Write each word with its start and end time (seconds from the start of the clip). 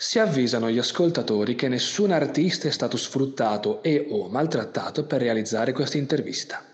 Si 0.00 0.20
avvisano 0.20 0.70
gli 0.70 0.78
ascoltatori 0.78 1.56
che 1.56 1.66
nessun 1.66 2.12
artista 2.12 2.68
è 2.68 2.70
stato 2.70 2.96
sfruttato 2.96 3.82
e 3.82 4.06
o 4.08 4.28
maltrattato 4.28 5.04
per 5.04 5.20
realizzare 5.20 5.72
questa 5.72 5.96
intervista. 5.96 6.64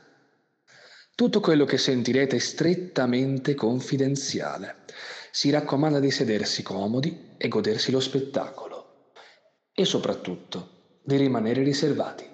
Tutto 1.15 1.41
quello 1.41 1.65
che 1.65 1.79
sentirete 1.79 2.37
è 2.37 2.39
strettamente 2.39 3.55
confidenziale. 3.55 4.85
Si 5.31 5.49
raccomanda 5.49 6.01
di 6.01 6.11
sedersi 6.11 6.63
comodi 6.63 7.31
e 7.39 7.49
godersi 7.49 7.91
lo 7.91 8.01
spettacolo. 8.01 9.13
E 9.73 9.87
soprattutto 9.87 10.99
di 11.03 11.17
rimanere 11.17 11.63
riservati, 11.63 12.29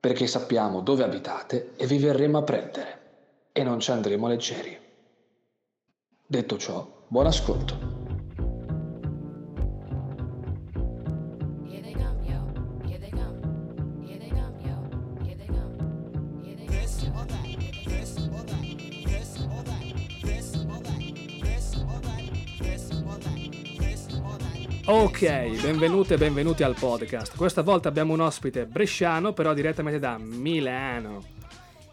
perché 0.00 0.26
sappiamo 0.26 0.80
dove 0.80 1.04
abitate 1.04 1.74
e 1.76 1.86
vi 1.86 1.98
verremo 1.98 2.38
a 2.38 2.42
prendere. 2.42 3.02
E 3.52 3.62
non 3.62 3.78
ci 3.78 3.92
andremo 3.92 4.26
leggeri. 4.26 4.76
Detto 6.26 6.58
ciò, 6.58 7.04
buon 7.06 7.26
ascolto. 7.26 7.92
Ok, 24.86 25.62
benvenute 25.62 26.12
e 26.12 26.16
benvenuti 26.18 26.62
al 26.62 26.74
podcast. 26.78 27.38
Questa 27.38 27.62
volta 27.62 27.88
abbiamo 27.88 28.12
un 28.12 28.20
ospite 28.20 28.66
bresciano, 28.66 29.32
però 29.32 29.54
direttamente 29.54 29.98
da 29.98 30.18
Milano. 30.18 31.24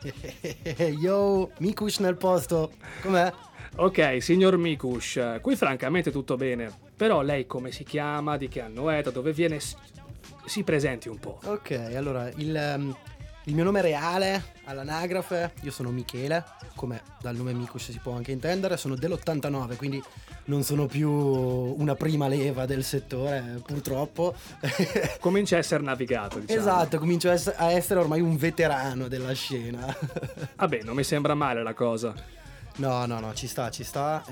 Yo, 0.99 1.52
Mikush 1.59 1.99
nel 1.99 2.18
posto, 2.18 2.73
com'è? 3.02 3.32
Ok, 3.77 4.18
signor 4.22 4.58
Mikush, 4.58 5.40
qui 5.41 5.55
francamente 5.55 6.12
tutto 6.12 6.35
bene, 6.35 6.70
però 6.98 7.22
lei 7.22 7.48
come 7.48 7.72
si 7.72 7.85
chiama, 7.85 8.35
di 8.35 8.49
che 8.49 8.59
anno 8.59 8.90
è, 8.90 9.02
da 9.02 9.12
dove 9.12 9.32
viene, 9.32 9.60
si 10.44 10.63
presenti 10.66 11.08
un 11.08 11.18
po'. 11.18 11.40
Ok, 11.46 11.71
allora, 11.96 12.29
il, 12.35 12.73
um, 12.76 12.98
il 13.46 13.56
mio 13.56 13.64
nome 13.64 13.82
reale 13.82 14.54
all'anagrafe, 14.66 15.54
io 15.62 15.72
sono 15.72 15.90
Michele, 15.90 16.44
come 16.76 17.02
dal 17.20 17.36
nome 17.36 17.54
Mikush 17.54 17.92
si 17.92 18.00
può 18.00 18.14
anche 18.14 18.32
intendere, 18.32 18.78
sono 18.78 18.96
dell'89, 18.96 19.76
quindi 19.76 20.02
non 20.46 20.64
sono 20.64 20.86
più 20.86 21.10
una 21.10 21.96
prima 21.96 22.28
leva 22.28 22.66
del 22.66 22.84
settore, 22.84 23.62
purtroppo. 23.66 24.36
Comincia 25.20 25.56
a 25.56 25.60
essere 25.60 25.84
navigato, 25.84 26.40
diciamo. 26.40 26.60
Esatto, 26.60 27.00
comincio 27.00 27.30
a 27.30 27.72
essere 27.72 28.00
ormai 28.00 28.22
un 28.22 28.38
veterano 28.38 29.08
della 29.08 29.34
scena. 29.34 29.96
Vabbè, 30.56 30.84
non 30.84 30.96
mi 30.96 31.04
sembra 31.04 31.34
male 31.34 31.64
la 31.64 31.74
cosa. 31.74 32.14
No, 32.77 33.05
no, 33.05 33.20
no, 33.20 33.34
ci 33.34 33.48
sta, 33.48 33.70
ci 33.70 33.84
sta 33.84 34.24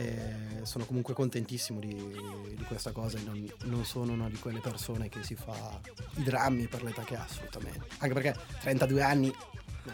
sono 0.64 0.86
comunque 0.86 1.14
contentissimo 1.14 1.80
di, 1.80 1.96
di 1.96 2.64
questa 2.68 2.92
cosa 2.92 3.18
non, 3.26 3.52
non, 3.66 3.86
sono 3.86 4.14
una 4.14 4.30
di 4.30 4.38
quelle 4.38 4.60
persone 4.60 5.10
che 5.10 5.24
si 5.24 5.36
fa 5.36 5.80
i 6.16 6.24
drammi 6.24 6.68
per 6.68 6.84
l'età 6.84 7.04
che 7.04 7.16
ha 7.16 7.24
assolutamente. 7.24 7.86
Anche 8.00 8.14
perché 8.14 8.36
32 8.62 9.02
anni 9.02 9.34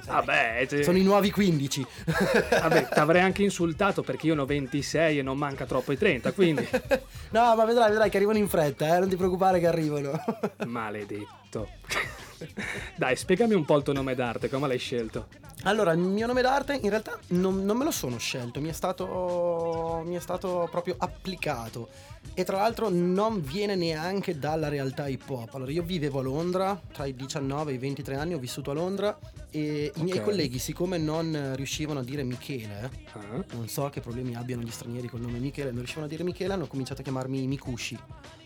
Vabbè, 0.06 0.66
te... 0.68 0.84
sono 0.84 0.98
i 0.98 1.04
nuovi 1.04 1.32
15. 1.32 1.86
Vabbè, 2.50 2.90
ti 2.90 3.00
avrei 3.00 3.22
anche 3.22 3.44
insultato 3.44 4.04
perché 4.04 4.28
io 4.28 4.36
ne 4.36 4.42
ho 4.42 4.46
26 4.46 5.20
e 5.20 5.22
non 5.22 5.38
manca 5.38 5.66
troppo 5.66 5.92
i 5.92 5.98
30, 5.98 6.32
quindi... 6.34 6.68
no, 7.32 7.56
ma 7.56 7.66
vedrai, 7.66 7.90
vedrai 7.90 8.09
che 8.09 8.18
arrivano 8.18 8.38
in 8.38 8.50
fretta, 8.50 8.96
eh? 8.96 9.00
non 9.00 9.09
ti 9.09 9.16
preoccupare 9.16 9.59
che 9.59 9.68
arrivano. 9.68 10.12
Maledetto. 10.66 11.70
Dai, 12.95 13.16
spiegami 13.16 13.53
un 13.53 13.66
po' 13.66 13.78
il 13.78 13.83
tuo 13.83 13.94
nome 13.94 14.16
d'arte, 14.16 14.50
come 14.50 14.67
l'hai 14.67 14.78
scelto? 14.78 15.28
Allora, 15.64 15.94
il 15.94 16.00
mio 16.00 16.28
nome 16.28 16.41
d'arte 16.41 16.75
in 16.81 16.89
realtà 16.89 17.17
non, 17.30 17.64
non 17.64 17.78
me 17.78 17.83
lo 17.83 17.91
sono 17.91 18.17
scelto, 18.17 18.61
mi 18.61 18.69
è, 18.69 18.73
stato, 18.73 20.03
mi 20.05 20.16
è 20.16 20.19
stato 20.19 20.67
proprio 20.69 20.95
applicato 20.97 21.89
e 22.34 22.44
tra 22.44 22.58
l'altro 22.58 22.90
non 22.90 23.42
viene 23.42 23.76
neanche 23.76 24.38
dalla 24.38 24.68
realtà 24.68 25.08
hip 25.08 25.30
hop. 25.30 25.54
Allora, 25.56 25.72
io 25.72 25.84
vivevo 25.84 26.20
a 26.20 26.23
Londra, 26.23 26.80
tra 26.92 27.06
i 27.06 27.16
19 27.16 27.72
e 27.72 27.76
i 27.76 27.78
23 27.78 28.16
anni 28.16 28.34
ho 28.34 28.40
vissuto 28.40 28.72
a 28.72 28.73
Londra 28.73 29.18
e 29.50 29.92
okay. 29.94 30.02
i 30.02 30.04
miei 30.04 30.22
colleghi, 30.22 30.59
siccome 30.59 30.98
non 30.98 31.53
riuscivano 31.56 32.00
a 32.00 32.03
dire 32.03 32.24
Michele, 32.24 32.90
uh-huh. 33.13 33.46
non 33.53 33.68
so 33.68 33.90
che 33.90 34.02
problemi 34.02 34.36
abbiano 34.36 34.63
gli 34.63 34.72
stranieri 34.72 35.08
col 35.08 35.22
nome 35.22 35.40
Michele, 35.40 35.69
non 35.69 35.78
riuscivano 35.78 36.08
a 36.08 36.09
dire 36.09 36.24
Michele, 36.24 36.53
hanno 36.53 36.68
cominciato 36.68 37.02
a 37.02 37.03
chiamarmi 37.03 37.47
Mikushi. 37.47 38.00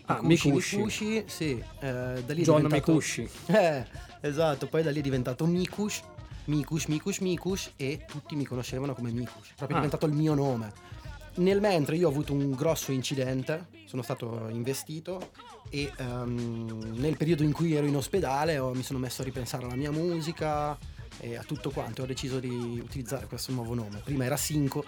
Ah, 0.06 0.20
Mikushi. 0.22 0.76
Mikushi, 0.76 1.24
sì. 1.26 1.62
Eh, 1.80 2.22
da 2.24 2.32
lì 2.32 2.42
John 2.42 2.62
diventato... 2.62 2.92
Mikushi. 2.92 3.28
Eh, 3.46 3.84
esatto, 4.20 4.66
poi 4.66 4.82
da 4.82 4.90
lì 4.90 4.98
è 4.98 5.02
diventato 5.02 5.46
Mikush, 5.46 6.02
Mikush, 6.44 6.86
Mikush, 6.86 7.18
Mikush 7.18 7.70
e 7.76 8.04
tutti 8.06 8.34
mi 8.36 8.44
conoscevano 8.44 8.94
come 8.94 9.10
Mikush. 9.10 9.54
Proprio 9.56 9.78
ah. 9.78 9.80
diventato 9.80 10.06
il 10.06 10.12
mio 10.12 10.34
nome. 10.34 10.72
Nel 11.40 11.58
mentre 11.58 11.96
io 11.96 12.06
ho 12.06 12.10
avuto 12.10 12.34
un 12.34 12.52
grosso 12.52 12.92
incidente, 12.92 13.68
sono 13.86 14.02
stato 14.02 14.48
investito 14.50 15.30
e 15.70 15.90
um, 15.98 16.92
nel 16.96 17.16
periodo 17.16 17.42
in 17.42 17.52
cui 17.52 17.72
ero 17.72 17.86
in 17.86 17.96
ospedale 17.96 18.58
ho, 18.58 18.74
mi 18.74 18.82
sono 18.82 18.98
messo 18.98 19.22
a 19.22 19.24
ripensare 19.24 19.64
alla 19.64 19.74
mia 19.74 19.90
musica 19.90 20.76
e 21.18 21.36
a 21.36 21.42
tutto 21.42 21.70
quanto 21.70 22.02
ho 22.02 22.06
deciso 22.06 22.40
di 22.40 22.78
utilizzare 22.82 23.26
questo 23.26 23.52
nuovo 23.52 23.72
nome. 23.72 24.02
Prima 24.04 24.26
era 24.26 24.36
Cinco, 24.36 24.84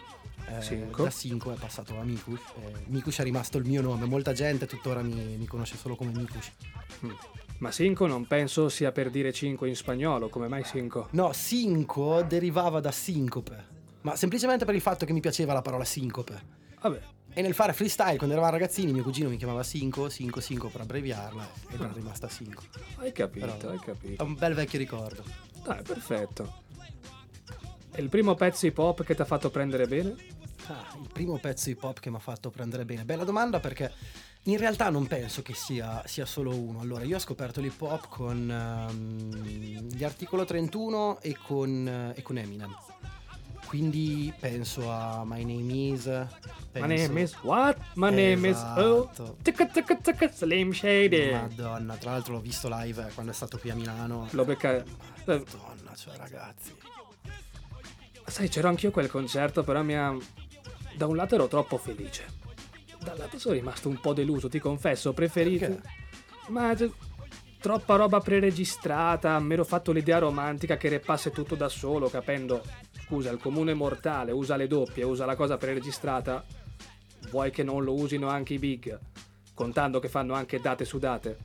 eh, 0.46 0.86
da 0.94 1.10
Cinco 1.10 1.52
è 1.52 1.56
passato 1.56 1.98
a 1.98 2.04
Mikush. 2.04 2.40
Eh, 2.56 2.84
Mikush 2.88 3.20
è 3.20 3.22
rimasto 3.22 3.56
il 3.56 3.64
mio 3.64 3.80
nome, 3.80 4.04
molta 4.04 4.34
gente 4.34 4.66
tuttora 4.66 5.00
mi, 5.00 5.36
mi 5.38 5.46
conosce 5.46 5.78
solo 5.78 5.96
come 5.96 6.12
Mikush. 6.12 6.52
Mm. 7.06 7.10
Ma 7.60 7.70
Cinco 7.70 8.06
non 8.06 8.26
penso 8.26 8.68
sia 8.68 8.92
per 8.92 9.08
dire 9.08 9.32
5 9.32 9.68
in 9.68 9.76
spagnolo, 9.76 10.28
come 10.28 10.48
mai 10.48 10.64
Cinco? 10.64 11.08
No, 11.12 11.32
Cinco 11.32 12.22
derivava 12.22 12.80
da 12.80 12.90
sincope, 12.90 13.64
ma 14.02 14.16
semplicemente 14.16 14.64
per 14.64 14.74
il 14.74 14.80
fatto 14.80 15.04
che 15.04 15.12
mi 15.12 15.20
piaceva 15.20 15.52
la 15.52 15.62
parola 15.62 15.84
sincope. 15.84 16.60
Vabbè. 16.80 17.00
E 17.34 17.40
nel 17.40 17.54
fare 17.54 17.72
freestyle, 17.72 18.16
quando 18.16 18.34
eravamo 18.34 18.52
ragazzini, 18.52 18.92
mio 18.92 19.02
cugino 19.02 19.30
mi 19.30 19.38
chiamava 19.38 19.62
Cinco, 19.62 20.10
Cinco, 20.10 20.42
Cinco 20.42 20.68
per 20.68 20.82
abbreviarla 20.82 21.48
ed 21.70 21.80
è 21.80 21.88
rimasta 21.94 22.28
Cinco. 22.28 22.64
Hai 22.96 23.12
capito, 23.12 23.46
Però 23.46 23.70
hai 23.70 23.78
capito. 23.78 24.22
È 24.22 24.26
un 24.26 24.34
bel 24.34 24.54
vecchio 24.54 24.78
ricordo. 24.78 25.24
Dai, 25.64 25.82
perfetto. 25.82 26.60
E 27.94 28.02
il 28.02 28.08
primo 28.08 28.34
pezzo 28.34 28.66
hip 28.66 28.76
hop 28.76 29.02
che 29.02 29.14
ti 29.14 29.22
ha 29.22 29.24
fatto 29.24 29.50
prendere 29.50 29.86
bene? 29.86 30.14
Ah, 30.66 30.96
il 31.00 31.08
primo 31.12 31.38
pezzo 31.38 31.70
hip 31.70 31.82
hop 31.82 32.00
che 32.00 32.10
mi 32.10 32.16
ha 32.16 32.20
fatto 32.20 32.50
prendere 32.50 32.84
bene. 32.84 33.04
Bella 33.04 33.24
domanda 33.24 33.60
perché 33.60 33.90
in 34.44 34.58
realtà 34.58 34.90
non 34.90 35.06
penso 35.06 35.40
che 35.42 35.54
sia, 35.54 36.02
sia, 36.06 36.26
solo 36.26 36.54
uno. 36.54 36.80
Allora, 36.80 37.04
io 37.04 37.16
ho 37.16 37.20
scoperto 37.20 37.60
l'hip 37.60 37.80
hop 37.80 38.08
con 38.08 38.88
um, 38.90 39.34
gli 39.34 40.02
Articolo 40.02 40.44
31 40.44 41.20
e 41.20 41.36
con, 41.36 42.12
uh, 42.14 42.18
e 42.18 42.22
con, 42.22 42.38
Eminem. 42.38 42.74
Quindi 43.72 44.30
penso 44.38 44.90
a 44.90 45.22
My 45.24 45.42
Name 45.44 45.72
Is. 45.72 46.02
Penso... 46.02 46.86
My 46.86 46.94
name 46.94 47.22
is 47.22 47.34
what? 47.40 47.78
My 47.94 48.10
name 48.10 48.50
esatto. 48.50 49.08
is 49.10 49.18
oh. 49.20 49.36
Ticca, 49.40 49.64
ticca, 49.64 49.96
ticca, 49.96 50.30
Slim 50.30 50.72
Shady. 50.72 51.32
Madonna, 51.32 51.96
tra 51.96 52.10
l'altro 52.10 52.34
l'ho 52.34 52.40
visto 52.40 52.68
live 52.70 53.10
quando 53.14 53.32
è 53.32 53.34
stato 53.34 53.56
qui 53.56 53.70
a 53.70 53.74
Milano. 53.74 54.28
L'ho 54.32 54.44
beccato. 54.44 54.84
Madonna, 55.24 55.94
cioè 55.96 56.14
ragazzi. 56.18 56.74
Sai, 58.26 58.50
c'ero 58.50 58.68
anch'io 58.68 58.90
quel 58.90 59.08
concerto, 59.08 59.64
però 59.64 59.82
mi 59.82 59.96
ha. 59.96 60.14
Da 60.94 61.06
un 61.06 61.16
lato 61.16 61.36
ero 61.36 61.48
troppo 61.48 61.78
felice 61.78 62.26
dall'altro 63.02 63.38
sono 63.38 63.54
rimasto 63.54 63.88
un 63.88 63.98
po' 63.98 64.12
deluso, 64.12 64.50
ti 64.50 64.58
confesso, 64.58 65.14
preferito... 65.14 65.64
Perché? 65.64 65.88
Ma 66.48 66.76
troppa 67.58 67.96
roba 67.96 68.20
preregistrata, 68.20 69.38
mi 69.38 69.54
ero 69.54 69.64
fatto 69.64 69.92
l'idea 69.92 70.18
romantica 70.18 70.76
che 70.76 70.88
repasse 70.88 71.30
tutto 71.30 71.54
da 71.54 71.68
solo, 71.68 72.10
capendo, 72.10 72.62
scusa, 73.12 73.30
il 73.30 73.38
comune 73.38 73.74
mortale 73.74 74.32
usa 74.32 74.56
le 74.56 74.66
doppie, 74.66 75.04
usa 75.04 75.26
la 75.26 75.36
cosa 75.36 75.58
preregistrata, 75.58 76.42
vuoi 77.30 77.50
che 77.50 77.62
non 77.62 77.84
lo 77.84 77.92
usino 77.92 78.28
anche 78.28 78.54
i 78.54 78.58
big, 78.58 78.98
contando 79.52 79.98
che 79.98 80.08
fanno 80.08 80.32
anche 80.32 80.58
date 80.60 80.86
su 80.86 80.98
date. 80.98 81.36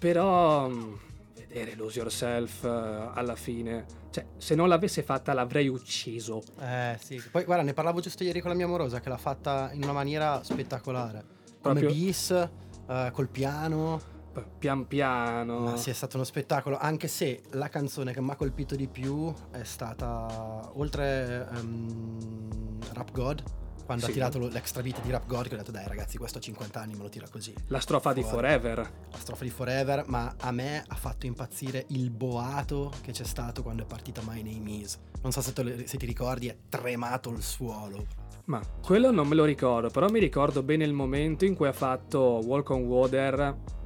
Però 0.00 0.68
mm, 0.68 0.94
vedere 1.36 1.76
Lose 1.76 2.00
Yourself 2.00 2.64
uh, 2.64 3.16
alla 3.16 3.36
fine. 3.36 3.86
Cioè, 4.10 4.26
se 4.36 4.56
non 4.56 4.68
l'avesse 4.68 5.04
fatta 5.04 5.32
l'avrei 5.32 5.68
ucciso. 5.68 6.42
Eh 6.60 6.96
sì. 7.00 7.22
Poi 7.30 7.44
guarda, 7.44 7.62
ne 7.62 7.72
parlavo 7.72 8.00
giusto 8.00 8.24
ieri 8.24 8.40
con 8.40 8.50
la 8.50 8.56
mia 8.56 8.66
amorosa 8.66 8.98
che 8.98 9.08
l'ha 9.08 9.16
fatta 9.16 9.70
in 9.72 9.84
una 9.84 9.92
maniera 9.92 10.42
spettacolare. 10.42 11.24
Come 11.60 11.80
Proprio... 11.80 11.92
bis, 11.92 12.48
uh, 12.86 13.12
col 13.12 13.28
piano. 13.28 14.18
Pian 14.58 14.86
piano. 14.86 15.60
Ma 15.60 15.76
sì, 15.76 15.90
è 15.90 15.92
stato 15.92 16.16
uno 16.16 16.24
spettacolo, 16.24 16.78
anche 16.78 17.08
se 17.08 17.42
la 17.50 17.68
canzone 17.68 18.12
che 18.12 18.20
mi 18.20 18.30
ha 18.30 18.36
colpito 18.36 18.76
di 18.76 18.86
più 18.86 19.32
è 19.50 19.64
stata, 19.64 20.70
oltre 20.74 21.48
um, 21.52 22.78
Rap 22.92 23.10
God, 23.10 23.42
quando 23.90 24.04
sì. 24.04 24.12
ha 24.12 24.14
tirato 24.14 24.38
l'extra 24.38 24.82
beat 24.82 25.02
di 25.02 25.10
Rap 25.10 25.26
God 25.26 25.48
che 25.48 25.54
ho 25.54 25.56
detto 25.58 25.72
dai 25.72 25.84
ragazzi 25.88 26.16
questo 26.16 26.38
a 26.38 26.40
50 26.40 26.80
anni 26.80 26.94
me 26.94 27.02
lo 27.02 27.08
tira 27.08 27.26
così 27.28 27.52
la 27.66 27.80
strofa 27.80 28.12
Fuori. 28.12 28.22
di 28.22 28.28
Forever 28.28 28.78
la 28.78 29.18
strofa 29.18 29.42
di 29.42 29.50
Forever 29.50 30.04
ma 30.06 30.32
a 30.38 30.52
me 30.52 30.84
ha 30.86 30.94
fatto 30.94 31.26
impazzire 31.26 31.86
il 31.88 32.10
boato 32.10 32.92
che 33.00 33.10
c'è 33.10 33.24
stato 33.24 33.64
quando 33.64 33.82
è 33.82 33.86
partita 33.86 34.22
My 34.24 34.42
Name 34.42 34.70
Is 34.70 34.96
non 35.22 35.32
so 35.32 35.40
se, 35.40 35.52
te, 35.52 35.88
se 35.88 35.96
ti 35.96 36.06
ricordi 36.06 36.46
è 36.46 36.56
tremato 36.68 37.30
il 37.30 37.42
suolo 37.42 38.06
ma 38.44 38.62
quello 38.80 39.10
non 39.10 39.26
me 39.26 39.34
lo 39.34 39.44
ricordo 39.44 39.90
però 39.90 40.08
mi 40.08 40.20
ricordo 40.20 40.62
bene 40.62 40.84
il 40.84 40.92
momento 40.92 41.44
in 41.44 41.56
cui 41.56 41.66
ha 41.66 41.72
fatto 41.72 42.40
Walk 42.44 42.70
on 42.70 42.82
Water 42.84 43.78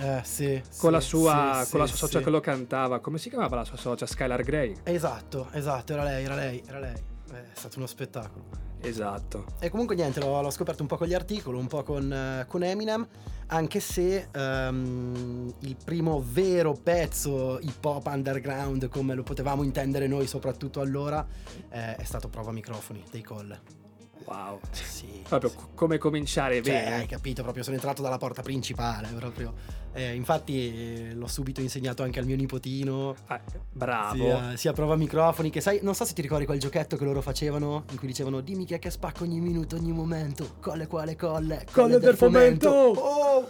eh, 0.00 0.20
sì, 0.24 0.62
con, 0.78 0.88
sì, 0.88 0.90
la 0.90 1.00
sua, 1.00 1.62
sì, 1.64 1.70
con 1.70 1.80
la 1.80 1.86
sua 1.86 1.96
socia 1.96 2.20
che 2.20 2.30
lo 2.30 2.40
cantava. 2.40 3.00
Come 3.00 3.18
si 3.18 3.28
chiamava 3.28 3.56
la 3.56 3.64
sua 3.64 3.76
socia? 3.76 4.06
Skylar 4.06 4.42
Grey. 4.42 4.76
Esatto, 4.82 5.48
esatto, 5.52 5.92
era 5.92 6.04
lei, 6.04 6.24
era 6.24 6.34
lei, 6.34 6.62
era 6.66 6.78
lei. 6.78 6.96
Eh, 7.32 7.52
è 7.52 7.54
stato 7.54 7.78
uno 7.78 7.86
spettacolo. 7.86 8.68
Esatto. 8.82 9.44
E 9.58 9.68
comunque 9.68 9.94
niente, 9.94 10.20
l'ho, 10.20 10.40
l'ho 10.40 10.50
scoperto 10.50 10.82
un 10.82 10.88
po' 10.88 10.96
con 10.96 11.06
gli 11.06 11.14
articoli, 11.14 11.58
un 11.58 11.66
po' 11.66 11.82
con, 11.82 12.10
eh, 12.10 12.46
con 12.48 12.62
Eminem, 12.62 13.06
anche 13.48 13.80
se 13.80 14.28
ehm, 14.32 15.54
il 15.60 15.76
primo 15.84 16.24
vero 16.26 16.72
pezzo 16.72 17.58
hip 17.60 17.84
hop 17.84 18.06
underground, 18.06 18.88
come 18.88 19.14
lo 19.14 19.22
potevamo 19.22 19.62
intendere 19.62 20.06
noi 20.06 20.26
soprattutto 20.26 20.80
allora, 20.80 21.26
eh, 21.68 21.96
è 21.96 22.04
stato 22.04 22.28
Prova 22.28 22.52
Microfoni 22.52 23.04
dei 23.10 23.22
Colle. 23.22 23.88
Wow. 24.24 24.60
Sì. 24.70 25.22
Proprio 25.28 25.50
sì. 25.50 25.56
come 25.74 25.98
cominciare 25.98 26.62
Cioè, 26.62 26.72
bene. 26.72 26.94
hai 26.96 27.06
capito, 27.06 27.42
proprio 27.42 27.62
sono 27.62 27.76
entrato 27.76 28.02
dalla 28.02 28.18
porta 28.18 28.42
principale, 28.42 29.08
proprio. 29.08 29.54
Eh, 29.92 30.14
infatti 30.14 31.08
eh, 31.10 31.14
l'ho 31.14 31.26
subito 31.26 31.60
insegnato 31.60 32.02
anche 32.02 32.20
al 32.20 32.26
mio 32.26 32.36
nipotino. 32.36 33.14
Ah, 33.26 33.40
bravo. 33.72 34.14
Sia, 34.16 34.56
sia 34.56 34.72
prova 34.72 34.96
microfoni 34.96 35.50
che 35.50 35.60
sai, 35.60 35.80
non 35.82 35.94
so 35.94 36.04
se 36.04 36.14
ti 36.14 36.22
ricordi 36.22 36.46
quel 36.46 36.60
giochetto 36.60 36.96
che 36.96 37.04
loro 37.04 37.20
facevano 37.20 37.84
in 37.90 37.98
cui 37.98 38.06
dicevano 38.06 38.40
dimmi 38.40 38.64
chi 38.64 38.74
è 38.74 38.78
che 38.78 38.90
spacca 38.90 39.24
ogni 39.24 39.40
minuto, 39.40 39.76
ogni 39.76 39.92
momento, 39.92 40.56
colle 40.60 40.86
quale 40.86 41.16
colle, 41.16 41.66
Colle 41.70 41.98
del 41.98 42.16
fomento. 42.16 42.68
Oh! 42.70 43.48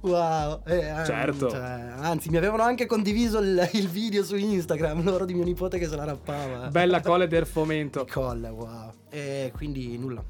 Wow, 0.00 0.62
Eh, 0.66 0.78
ehm, 0.78 1.04
Certo. 1.04 1.50
cioè, 1.50 1.60
anzi 1.98 2.28
mi 2.30 2.36
avevano 2.36 2.62
anche 2.62 2.86
condiviso 2.86 3.38
il, 3.38 3.68
il 3.72 3.88
video 3.88 4.22
su 4.24 4.36
Instagram, 4.36 5.02
loro 5.04 5.24
di 5.24 5.34
mio 5.34 5.44
nipote 5.44 5.78
che 5.78 5.86
se 5.88 5.96
la 5.96 6.04
rappava. 6.04 6.68
Bella 6.68 7.00
colle 7.02 7.26
del 7.28 7.46
fomento. 7.46 8.06
Colle, 8.10 8.48
wow. 8.48 8.92
E 9.10 9.52
quindi 9.54 9.96
nulla. 9.98 10.22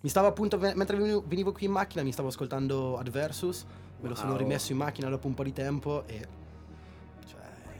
Mi 0.00 0.08
stavo 0.08 0.26
appunto, 0.26 0.58
mentre 0.58 0.96
venivo, 0.96 1.52
qui 1.52 1.66
in 1.66 1.72
macchina, 1.72 2.02
mi 2.02 2.12
stavo 2.12 2.28
ascoltando 2.28 2.98
Adversus, 2.98 3.64
me 4.00 4.08
lo 4.08 4.14
sono 4.14 4.30
Wow. 4.30 4.38
rimesso 4.38 4.72
in 4.72 4.78
macchina 4.78 5.08
dopo 5.08 5.26
un 5.28 5.34
po' 5.34 5.44
di 5.44 5.52
tempo 5.52 6.02
e... 6.06 6.40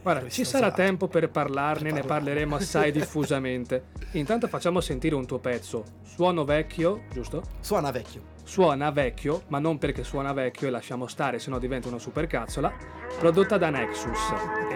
Guarda, 0.03 0.29
ci 0.29 0.45
sarà 0.45 0.67
estasiato. 0.67 0.83
tempo 0.83 1.07
per 1.09 1.31
parlarne, 1.31 1.93
Per 1.93 2.03
ne 2.03 2.07
parleremo 2.07 2.57
assai 2.57 2.91
diffusamente. 2.93 3.91
Intanto 4.13 4.49
facciamo 4.49 4.81
sentire 4.81 5.15
un 5.15 5.27
tuo 5.27 5.39
pezzo. 5.39 5.85
Suono 6.03 6.45
vecchio, 6.45 7.03
giusto? 7.13 7.43
Suona 7.61 7.91
vecchio. 7.91 8.31
Suona 8.43 8.91
vecchio, 8.91 9.43
ma 9.49 9.61
non 9.61 9.79
perché 9.79 10.03
suona 10.03 10.33
vecchio 10.33 10.67
e 10.67 10.71
lasciamo 10.71 11.07
stare, 11.07 11.39
sennò 11.39 11.59
diventa 11.59 11.87
una 11.89 11.99
supercazzola. 11.99 12.73
Prodotta 13.19 13.57
da 13.57 13.71
Nexus. 13.71 14.19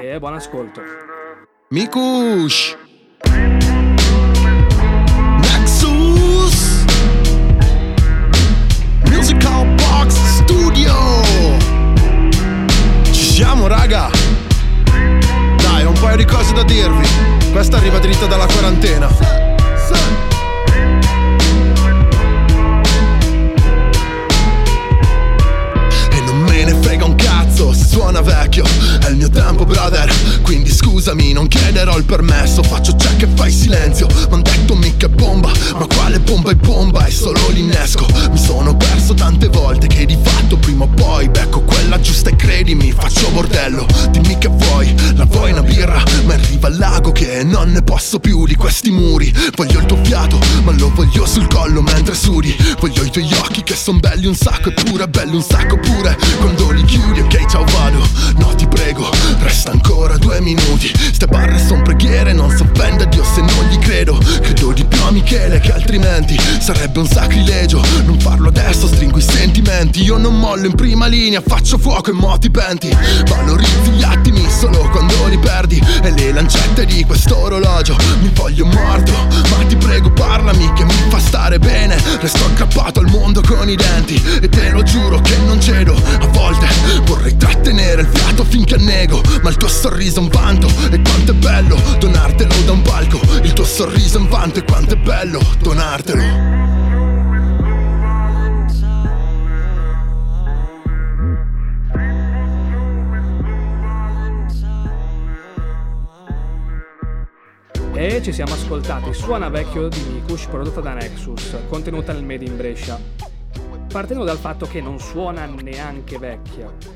E 0.00 0.18
buon 0.20 0.34
ascolto. 0.34 0.80
Mikush 1.70 2.76
Nexus 5.40 6.84
Musical 9.10 9.66
Box 9.74 10.14
Studio 10.42 10.94
Ci 13.06 13.12
siamo 13.24 13.66
raga 13.66 14.08
paio 16.06 16.16
di 16.16 16.24
cose 16.24 16.52
da 16.52 16.62
dirvi 16.62 17.04
Questa 17.50 17.78
arriva 17.78 17.98
dritta 17.98 18.26
dalla 18.26 18.46
quarantena 18.46 20.25
scusami 31.06 31.32
non 31.32 31.46
chiederò 31.46 31.96
il 31.98 32.04
permesso 32.04 32.64
Faccio 32.64 32.96
check 32.96 33.22
e 33.22 33.28
fai 33.34 33.52
silenzio. 33.52 34.08
M'han 34.28 34.42
detto 34.42 34.74
mica 34.74 35.08
bomba 35.08 35.52
Ma 35.78 35.86
quale 35.86 36.18
bomba 36.18 36.50
è 36.50 36.56
bomba 36.56 37.04
È 37.04 37.10
solo 37.10 37.38
l'innesco. 37.50 38.06
Mi 38.30 38.38
sono 38.38 38.76
perso 38.76 39.14
tante 39.14 39.46
volte 39.46 39.86
Che 39.86 40.04
di 40.04 40.18
fatto 40.20 40.56
prima 40.56 40.82
o 40.84 40.88
poi 40.88 41.28
Becco 41.28 41.60
quella 41.60 42.00
giusta 42.00 42.30
e 42.30 42.36
credimi 42.36 42.90
Faccio 42.90 43.30
bordello. 43.30 43.86
Dimmi 44.10 44.36
che 44.38 44.48
vuoi 44.48 44.92
La 45.14 45.26
vuoi 45.26 45.52
una 45.52 45.62
birra? 45.62 46.02
Ma 46.24 46.34
arriva 46.34 46.66
al 46.66 46.76
lago 46.76 47.12
che 47.12 47.44
non 47.44 47.70
ne 47.70 47.82
posso 47.82 48.18
più 48.18 48.44
di 48.44 48.56
questi 48.56 48.90
muri. 48.90 49.32
Voglio 49.54 49.78
il 49.78 49.86
tuo 49.86 49.98
fiato 50.02 50.40
Ma 50.64 50.72
lo 50.72 50.90
voglio 50.92 51.24
sul 51.24 51.46
collo 51.46 51.82
mentre 51.82 52.16
sudi. 52.16 52.56
Voglio 52.80 53.04
i 53.04 53.10
tuoi 53.10 53.32
occhi 53.34 53.62
che 53.62 53.76
son 53.76 54.00
belli 54.00 54.26
un 54.26 54.34
sacco 54.34 54.70
Eppure 54.70 55.06
belli 55.06 55.36
un 55.36 55.42
sacco 55.42 55.78
pure. 55.78 56.18
Quando 56.38 56.72
li 56.72 56.82
chiudi 56.84 57.20
ok 57.20 57.46
ciao 57.46 57.64
vado. 57.64 58.04
No 58.38 58.54
ti 58.56 58.66
prego 58.66 59.08
Resta 59.38 59.70
ancora 59.70 60.16
due 60.16 60.40
minuti 60.40 60.95
Ste 61.12 61.26
barre 61.26 61.58
son 61.58 61.82
preghiere 61.82 62.32
Non 62.32 62.50
so 62.50 62.64
offenda 62.64 63.04
Dio 63.04 63.24
se 63.24 63.40
non 63.40 63.68
gli 63.70 63.78
credo. 63.78 64.18
Credo 64.40 64.72
di 64.72 64.84
più 64.84 65.02
a 65.02 65.10
Michele 65.10 65.60
che 65.60 65.72
altrimenti 65.72 66.38
Sarebbe 66.60 66.98
un 66.98 67.06
sacrilegio 67.06 67.82
Non 68.04 68.18
farlo 68.18 68.48
adesso 68.48 68.86
stringo 68.86 69.18
i 69.18 69.22
sentimenti. 69.22 70.02
Io 70.02 70.16
non 70.16 70.38
mollo 70.38 70.66
in 70.66 70.74
prima 70.74 71.06
linea 71.06 71.42
Faccio 71.44 71.78
fuoco 71.78 72.10
e 72.10 72.12
mo 72.12 72.36
ti 72.38 72.50
penti. 72.50 72.94
Valorizzi 73.26 73.90
gli 73.90 74.02
attimi 74.02 74.46
solo 74.50 74.88
quando 74.90 75.26
li 75.28 75.38
perdi. 75.38 75.82
E 76.02 76.10
le 76.10 76.32
lancette 76.32 76.84
di 76.86 77.04
questo 77.04 77.36
orologio 77.36 77.96
Mi 78.20 78.30
voglio 78.34 78.66
morto. 78.66 79.12
Ma 79.50 79.64
ti 79.66 79.76
prego 79.76 80.10
parlami 80.12 80.72
che 80.74 80.84
mi 80.84 80.94
fa 81.08 81.18
stare 81.18 81.58
bene. 81.58 81.96
Resto 82.20 82.44
aggrappato 82.44 83.00
al 83.00 83.06
mondo 83.06 83.40
con 83.40 83.68
i 83.68 83.76
denti. 83.76 84.20
E 84.40 84.48
te 84.48 84.70
lo 84.70 84.82
giuro 84.82 85.20
che 85.20 85.36
non 85.44 85.60
cedo. 85.60 85.94
A 85.94 86.26
volte 86.28 86.66
vorrei 87.04 87.36
trattenere 87.36 88.02
il 88.02 88.08
fiato 88.12 88.44
finché 88.44 88.74
annego 88.74 89.20
Ma 89.42 89.50
il 89.50 89.56
tuo 89.56 89.68
sorriso 89.68 90.20
è 90.20 90.22
un 90.22 90.28
vanto 90.28 90.68
E 90.88 91.02
quanto 91.02 91.32
è 91.32 91.34
bello 91.34 91.76
donartelo 91.98 92.54
da 92.64 92.72
un 92.72 92.82
palco 92.82 93.20
Il 93.42 93.52
tuo 93.52 93.64
sorriso 93.64 94.18
un 94.18 94.28
vanto 94.28 94.60
E 94.60 94.64
quanto 94.64 94.94
è 94.94 94.96
bello 94.96 95.40
donartelo 95.58 96.64
E 107.98 108.22
ci 108.22 108.30
siamo 108.30 108.52
ascoltati 108.52 109.14
Suona 109.14 109.48
vecchio 109.48 109.88
di 109.88 109.98
Mikush 110.12 110.46
prodotta 110.48 110.82
da 110.82 110.92
Nexus, 110.92 111.56
contenuta 111.66 112.12
nel 112.12 112.24
Made 112.24 112.44
in 112.44 112.54
Brescia. 112.54 113.00
Partendo 113.90 114.22
dal 114.22 114.36
fatto 114.36 114.66
che 114.66 114.82
non 114.82 115.00
suona 115.00 115.46
neanche 115.46 116.18
vecchia. 116.18 116.95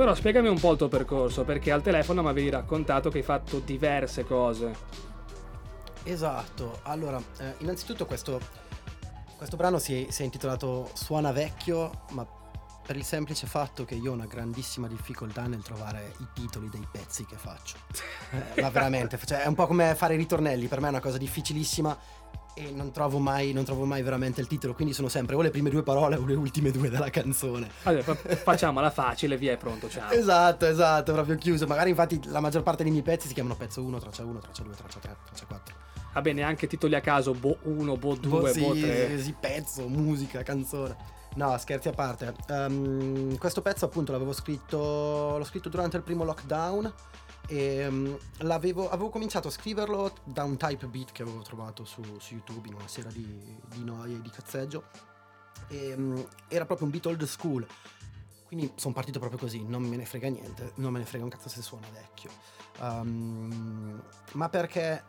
Però 0.00 0.14
spiegami 0.14 0.48
un 0.48 0.58
po' 0.58 0.72
il 0.72 0.78
tuo 0.78 0.88
percorso, 0.88 1.44
perché 1.44 1.70
al 1.70 1.82
telefono 1.82 2.22
mi 2.22 2.30
avevi 2.30 2.48
raccontato 2.48 3.10
che 3.10 3.18
hai 3.18 3.22
fatto 3.22 3.58
diverse 3.58 4.24
cose. 4.24 4.74
Esatto, 6.04 6.80
allora, 6.84 7.22
eh, 7.38 7.56
innanzitutto 7.58 8.06
questo, 8.06 8.40
questo 9.36 9.58
brano 9.58 9.78
si 9.78 10.06
è, 10.06 10.10
si 10.10 10.22
è 10.22 10.24
intitolato 10.24 10.90
Suona 10.94 11.32
vecchio, 11.32 12.06
ma 12.12 12.26
per 12.86 12.96
il 12.96 13.04
semplice 13.04 13.46
fatto 13.46 13.84
che 13.84 13.94
io 13.94 14.12
ho 14.12 14.14
una 14.14 14.24
grandissima 14.24 14.88
difficoltà 14.88 15.46
nel 15.46 15.62
trovare 15.62 16.14
i 16.20 16.26
titoli 16.32 16.70
dei 16.70 16.88
pezzi 16.90 17.26
che 17.26 17.36
faccio. 17.36 17.76
Eh, 18.54 18.62
ma 18.62 18.70
veramente, 18.70 19.18
cioè, 19.22 19.42
è 19.42 19.48
un 19.48 19.54
po' 19.54 19.66
come 19.66 19.94
fare 19.96 20.14
i 20.14 20.16
ritornelli, 20.16 20.66
per 20.66 20.80
me 20.80 20.86
è 20.86 20.90
una 20.90 21.00
cosa 21.00 21.18
difficilissima 21.18 21.94
e 22.54 22.70
non 22.70 22.90
trovo 22.92 23.18
mai, 23.18 23.52
non 23.52 23.64
trovo 23.64 23.84
mai 23.84 24.02
veramente 24.02 24.40
il 24.40 24.46
titolo, 24.46 24.74
quindi 24.74 24.92
sono 24.92 25.08
sempre 25.08 25.34
o 25.36 25.42
le 25.42 25.50
prime 25.50 25.70
due 25.70 25.82
parole 25.82 26.16
o 26.16 26.24
le 26.24 26.34
ultime 26.34 26.70
due 26.70 26.90
della 26.90 27.10
canzone. 27.10 27.70
Allora, 27.84 28.02
fa- 28.02 28.14
facciamola 28.36 28.90
facile, 28.90 29.36
via, 29.36 29.52
è 29.52 29.56
pronto, 29.56 29.88
ciao. 29.88 30.10
Esatto, 30.10 30.66
esatto, 30.66 31.12
proprio 31.12 31.36
chiuso. 31.36 31.66
Magari 31.66 31.90
infatti 31.90 32.20
la 32.26 32.40
maggior 32.40 32.62
parte 32.62 32.82
dei 32.82 32.92
miei 32.92 33.04
pezzi 33.04 33.28
si 33.28 33.34
chiamano 33.34 33.56
pezzo 33.56 33.82
1, 33.82 33.98
traccia 33.98 34.24
1, 34.24 34.38
traccia 34.38 34.62
2, 34.62 34.74
traccia 34.74 34.98
3, 34.98 35.16
traccia 35.24 35.46
4. 35.46 35.74
Va 36.12 36.20
bene, 36.22 36.42
anche 36.42 36.66
titoli 36.66 36.94
a 36.96 37.00
caso, 37.00 37.32
Bo 37.32 37.58
1, 37.62 37.96
Bo 37.96 38.14
2, 38.16 38.40
Boh, 38.40 38.52
sì, 38.52 38.60
Bo 38.60 38.72
3. 38.74 39.20
sì, 39.20 39.34
pezzo, 39.38 39.88
musica, 39.88 40.42
canzone. 40.42 40.96
No, 41.36 41.56
scherzi 41.58 41.88
a 41.88 41.92
parte. 41.92 42.34
Ehm, 42.48 43.38
questo 43.38 43.62
pezzo 43.62 43.84
appunto 43.84 44.10
l'avevo 44.10 44.32
scritto, 44.32 45.36
l'ho 45.38 45.44
scritto 45.44 45.68
durante 45.68 45.96
il 45.96 46.02
primo 46.02 46.24
lockdown 46.24 46.92
e 47.50 48.16
l'avevo, 48.38 48.88
avevo 48.90 49.08
cominciato 49.08 49.48
a 49.48 49.50
scriverlo 49.50 50.12
da 50.22 50.44
un 50.44 50.56
type 50.56 50.86
beat 50.86 51.10
che 51.10 51.22
avevo 51.22 51.42
trovato 51.42 51.84
su, 51.84 52.00
su 52.20 52.34
YouTube 52.34 52.68
in 52.68 52.74
una 52.74 52.86
sera 52.86 53.10
di, 53.10 53.26
di 53.66 53.82
noia 53.82 54.16
e 54.16 54.22
di 54.22 54.30
cazzeggio. 54.30 54.84
E, 55.66 55.88
ehm, 55.88 56.28
era 56.46 56.64
proprio 56.64 56.86
un 56.86 56.92
beat 56.92 57.06
old 57.06 57.24
school. 57.24 57.66
Quindi 58.46 58.70
sono 58.76 58.94
partito 58.94 59.18
proprio 59.18 59.40
così, 59.40 59.64
non 59.64 59.82
me 59.82 59.96
ne 59.96 60.04
frega 60.04 60.28
niente, 60.28 60.72
non 60.76 60.92
me 60.92 61.00
ne 61.00 61.04
frega 61.04 61.24
un 61.24 61.30
cazzo 61.30 61.48
se 61.48 61.60
suona 61.60 61.88
vecchio. 61.92 62.30
Ehm, 62.78 64.00
ma 64.34 64.48
perché 64.48 65.02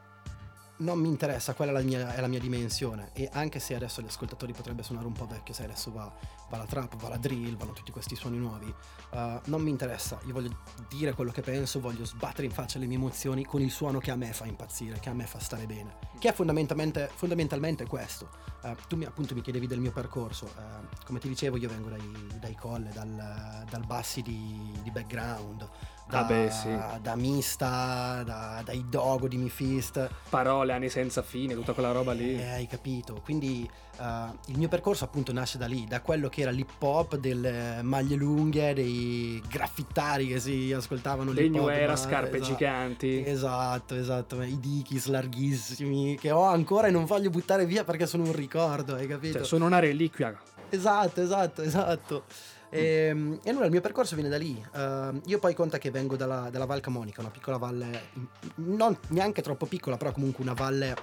non 0.82 1.00
mi 1.00 1.08
interessa, 1.08 1.54
quella 1.54 1.72
è 1.72 1.74
la, 1.74 1.82
mia, 1.82 2.14
è 2.14 2.20
la 2.20 2.28
mia 2.28 2.40
dimensione. 2.40 3.12
E 3.14 3.30
anche 3.32 3.60
se 3.60 3.76
adesso 3.76 4.00
agli 4.00 4.08
ascoltatori 4.08 4.54
potrebbe 4.54 4.84
suonare 4.84 5.08
un 5.08 5.14
po' 5.14 5.26
vecchio, 5.26 5.54
sai, 5.54 5.66
adesso 5.66 5.92
va, 5.92 6.12
va 6.50 6.58
la 6.58 6.66
trap, 6.66 6.96
va 6.98 7.10
la 7.10 7.18
drill, 7.18 7.56
vanno 7.56 7.74
tutti 7.74 7.92
questi 7.92 8.16
suoni 8.16 8.38
nuovi. 8.38 8.74
eh, 9.14 9.42
non 9.46 9.62
mi 9.62 9.70
interessa, 9.70 10.20
io 10.26 10.34
voglio 10.34 10.58
dire 10.90 11.14
quello 11.14 11.32
che 11.32 11.42
penso, 11.42 11.80
voglio 11.80 12.06
sbattere 12.06 12.46
in 12.46 12.52
faccia 12.52 12.80
le 12.80 12.88
mie 12.88 12.98
emozioni 12.98 13.46
con 13.46 13.62
il 13.62 13.72
suono 13.72 14.00
che 14.00 14.12
a 14.12 14.16
me 14.16 14.34
fa 14.34 14.46
impazzire, 14.46 15.00
che 15.00 15.10
a 15.10 15.14
me 15.14 15.26
fa 15.26 15.40
stare 15.40 15.66
bene. 15.66 15.98
Che 16.20 16.30
è 16.30 16.34
fondamentalmente, 16.34 17.10
fondamentalmente 17.14 17.86
questo. 17.86 18.30
Eh, 18.64 18.76
tu 18.88 18.96
mi, 18.96 19.06
appunto 19.06 19.34
mi 19.34 19.42
chiedevi 19.42 19.68
del 19.68 19.80
mio 19.80 19.92
percorso. 19.92 20.48
eh, 20.58 21.00
come 21.06 21.20
ti 21.20 21.28
dicevo, 21.28 21.58
io 21.58 21.70
vengo 21.70 21.90
dai, 21.90 22.28
dai 22.40 22.56
colle, 22.56 22.90
dal, 22.92 23.66
dal 23.70 23.86
bassi 23.86 24.22
di, 24.22 24.80
di 24.82 24.92
background 24.92 25.68
Da, 26.12 26.20
Ah, 26.20 26.24
beh, 26.26 26.50
sì. 26.52 26.78
da 27.02 27.16
Mista, 27.16 28.22
da, 28.26 28.62
dai 28.66 28.84
Dogo 28.90 29.30
di 29.30 29.38
Mifist. 29.38 30.10
Parole, 30.28 30.74
anni 30.74 30.90
senza 30.90 31.22
fine, 31.22 31.54
tutta 31.54 31.72
quella 31.72 31.94
roba 31.94 32.12
lì. 32.12 32.38
Eh, 32.38 32.50
hai 32.50 32.68
capito? 32.68 33.22
Quindi 33.24 33.66
eh, 33.98 34.04
il 34.48 34.58
mio 34.58 34.68
percorso 34.68 35.06
appunto 35.06 35.32
nasce 35.32 35.58
da 35.58 35.68
lì, 35.68 35.86
da 35.88 36.02
quello 36.02 36.28
che 36.28 36.42
era 36.42 36.52
l'hip 36.52 36.82
hop, 36.82 37.16
delle 37.16 37.80
maglie 37.82 38.18
lunghe, 38.18 38.74
dei 38.74 39.42
graffittari 39.48 40.28
che 40.28 40.42
si 40.42 40.74
ascoltavano 40.74 41.32
l'hip 41.32 41.56
hop, 41.56 41.70
era, 41.70 41.94
ma- 41.94 41.96
scarpe 41.98 42.38
esatto. 42.40 42.52
giganti. 42.52 43.24
Esatto, 43.26 43.96
esatto, 43.96 44.42
i 44.42 44.60
Dickies 44.60 45.06
larghissimi 45.06 46.18
che 46.18 46.32
ho 46.32 46.44
ancora 46.44 46.88
e 46.88 46.92
non 46.92 47.06
voglio 47.06 47.30
buttare 47.30 47.66
via 47.66 47.86
perché 47.86 48.06
sono 48.06 48.24
un 48.24 48.34
ricordo, 48.34 48.96
hai 48.96 49.08
capito? 49.08 49.38
Cioè, 49.38 49.48
sono 49.48 49.66
una 49.66 49.80
reliquia. 49.80 50.38
Esatto, 50.70 51.22
esatto, 51.22 51.62
esatto. 51.62 52.24
E, 52.72 53.40
e 53.44 53.50
allora 53.50 53.66
il 53.66 53.72
mio 53.72 53.82
percorso 53.82 54.16
viene 54.16 54.30
da 54.30 54.38
lì. 54.38 54.66
Ehm, 54.74 55.22
io 55.26 55.40
poi 55.40 55.54
conta 55.54 55.78
che 55.78 55.92
vengo 55.92 56.16
dalla, 56.16 56.50
dalla 56.50 56.66
Val 56.66 56.80
Camonica, 56.80 57.22
una 57.22 57.30
piccola 57.30 57.58
valle, 57.58 58.10
in- 58.14 58.28
non 58.56 58.98
neanche 59.10 59.42
troppo 59.42 59.66
piccola, 59.66 59.98
però 59.98 60.12
comunque 60.12 60.44
una 60.44 60.54
valle 60.54 60.96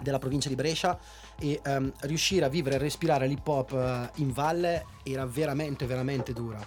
della 0.00 0.18
provincia 0.18 0.48
di 0.48 0.54
Brescia 0.54 0.98
e 1.38 1.60
ehm, 1.64 1.92
riuscire 2.02 2.44
a 2.44 2.48
vivere 2.48 2.76
e 2.76 2.78
respirare 2.78 3.26
l'hip 3.26 3.46
hop 3.46 3.72
eh, 3.72 4.10
in 4.16 4.32
valle 4.32 4.84
era 5.02 5.24
veramente, 5.26 5.86
veramente 5.86 6.32
dura. 6.32 6.60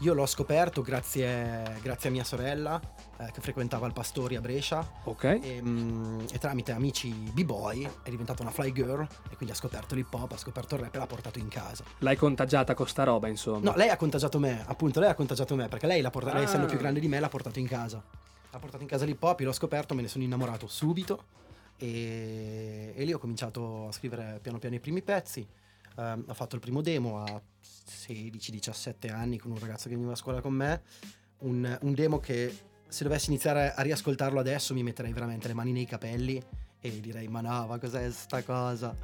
Io 0.00 0.14
l'ho 0.14 0.26
scoperto 0.26 0.82
grazie, 0.82 1.78
grazie 1.82 2.10
a 2.10 2.12
mia 2.12 2.24
sorella 2.24 2.80
eh, 3.20 3.30
che 3.32 3.40
frequentava 3.40 3.86
il 3.86 3.92
Pastori 3.92 4.36
a 4.36 4.40
Brescia 4.40 4.86
Ok? 5.04 5.24
e, 5.24 5.60
mm, 5.62 6.20
e 6.32 6.38
tramite 6.38 6.72
amici 6.72 7.10
b-boy 7.10 7.88
è 8.02 8.10
diventata 8.10 8.42
una 8.42 8.50
fly 8.50 8.72
girl 8.72 9.02
e 9.30 9.36
quindi 9.36 9.50
ha 9.54 9.54
scoperto 9.54 9.94
l'hip 9.94 10.12
hop, 10.12 10.32
ha 10.32 10.36
scoperto 10.36 10.74
il 10.76 10.80
rap 10.82 10.94
e 10.94 10.98
l'ha 10.98 11.06
portato 11.06 11.38
in 11.38 11.48
casa. 11.48 11.84
L'hai 11.98 12.16
contagiata 12.16 12.74
con 12.74 12.86
sta 12.88 13.04
roba, 13.04 13.28
insomma. 13.28 13.70
No, 13.70 13.76
lei 13.76 13.88
ha 13.90 13.96
contagiato 13.96 14.38
me, 14.38 14.64
appunto, 14.66 15.00
lei 15.00 15.10
ha 15.10 15.14
contagiato 15.14 15.54
me 15.54 15.68
perché 15.68 15.86
lei, 15.86 16.00
l'ha 16.00 16.10
portata, 16.10 16.36
lei 16.36 16.44
essendo 16.44 16.66
Ah. 16.66 16.68
più 16.70 16.78
grande 16.78 17.00
di 17.00 17.08
me 17.08 17.20
l'ha 17.20 17.28
portato 17.28 17.58
in 17.58 17.66
casa. 17.66 18.02
L'ha 18.50 18.58
portato 18.58 18.82
in 18.82 18.88
casa 18.88 19.04
l'hip 19.04 19.22
hop, 19.22 19.40
io 19.40 19.46
l'ho 19.46 19.52
scoperto, 19.52 19.94
me 19.94 20.02
ne 20.02 20.08
sono 20.08 20.24
innamorato 20.24 20.66
subito 20.66 21.24
e, 21.76 22.92
e 22.96 23.04
lì 23.04 23.12
ho 23.12 23.18
cominciato 23.18 23.88
a 23.88 23.92
scrivere 23.92 24.38
piano 24.40 24.58
piano 24.58 24.74
i 24.74 24.80
primi 24.80 25.02
pezzi. 25.02 25.46
Ehm, 25.96 26.24
ho 26.26 26.34
fatto 26.34 26.54
il 26.54 26.60
primo 26.60 26.80
demo 26.80 27.22
a 27.22 27.40
16-17 28.08 29.10
anni 29.12 29.38
con 29.38 29.50
un 29.50 29.58
ragazzo 29.58 29.88
che 29.88 29.94
veniva 29.94 30.12
a 30.12 30.16
scuola 30.16 30.40
con 30.40 30.52
me. 30.54 30.82
Un, 31.38 31.78
un 31.82 31.94
demo 31.94 32.18
che 32.18 32.54
se 32.90 33.04
dovessi 33.04 33.30
iniziare 33.30 33.72
a 33.74 33.80
riascoltarlo 33.82 34.38
adesso 34.40 34.74
mi 34.74 34.82
metterei 34.82 35.12
veramente 35.12 35.48
le 35.48 35.54
mani 35.54 35.72
nei 35.72 35.86
capelli 35.86 36.42
e 36.80 37.00
direi 37.00 37.28
ma 37.28 37.40
no, 37.40 37.66
ma 37.66 37.78
cos'è 37.78 38.10
sta 38.10 38.42
cosa? 38.42 38.94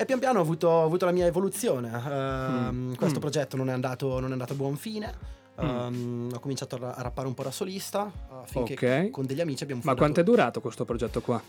E 0.00 0.04
pian 0.04 0.18
piano 0.20 0.38
ho 0.38 0.42
avuto, 0.42 0.68
ho 0.68 0.84
avuto 0.84 1.04
la 1.06 1.10
mia 1.12 1.26
evoluzione. 1.26 1.88
Ehm, 1.90 2.74
Mm. 2.90 2.94
Questo 2.94 3.18
Mm. 3.18 3.20
progetto 3.20 3.56
non 3.56 3.68
è, 3.68 3.72
andato, 3.72 4.20
non 4.20 4.28
è 4.28 4.32
andato 4.32 4.52
a 4.52 4.56
buon 4.56 4.76
fine. 4.76 5.12
Ehm, 5.58 6.30
ho 6.32 6.38
cominciato 6.38 6.76
a, 6.76 6.78
ra- 6.78 6.94
a 6.94 7.02
rappare 7.02 7.26
un 7.26 7.34
po' 7.34 7.42
da 7.42 7.50
solista 7.50 8.08
affinché 8.42 8.74
Ok. 8.74 9.10
con 9.10 9.26
degli 9.26 9.40
amici 9.40 9.64
abbiamo 9.64 9.80
Ma 9.84 9.90
fondato... 9.94 9.96
quanto 10.12 10.20
è 10.20 10.22
durato 10.24 10.60
questo 10.60 10.84
progetto 10.84 11.20
qua? 11.20 11.42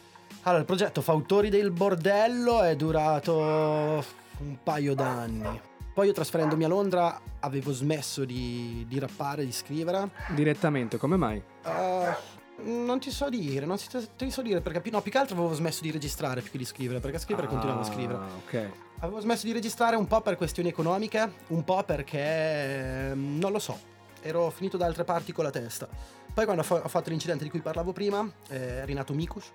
Allora, 0.43 0.61
il 0.61 0.65
progetto 0.65 1.01
Fautori 1.01 1.49
del 1.49 1.69
Bordello 1.69 2.63
è 2.63 2.75
durato 2.75 3.37
un 3.37 4.57
paio 4.63 4.95
d'anni. 4.95 5.61
Poi 5.99 6.07
io 6.07 6.13
trasferendomi 6.13 6.63
a 6.63 6.69
Londra 6.69 7.19
avevo 7.41 7.73
smesso 7.73 8.23
di, 8.23 8.85
di 8.87 8.99
rappare, 8.99 9.43
di 9.43 9.51
scrivere. 9.51 10.11
Direttamente, 10.29 10.95
come 10.95 11.17
mai? 11.17 11.43
Eh, 11.65 12.15
non 12.63 13.01
ti 13.01 13.11
so 13.11 13.27
dire, 13.27 13.65
non 13.65 13.75
ti, 14.15 14.31
so 14.31 14.41
dire 14.41 14.61
perché 14.61 14.79
più, 14.79 14.91
no, 14.91 15.01
più 15.01 15.11
che 15.11 15.17
altro 15.17 15.35
avevo 15.35 15.53
smesso 15.53 15.81
di 15.81 15.91
registrare 15.91 16.39
più 16.39 16.51
che 16.51 16.57
di 16.57 16.63
scrivere, 16.63 17.01
perché 17.01 17.19
scrivere 17.19 17.47
continuavo 17.47 17.81
a 17.81 17.83
scrivere. 17.83 18.17
Ah, 18.17 18.27
ok. 18.45 18.69
Avevo 18.99 19.19
smesso 19.19 19.45
di 19.45 19.51
registrare 19.51 19.97
un 19.97 20.07
po' 20.07 20.21
per 20.21 20.37
questioni 20.37 20.69
economiche, 20.69 21.33
un 21.47 21.65
po' 21.65 21.83
perché 21.83 23.09
ehm, 23.09 23.37
non 23.37 23.51
lo 23.51 23.59
so, 23.59 23.77
ero 24.21 24.49
finito 24.51 24.77
da 24.77 24.85
altre 24.85 25.03
parti 25.03 25.33
con 25.33 25.43
la 25.43 25.51
testa. 25.51 25.85
Poi 26.33 26.45
quando 26.45 26.61
ho, 26.61 26.65
fa- 26.65 26.81
ho 26.81 26.87
fatto 26.87 27.09
l'incidente 27.09 27.43
di 27.43 27.49
cui 27.49 27.59
parlavo 27.59 27.91
prima, 27.91 28.25
eh, 28.47 28.83
è 28.83 28.85
rinato 28.85 29.13
Mikus, 29.13 29.51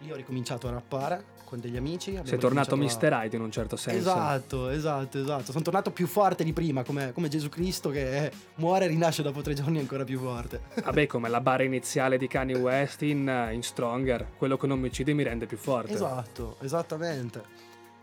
lì 0.00 0.12
ho 0.12 0.16
ricominciato 0.16 0.68
a 0.68 0.72
rappare 0.72 1.34
con 1.46 1.60
degli 1.60 1.76
amici. 1.76 2.20
Sei 2.24 2.38
tornato 2.38 2.76
Mr. 2.76 3.10
Hyde 3.12 3.36
in 3.36 3.42
un 3.42 3.50
certo 3.50 3.76
a- 3.76 3.78
senso. 3.78 4.10
Esatto, 4.10 4.68
esatto, 4.68 5.18
esatto. 5.18 5.52
Sono 5.52 5.62
tornato 5.62 5.90
più 5.92 6.06
forte 6.06 6.44
di 6.44 6.52
prima, 6.52 6.82
come, 6.82 7.12
come 7.12 7.28
Gesù 7.28 7.48
Cristo 7.48 7.88
che 7.90 8.30
muore 8.56 8.84
e 8.84 8.88
rinasce 8.88 9.22
dopo 9.22 9.40
tre 9.40 9.54
giorni 9.54 9.78
ancora 9.78 10.04
più 10.04 10.18
forte. 10.18 10.60
Vabbè, 10.84 11.06
come 11.06 11.28
la 11.28 11.40
barra 11.40 11.62
iniziale 11.62 12.18
di 12.18 12.26
Kanye 12.26 12.56
West 12.56 13.02
in, 13.02 13.50
in 13.52 13.62
Stronger. 13.62 14.32
Quello 14.36 14.56
che 14.56 14.66
non 14.66 14.80
mi 14.80 14.88
uccide 14.88 15.14
mi 15.14 15.22
rende 15.22 15.46
più 15.46 15.56
forte. 15.56 15.92
Esatto, 15.92 16.56
esattamente. 16.60 17.42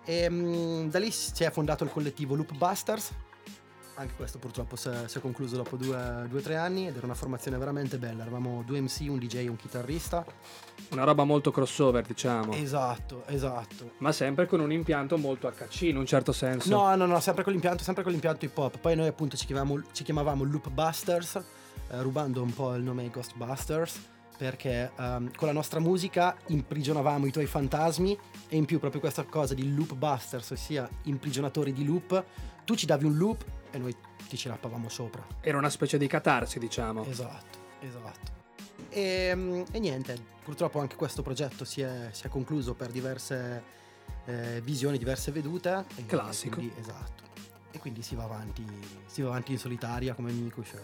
E 0.05 0.29
mm, 0.29 0.89
da 0.89 0.99
lì 0.99 1.11
si 1.11 1.43
è 1.43 1.51
fondato 1.51 1.83
il 1.83 1.91
collettivo 1.91 2.35
Loop 2.35 2.55
Busters. 2.55 3.11
Anche 3.95 4.13
questo 4.15 4.39
purtroppo 4.39 4.75
si 4.75 4.89
è, 4.89 5.07
si 5.07 5.19
è 5.19 5.21
concluso 5.21 5.55
dopo 5.55 5.75
due 5.75 6.27
o 6.31 6.41
tre 6.41 6.55
anni 6.55 6.87
ed 6.87 6.95
era 6.95 7.05
una 7.05 7.13
formazione 7.13 7.57
veramente 7.57 7.97
bella. 7.97 8.23
Eravamo 8.23 8.63
due 8.65 8.81
MC, 8.81 9.05
un 9.07 9.19
DJ 9.19 9.35
e 9.35 9.47
un 9.49 9.55
chitarrista. 9.55 10.25
Una 10.89 11.03
roba 11.03 11.23
molto 11.25 11.51
crossover, 11.51 12.03
diciamo. 12.03 12.53
Esatto, 12.53 13.23
esatto. 13.27 13.91
Ma 13.99 14.11
sempre 14.11 14.47
con 14.47 14.61
un 14.61 14.71
impianto 14.71 15.17
molto 15.17 15.47
HC 15.47 15.81
in 15.81 15.97
un 15.97 16.07
certo 16.07 16.31
senso. 16.31 16.69
No, 16.69 16.95
no, 16.95 17.05
no, 17.05 17.19
sempre 17.19 17.43
con 17.43 17.53
l'impianto, 17.53 17.83
sempre 17.83 18.01
con 18.01 18.11
l'impianto 18.11 18.45
hip 18.45 18.57
hop. 18.57 18.79
Poi 18.79 18.95
noi 18.95 19.07
appunto 19.07 19.37
ci 19.37 19.45
chiamavamo, 19.45 19.83
ci 19.91 20.03
chiamavamo 20.03 20.43
Loop 20.43 20.69
Busters, 20.69 21.35
eh, 21.35 22.01
rubando 22.01 22.41
un 22.41 22.53
po' 22.53 22.73
il 22.73 22.81
nome 22.81 23.09
Ghostbusters. 23.09 24.11
Perché 24.35 24.91
ehm, 24.97 25.31
con 25.35 25.47
la 25.47 25.53
nostra 25.53 25.79
musica 25.79 26.35
imprigionavamo 26.47 27.27
i 27.27 27.31
tuoi 27.31 27.45
fantasmi 27.45 28.17
e 28.49 28.57
in 28.57 28.65
più 28.65 28.79
proprio 28.79 28.99
questa 28.99 29.23
cosa 29.23 29.53
di 29.53 29.73
loop 29.75 29.93
busters, 29.93 30.49
ossia 30.49 30.89
imprigionatori 31.03 31.71
di 31.71 31.85
loop, 31.85 32.25
tu 32.65 32.75
ci 32.75 32.87
davi 32.87 33.05
un 33.05 33.15
loop 33.15 33.45
e 33.73 33.77
noi 33.79 33.95
ti 34.29 34.37
ci 34.37 34.47
rappavamo 34.47 34.87
sopra. 34.87 35.25
Era 35.41 35.57
una 35.57 35.69
specie 35.69 35.97
di 35.97 36.05
catarsi, 36.07 36.59
diciamo. 36.59 37.03
Esatto, 37.05 37.57
esatto. 37.81 38.31
E, 38.89 39.31
mm, 39.35 39.63
e 39.71 39.79
niente, 39.79 40.15
purtroppo 40.43 40.79
anche 40.79 40.95
questo 40.95 41.23
progetto 41.23 41.65
si 41.65 41.81
è, 41.81 42.09
si 42.11 42.27
è 42.27 42.29
concluso 42.29 42.75
per 42.75 42.91
diverse 42.91 43.63
eh, 44.25 44.61
visioni, 44.61 44.97
diverse 44.99 45.31
vedute. 45.31 45.85
E 45.95 46.05
Classico. 46.05 46.55
quindi- 46.57 46.73
esatto. 46.79 47.23
E 47.71 47.79
quindi 47.79 48.03
si 48.03 48.13
va 48.15 48.23
avanti, 48.25 48.63
si 49.07 49.23
va 49.23 49.29
avanti 49.29 49.51
in 49.53 49.57
solitaria 49.57 50.13
come 50.13 50.29
amico. 50.29 50.63
Cioè, 50.63 50.79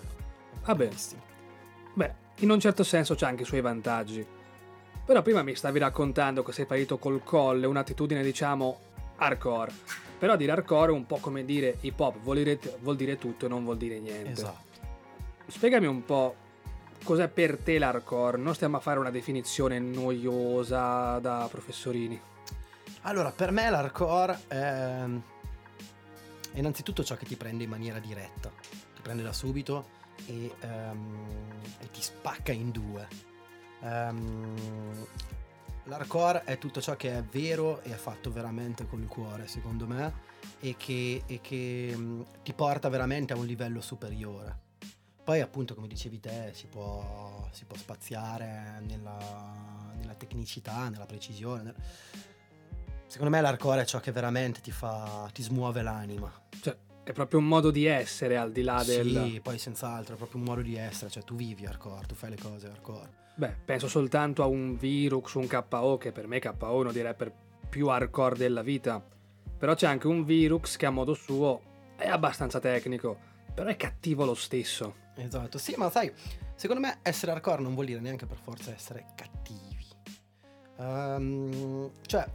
Vabbè. 0.65 0.86
bellissimo. 0.88 1.22
Beh, 1.93 2.13
in 2.38 2.50
un 2.50 2.60
certo 2.60 2.84
senso 2.84 3.13
c'ha 3.13 3.27
anche 3.27 3.43
i 3.43 3.46
suoi 3.46 3.62
vantaggi. 3.62 4.25
Però 5.05 5.22
prima 5.22 5.43
mi 5.43 5.55
stavi 5.55 5.77
raccontando 5.77 6.41
che 6.41 6.51
sei 6.51 6.65
partito 6.65 6.98
col 6.98 7.24
colle, 7.24 7.67
un'attitudine 7.67 8.24
diciamo 8.24 8.79
hardcore. 9.17 9.72
Però 10.19 10.35
dire 10.35 10.51
hardcore 10.51 10.91
è 10.91 10.93
un 10.93 11.05
po' 11.05 11.17
come 11.17 11.45
dire 11.45 11.77
hip 11.81 11.99
hop, 11.99 12.19
vuol 12.19 12.38
dire, 12.38 12.59
vuol 12.81 12.95
dire 12.95 13.17
tutto 13.17 13.45
e 13.45 13.49
non 13.49 13.63
vuol 13.63 13.77
dire 13.77 13.99
niente. 13.99 14.31
Esatto. 14.31 14.67
Spiegami 15.47 15.88
un 15.88 16.05
po' 16.05 16.35
cos'è 17.03 17.27
per 17.29 17.57
te 17.57 17.79
l'hardcore. 17.79 18.38
Non 18.38 18.53
stiamo 18.53 18.77
a 18.77 18.79
fare 18.81 18.99
una 18.99 19.11
definizione 19.11 19.79
noiosa 19.79 21.17
da 21.19 21.47
professorini. 21.49 22.19
Allora, 23.03 23.31
per 23.31 23.51
me 23.51 23.69
l'hardcore 23.69 24.39
è 24.47 25.05
è 26.51 26.57
innanzitutto 26.59 27.03
ciò 27.03 27.15
che 27.15 27.25
ti 27.25 27.35
prende 27.35 27.63
in 27.63 27.69
maniera 27.69 27.99
diretta, 27.99 28.51
ti 28.59 29.01
prende 29.01 29.23
da 29.23 29.33
subito 29.33 29.97
e, 30.25 30.53
ehm, 30.59 31.27
e 31.79 31.91
ti 31.91 32.01
spacca 32.01 32.51
in 32.51 32.71
due. 32.71 33.07
Ehm, 33.81 35.05
l'hardcore 35.89 36.43
è 36.43 36.58
tutto 36.58 36.79
ciò 36.79 36.96
che 36.96 37.17
è 37.17 37.24
vero 37.24 37.81
e 37.81 37.91
è 37.91 37.98
fatto 37.98 38.31
veramente 38.31 38.86
con 38.86 39.01
il 39.01 39.08
cuore, 39.08 39.48
secondo 39.48 39.88
me, 39.88 40.27
e 40.60 40.75
che, 40.77 41.24
e 41.25 41.41
che, 41.41 41.93
mm, 41.96 42.22
ti 42.43 42.53
porta 42.53 42.88
veramente 42.89 43.34
a 43.34 43.38
un 43.38 43.46
livello 43.46 43.81
superiore. 43.81 44.67
Poi 45.24 45.41
appunto 45.41 45.75
come 45.75 45.88
dicevi 45.88 46.19
te 46.19 46.51
si 46.53 46.67
può, 46.67 47.48
si 47.51 47.65
può 47.65 47.77
spaziare 47.77 48.81
nella, 48.88 49.91
nella 49.96 50.13
tecnicità, 50.13 50.89
nella 50.89 51.05
precisione. 51.05 51.63
nel- 51.63 51.75
Secondo 53.08 53.36
me 53.36 53.41
l'hardcore 53.41 53.81
è 53.81 53.86
ciò 53.86 54.00
che 54.00 54.12
veramente 54.12 54.62
ti 54.62 54.72
fa, 54.72 55.29
ti 55.34 55.41
smuove 55.41 55.81
l'anima. 55.81 56.31
Cioè, 56.62 56.77
è 57.03 57.12
proprio 57.12 57.39
un 57.39 57.48
modo 57.48 57.72
di 57.72 57.86
essere 57.86 58.38
al 58.38 58.51
di 58.51 58.62
là 58.62 58.84
del... 58.84 59.08
Sì, 59.10 59.39
poi 59.41 59.58
senz'altro 59.58 60.13
è 60.13 60.17
proprio 60.17 60.39
un 60.39 60.46
modo 60.46 60.62
di 60.62 60.75
essere, 60.75 61.10
cioè 61.10 61.24
tu 61.24 61.36
vivi 61.36 61.65
hardcore, 61.65 62.05
tu 62.05 62.13
fai 62.13 62.29
le 62.29 62.38
cose 62.38 62.67
hardcore. 62.67 63.10
Beh, 63.39 63.55
penso 63.63 63.88
soltanto 63.88 64.43
a 64.43 64.48
un 64.48 64.75
Virux, 64.75 65.36
un 65.36 65.48
KO, 65.48 65.98
che 65.98 66.12
per 66.12 66.27
me 66.27 66.41
KO 66.41 66.58
è 66.60 66.72
uno 66.72 66.91
dei 66.91 67.01
rapper 67.01 67.31
più 67.69 67.88
hardcore 67.88 68.36
della 68.36 68.62
vita. 68.62 69.01
Però 69.58 69.75
c'è 69.75 69.88
anche 69.88 70.08
un 70.08 70.25
Virux 70.25 70.75
che 70.75 70.86
a 70.86 70.89
modo 70.89 71.13
suo 71.13 71.62
è 71.96 72.10
abbastanza 72.10 72.60
tecnico, 72.60 73.17
però 73.53 73.69
è 73.69 73.77
cattivo 73.77 74.25
lo 74.25 74.34
stesso. 74.34 75.08
Esatto, 75.15 75.58
sì, 75.58 75.74
ma 75.77 75.89
sai, 75.89 76.12
secondo 76.53 76.86
me 76.86 77.00
essere 77.01 77.31
hardcore 77.31 77.62
non 77.62 77.75
vuol 77.75 77.86
dire 77.86 78.01
neanche 78.01 78.25
per 78.25 78.39
forza 78.43 78.74
essere 78.74 79.05
cattivi. 79.15 79.86
Ehm, 80.75 81.91
cioè, 82.08 82.29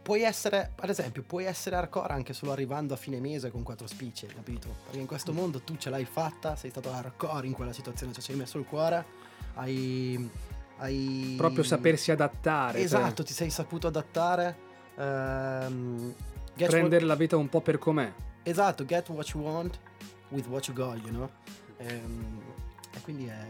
puoi 0.00 0.22
essere, 0.22 0.72
ad 0.74 0.88
esempio, 0.88 1.22
puoi 1.22 1.44
essere 1.44 1.76
hardcore 1.76 2.14
anche 2.14 2.32
solo 2.32 2.52
arrivando 2.52 2.94
a 2.94 2.96
fine 2.96 3.20
mese 3.20 3.50
con 3.50 3.62
quattro 3.62 3.86
spicce, 3.86 4.26
capito? 4.26 4.74
Perché 4.84 5.00
in 5.00 5.06
questo 5.06 5.34
mondo 5.34 5.60
tu 5.60 5.76
ce 5.76 5.90
l'hai 5.90 6.06
fatta, 6.06 6.56
sei 6.56 6.70
stato 6.70 6.90
hardcore 6.90 7.46
in 7.46 7.52
quella 7.52 7.74
situazione, 7.74 8.14
cioè 8.14 8.22
ci 8.22 8.32
hai 8.32 8.38
messo 8.38 8.56
il 8.56 8.64
cuore, 8.64 9.20
hai... 9.54 10.30
hai... 10.78 11.34
Proprio 11.36 11.62
sapersi 11.62 12.10
adattare. 12.10 12.74
cioè, 12.78 12.82
Esatto, 12.84 13.22
ti 13.22 13.32
sei 13.32 13.50
saputo 13.50 13.86
adattare. 13.86 14.56
get 16.54 16.68
prendere 16.68 17.04
la 17.04 17.14
vita 17.14 17.36
un 17.36 17.48
po' 17.48 17.60
per 17.60 17.78
com'è. 17.78 18.04
what- 18.04 18.46
esatto, 18.48 18.84
get 18.84 19.08
what 19.08 19.28
you 19.34 19.42
want 19.42 19.78
with 20.28 20.46
what 20.46 20.66
you 20.66 20.76
got, 20.76 20.96
you 21.02 21.08
know? 21.10 21.28
Ehm, 21.78 22.40
E 22.94 23.00
quindi 23.00 23.26
è, 23.26 23.46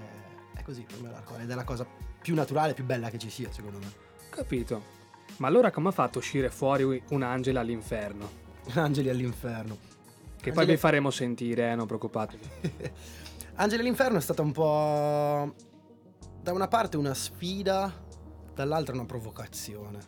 è 0.54 0.62
così 0.62 0.82
per 0.82 1.00
me 1.00 1.10
l'hardcore 1.10 1.42
ed 1.42 1.50
è 1.50 1.54
la 1.54 1.64
cosa 1.64 1.84
più 2.20 2.34
naturale, 2.34 2.74
più 2.74 2.84
bella 2.84 3.10
che 3.10 3.18
ci 3.18 3.28
sia, 3.30 3.50
secondo 3.50 3.78
me. 3.78 3.92
Capito. 4.30 5.00
Ma 5.38 5.48
allora 5.48 5.70
come 5.72 5.88
ha 5.88 5.92
fatto 5.92 6.18
a 6.18 6.20
uscire 6.20 6.48
fuori 6.50 7.02
un 7.08 7.22
angelo 7.22 7.58
all'inferno? 7.58 8.30
Angeli 8.74 9.08
all'inferno. 9.08 9.76
Che 10.36 10.50
poi 10.50 10.50
Angeli- 10.50 10.72
vi 10.72 10.76
faremo 10.76 11.10
sentire, 11.10 11.70
eh, 11.72 11.74
non 11.74 11.86
preoccupatevi. 11.86 12.50
Angeli 13.54 13.80
all'inferno 13.82 14.18
è 14.18 14.20
stata 14.20 14.42
un 14.42 14.52
po'. 14.52 15.54
Da 16.42 16.52
una 16.52 16.66
parte 16.66 16.96
una 16.96 17.14
sfida, 17.14 18.04
dall'altra 18.52 18.94
una 18.94 19.06
provocazione. 19.06 20.00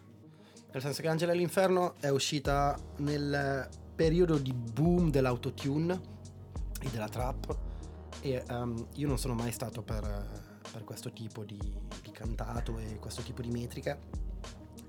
Nel 0.72 0.82
senso 0.82 1.00
che 1.00 1.06
Angeli 1.06 1.30
all'inferno 1.30 1.94
è 2.00 2.08
uscita 2.08 2.76
nel 2.96 3.68
periodo 3.94 4.36
di 4.38 4.52
boom 4.52 5.12
dell'autotune 5.12 6.00
e 6.80 6.88
della 6.90 7.08
trap. 7.08 7.56
E 8.20 8.42
ehm, 8.48 8.88
io 8.94 9.06
non 9.06 9.16
sono 9.16 9.34
mai 9.34 9.52
stato 9.52 9.82
per, 9.82 10.02
per 10.72 10.82
questo 10.82 11.12
tipo 11.12 11.44
di, 11.44 11.56
di 12.02 12.10
cantato 12.10 12.78
e 12.78 12.98
questo 12.98 13.22
tipo 13.22 13.40
di 13.40 13.50
metriche. 13.50 14.00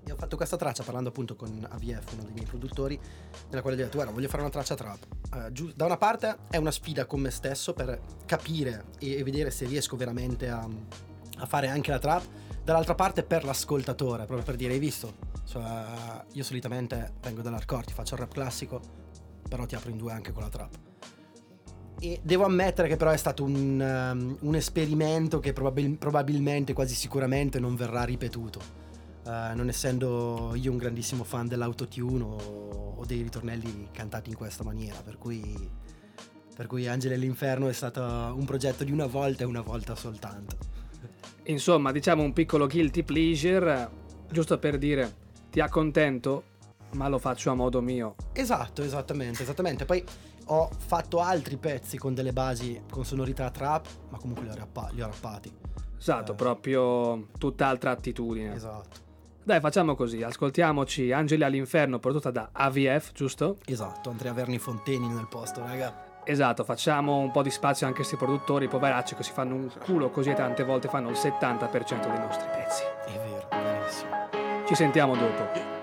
E 0.04 0.12
ho 0.12 0.16
fatto 0.16 0.38
questa 0.38 0.58
traccia 0.58 0.82
parlando 0.82 1.10
appunto 1.10 1.36
con 1.36 1.64
AVF, 1.70 2.14
uno 2.14 2.24
dei 2.24 2.34
miei 2.34 2.48
produttori, 2.48 3.00
nella 3.50 3.62
quale 3.62 3.76
ho 3.76 3.80
detto 3.80 3.98
guarda 3.98 4.12
voglio 4.12 4.30
fare 4.30 4.42
una 4.42 4.52
traccia 4.52 4.76
trap 4.76 5.06
Eh, 5.34 5.52
giu- 5.52 5.74
da 5.76 5.86
una 5.86 5.98
parte 5.98 6.38
è 6.50 6.58
una 6.58 6.72
sfida 6.72 7.06
con 7.06 7.22
me 7.22 7.30
stesso 7.30 7.74
per 7.74 8.00
capire 8.26 8.86
e, 9.00 9.18
e 9.18 9.24
vedere 9.24 9.50
se 9.50 9.66
riesco 9.66 9.96
veramente 9.96 10.48
a, 10.48 10.68
a 11.38 11.46
fare 11.46 11.68
anche 11.68 11.92
la 11.92 12.00
trap 12.00 12.24
dall'altra 12.64 12.96
parte 12.96 13.24
per 13.24 13.44
l'ascoltatore 13.44 14.26
proprio 14.26 14.46
per 14.46 14.56
dire 14.56 14.74
hai 14.74 14.80
visto? 14.80 15.34
Cioè, 15.46 16.24
io 16.32 16.44
solitamente 16.44 17.14
vengo 17.22 17.42
dall'hardcore 17.42 17.86
ti 17.86 17.94
faccio 17.94 18.16
il 18.16 18.22
rap 18.22 18.34
classico 18.34 19.04
però 19.48 19.66
ti 19.66 19.76
apro 19.76 19.90
in 19.90 19.98
due 19.98 20.12
anche 20.12 20.32
con 20.32 20.44
la 20.44 20.50
trap. 20.50 20.78
E 22.00 22.20
devo 22.22 22.44
ammettere 22.44 22.88
che 22.88 22.98
però 22.98 23.12
è 23.12 23.18
stato 23.18 23.44
un, 23.44 23.80
um, 23.80 24.38
un 24.42 24.56
esperimento 24.56 25.40
che 25.40 25.54
probabil- 25.54 25.98
probabilmente 25.98 26.74
quasi 26.74 26.94
sicuramente 26.94 27.60
non 27.60 27.76
verrà 27.76 28.04
ripetuto. 28.04 28.84
Uh, 29.26 29.56
non 29.56 29.70
essendo 29.70 30.52
io 30.54 30.72
un 30.72 30.78
grandissimo 30.78 31.24
fan 31.24 31.48
dell'autotune 31.48 32.24
o, 32.24 32.94
o 32.98 33.06
dei 33.06 33.22
ritornelli 33.24 33.88
cantati 33.92 34.30
in 34.30 34.36
questa 34.36 34.64
maniera, 34.64 35.02
per 35.02 35.18
cui, 35.18 35.42
per 36.56 36.68
cui 36.68 36.88
Angeli 36.88 37.16
all'Inferno 37.16 37.68
è 37.68 37.74
stato 37.74 38.02
un 38.02 38.46
progetto 38.46 38.84
di 38.84 38.92
una 38.92 39.08
volta 39.08 39.44
e 39.44 39.48
una 39.48 39.62
volta 39.62 39.96
soltanto. 39.96 40.58
Insomma, 41.46 41.92
diciamo 41.92 42.24
un 42.24 42.34
piccolo 42.34 42.68
guilty 42.68 43.04
pleasure, 43.04 43.90
giusto 44.30 44.58
per 44.58 44.78
dire 44.78 45.24
ti 45.52 45.60
accontento, 45.60 46.44
ma 46.94 47.08
lo 47.08 47.20
faccio 47.20 47.52
a 47.52 47.54
modo 47.54 47.82
mio. 47.82 48.16
Esatto, 48.34 48.82
esattamente, 48.82 49.44
esattamente. 49.44 49.86
Poi 49.86 50.04
ho 50.48 50.70
fatto 50.78 51.20
altri 51.20 51.58
pezzi 51.58 51.98
con 51.98 52.14
delle 52.14 52.34
basi 52.34 52.82
con 52.90 53.06
sonorità 53.06 53.50
trap, 53.52 53.88
ma 54.10 54.18
comunque 54.18 54.46
li 54.46 54.52
ho, 54.52 54.56
rappa- 54.56 54.90
li 54.94 55.02
ho 55.02 55.06
rappati. 55.08 55.52
Esatto, 55.98 56.32
Eh. 56.34 56.36
proprio 56.36 57.28
tutt'altra 57.38 57.92
attitudine. 57.92 58.54
Esatto, 58.54 59.04
Dai, 59.44 59.60
facciamo 59.60 59.94
così, 59.96 60.24
ascoltiamoci 60.24 61.12
Angeli 61.12 61.44
all'inferno 61.44 62.00
prodotta 62.00 62.32
da 62.32 62.50
AVF, 62.52 63.12
giusto? 63.14 63.58
esatto. 63.66 64.10
Andrea 64.10 64.34
Verni 64.34 64.58
Fonteni 64.58 65.08
nel 65.08 65.28
posto, 65.30 65.60
raga. 65.62 66.05
Esatto, 66.28 66.64
facciamo 66.64 67.20
un 67.20 67.30
po' 67.30 67.44
di 67.44 67.52
spazio 67.52 67.86
anche 67.86 68.02
a 68.02 68.06
questi 68.06 68.18
produttori 68.18 68.68
poveracci 68.68 69.14
che 69.16 69.22
si 69.22 69.32
fanno 69.32 69.54
un 69.54 69.70
culo 69.80 70.10
così 70.10 70.32
e 70.32 70.34
tante 70.34 70.64
volte 70.64 70.88
fanno 70.88 71.10
il 71.10 71.16
70% 71.16 72.10
dei 72.10 72.20
nostri 72.20 72.48
pezzi. 72.52 72.84
È 73.06 73.12
vero, 73.12 73.48
verissimo. 73.52 74.66
Ci 74.66 74.74
sentiamo 74.74 75.16
dopo. 75.16 75.75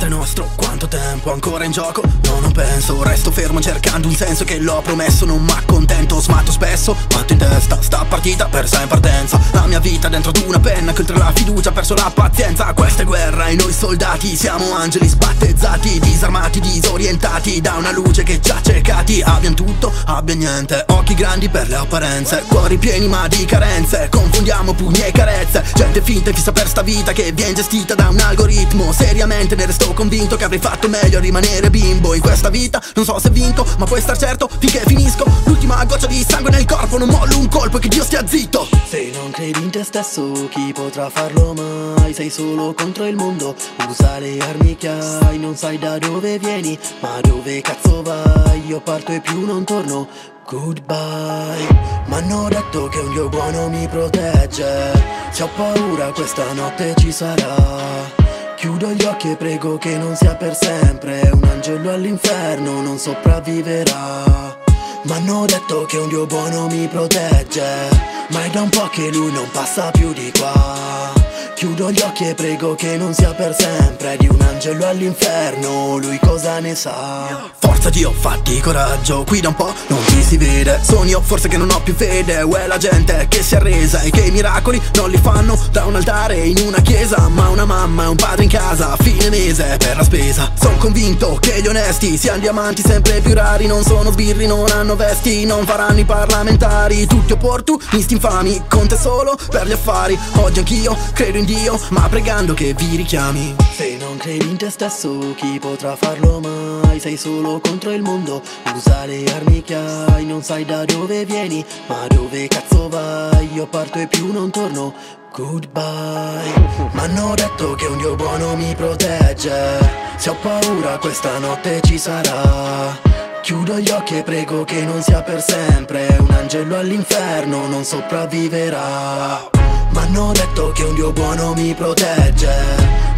Padre 0.00 0.16
nostro, 0.16 0.48
quanto 0.56 0.88
tempo 0.88 1.30
ancora 1.30 1.64
in 1.64 1.72
gioco? 1.72 2.00
No, 2.22 2.40
non 2.40 2.52
penso, 2.52 3.02
resto 3.02 3.30
fermo 3.30 3.60
cercando 3.60 4.08
un 4.08 4.14
senso 4.14 4.44
che 4.44 4.58
l'ho 4.58 4.80
promesso 4.82 5.26
Non 5.26 5.44
m'accontento, 5.44 6.18
smatto 6.20 6.52
spesso, 6.52 6.96
matto 7.14 7.34
in 7.34 7.38
testa 7.38 7.82
Sta 7.82 8.06
partita 8.08 8.46
per 8.46 8.66
sé 8.66 8.80
in 8.80 8.88
partenza. 8.88 9.38
La 9.52 9.66
mia 9.66 9.78
vita 9.78 10.08
dentro 10.08 10.30
ad 10.30 10.42
una 10.46 10.58
penna 10.58 10.94
che 10.94 11.02
oltre 11.02 11.18
la 11.18 11.30
fiducia 11.34 11.68
ha 11.68 11.72
perso 11.72 11.94
la 11.94 12.10
pazienza. 12.14 12.72
Questa 12.72 13.02
è 13.02 13.04
guerra 13.04 13.48
e 13.48 13.56
noi 13.56 13.74
soldati 13.74 14.34
siamo 14.36 14.74
angeli 14.74 15.06
sbattezzati 15.06 15.98
Disarmati, 15.98 16.60
disorientati 16.60 17.60
da 17.60 17.74
una 17.74 17.92
luce 17.92 18.22
che 18.22 18.40
ci 18.40 18.50
ha 18.50 18.60
ciecati 18.62 19.20
Abbiamo 19.20 19.54
tutto, 19.54 19.92
abbiamo 20.06 20.40
niente, 20.40 20.82
occhi 20.88 21.14
grandi 21.14 21.50
per 21.50 21.68
le 21.68 21.76
apparenze 21.76 22.44
Cuori 22.46 22.78
pieni 22.78 23.06
ma 23.06 23.28
di 23.28 23.44
carenze, 23.44 24.08
confondiamo 24.08 24.72
pugni 24.72 25.04
e 25.04 25.12
carezze 25.12 25.62
Gente 25.74 26.00
finta 26.00 26.30
e 26.30 26.32
fissa 26.32 26.52
per 26.52 26.68
sta 26.68 26.80
vita 26.80 27.12
che 27.12 27.32
viene 27.32 27.52
gestita 27.52 27.94
da 27.94 28.08
un 28.08 28.18
algoritmo 28.18 28.92
Seriamente 28.92 29.54
ne 29.56 29.66
resto 29.66 29.88
convinto 29.92 30.36
che 30.36 30.44
avrei 30.44 30.58
fatto 30.58 30.88
meglio 30.88 31.18
a 31.18 31.20
rimanere 31.20 31.70
bimbo 31.70 32.14
In 32.14 32.20
questa 32.20 32.48
vita. 32.50 32.82
Non 32.94 33.04
so 33.04 33.18
se 33.18 33.30
vinco, 33.30 33.66
ma 33.78 33.86
puoi 33.86 34.00
star 34.00 34.16
certo 34.16 34.48
finché 34.58 34.82
finisco. 34.86 35.24
L'ultima 35.44 35.84
goccia 35.84 36.06
di 36.06 36.24
sangue 36.26 36.50
nel 36.50 36.64
corpo, 36.64 36.98
non 36.98 37.08
mollo 37.08 37.38
un 37.38 37.48
colpo 37.48 37.78
e 37.78 37.80
che 37.80 37.88
Dio 37.88 38.02
stia 38.02 38.26
zitto. 38.26 38.68
Se 38.88 39.10
non 39.14 39.30
credi 39.30 39.60
in 39.62 39.70
te 39.70 39.84
stesso, 39.84 40.48
chi 40.50 40.72
potrà 40.72 41.08
farlo 41.10 41.54
mai? 41.54 42.12
Sei 42.12 42.30
solo 42.30 42.74
contro 42.74 43.06
il 43.06 43.16
mondo, 43.16 43.54
usa 43.88 44.18
le 44.18 44.38
armi 44.38 44.76
che 44.76 44.88
hai. 44.88 45.38
Non 45.38 45.56
sai 45.56 45.78
da 45.78 45.98
dove 45.98 46.38
vieni, 46.38 46.78
ma 47.00 47.20
dove 47.20 47.60
cazzo 47.60 48.02
vai? 48.02 48.66
Io 48.66 48.80
parto 48.80 49.12
e 49.12 49.20
più 49.20 49.44
non 49.44 49.64
torno 49.64 50.08
Goodbye. 50.46 51.68
M'hanno 52.06 52.48
detto 52.48 52.88
che 52.88 52.98
un 52.98 53.12
Dio 53.12 53.28
buono 53.28 53.68
mi 53.68 53.86
protegge. 53.86 54.92
Se 55.30 55.42
ho 55.44 55.48
paura 55.54 56.10
questa 56.12 56.52
notte 56.52 56.94
ci 56.98 57.12
sarà 57.12 58.19
Chiudo 58.60 58.92
gli 58.92 59.04
occhi 59.04 59.30
e 59.30 59.36
prego 59.36 59.78
che 59.78 59.96
non 59.96 60.14
sia 60.14 60.34
per 60.34 60.54
sempre 60.54 61.30
Un 61.32 61.42
angelo 61.44 61.94
all'inferno 61.94 62.82
non 62.82 62.98
sopravviverà. 62.98 64.58
M'hanno 65.04 65.46
detto 65.46 65.86
che 65.86 65.96
un 65.96 66.08
Dio 66.10 66.26
buono 66.26 66.66
mi 66.66 66.86
protegge 66.86 67.88
Ma 68.28 68.44
è 68.44 68.50
da 68.50 68.60
un 68.60 68.68
po' 68.68 68.90
che 68.90 69.10
lui 69.10 69.32
non 69.32 69.48
passa 69.50 69.90
più 69.90 70.12
di 70.12 70.30
qua 70.38 71.19
Chiudo 71.60 71.90
gli 71.90 72.00
occhi 72.00 72.26
e 72.26 72.34
prego 72.34 72.74
che 72.74 72.96
non 72.96 73.12
sia 73.12 73.34
per 73.34 73.54
sempre 73.54 74.16
Di 74.16 74.26
un 74.28 74.40
angelo 74.40 74.86
all'inferno, 74.86 75.98
lui 75.98 76.18
cosa 76.18 76.58
ne 76.58 76.74
sa? 76.74 77.50
Forza 77.58 77.90
Dio, 77.90 78.12
fatti 78.12 78.58
coraggio, 78.60 79.24
qui 79.24 79.40
da 79.40 79.48
un 79.48 79.54
po' 79.54 79.74
non 79.88 80.02
ti 80.04 80.22
si 80.22 80.36
vede 80.36 80.80
Sono 80.82 81.04
io 81.04 81.20
forse 81.20 81.48
che 81.48 81.56
non 81.56 81.70
ho 81.70 81.80
più 81.82 81.94
fede. 81.94 82.42
O 82.42 82.54
è 82.56 82.66
la 82.66 82.76
gente 82.76 83.26
che 83.28 83.42
si 83.42 83.54
è 83.54 83.56
arresa 83.56 84.00
e 84.02 84.10
che 84.10 84.20
i 84.20 84.30
miracoli 84.30 84.80
non 84.94 85.10
li 85.10 85.16
fanno 85.16 85.58
Da 85.70 85.84
un 85.84 85.96
altare 85.96 86.36
in 86.36 86.58
una 86.58 86.80
chiesa. 86.80 87.28
Ma 87.28 87.48
una 87.48 87.64
mamma 87.64 88.04
e 88.04 88.06
un 88.08 88.16
padre 88.16 88.44
in 88.44 88.50
casa 88.50 88.92
a 88.92 88.96
fine 88.96 89.30
mese 89.30 89.76
per 89.78 89.96
la 89.96 90.02
spesa. 90.02 90.52
Sono 90.60 90.76
convinto 90.76 91.38
che 91.40 91.60
gli 91.62 91.66
onesti 91.66 92.16
siano 92.16 92.40
diamanti 92.40 92.82
sempre 92.82 93.20
più 93.20 93.34
rari. 93.34 93.66
Non 93.66 93.82
sono 93.82 94.10
sbirri, 94.10 94.46
non 94.46 94.70
hanno 94.70 94.94
vesti, 94.96 95.44
non 95.44 95.64
faranno 95.64 96.00
i 96.00 96.04
parlamentari. 96.04 97.06
Tutti 97.06 97.32
opportunisti 97.32 98.14
infami, 98.14 98.62
con 98.68 98.88
te 98.88 98.96
solo 98.96 99.38
per 99.48 99.66
gli 99.66 99.72
affari. 99.72 100.18
Oggi 100.34 100.58
anch'io 100.58 100.96
credo 101.12 101.38
in 101.38 101.44
Dio, 101.50 101.76
ma 101.88 102.08
pregando 102.08 102.54
che 102.54 102.74
vi 102.74 102.94
richiami. 102.94 103.56
Se 103.72 103.96
non 103.98 104.18
credi 104.18 104.48
in 104.48 104.56
te 104.56 104.70
stesso, 104.70 105.34
chi 105.34 105.58
potrà 105.58 105.96
farlo 105.96 106.38
mai? 106.38 107.00
Sei 107.00 107.16
solo 107.16 107.58
contro 107.58 107.90
il 107.90 108.02
mondo, 108.02 108.40
usa 108.72 109.04
le 109.04 109.24
armi 109.24 109.60
che 109.60 109.74
hai 109.74 110.24
Non 110.26 110.44
sai 110.44 110.64
da 110.64 110.84
dove 110.84 111.24
vieni, 111.24 111.64
ma 111.88 112.06
dove 112.06 112.46
cazzo 112.46 112.88
vai? 112.88 113.52
Io 113.52 113.66
parto 113.66 113.98
e 113.98 114.06
più 114.06 114.30
non 114.30 114.50
torno 114.50 114.94
Goodbye. 115.32 116.52
M'hanno 116.92 117.34
detto 117.34 117.74
che 117.74 117.86
un 117.86 117.98
Dio 117.98 118.14
buono 118.14 118.54
mi 118.54 118.72
protegge. 118.76 119.80
Se 120.18 120.30
ho 120.30 120.36
paura 120.40 120.98
questa 120.98 121.36
notte 121.38 121.80
ci 121.82 121.98
sarà. 121.98 122.96
Chiudo 123.42 123.76
gli 123.80 123.90
occhi 123.90 124.18
e 124.18 124.22
prego 124.22 124.62
che 124.62 124.84
non 124.84 125.02
sia 125.02 125.20
per 125.22 125.42
sempre. 125.42 126.16
Un 126.16 126.30
angelo 126.30 126.78
all'inferno 126.78 127.66
non 127.66 127.82
sopravviverà 127.82 129.58
M'hanno 129.92 130.32
detto 130.32 130.72
che 130.72 130.84
un 130.84 130.94
Dio 130.94 131.12
buono 131.12 131.54
mi 131.54 131.74
protegge 131.74 132.54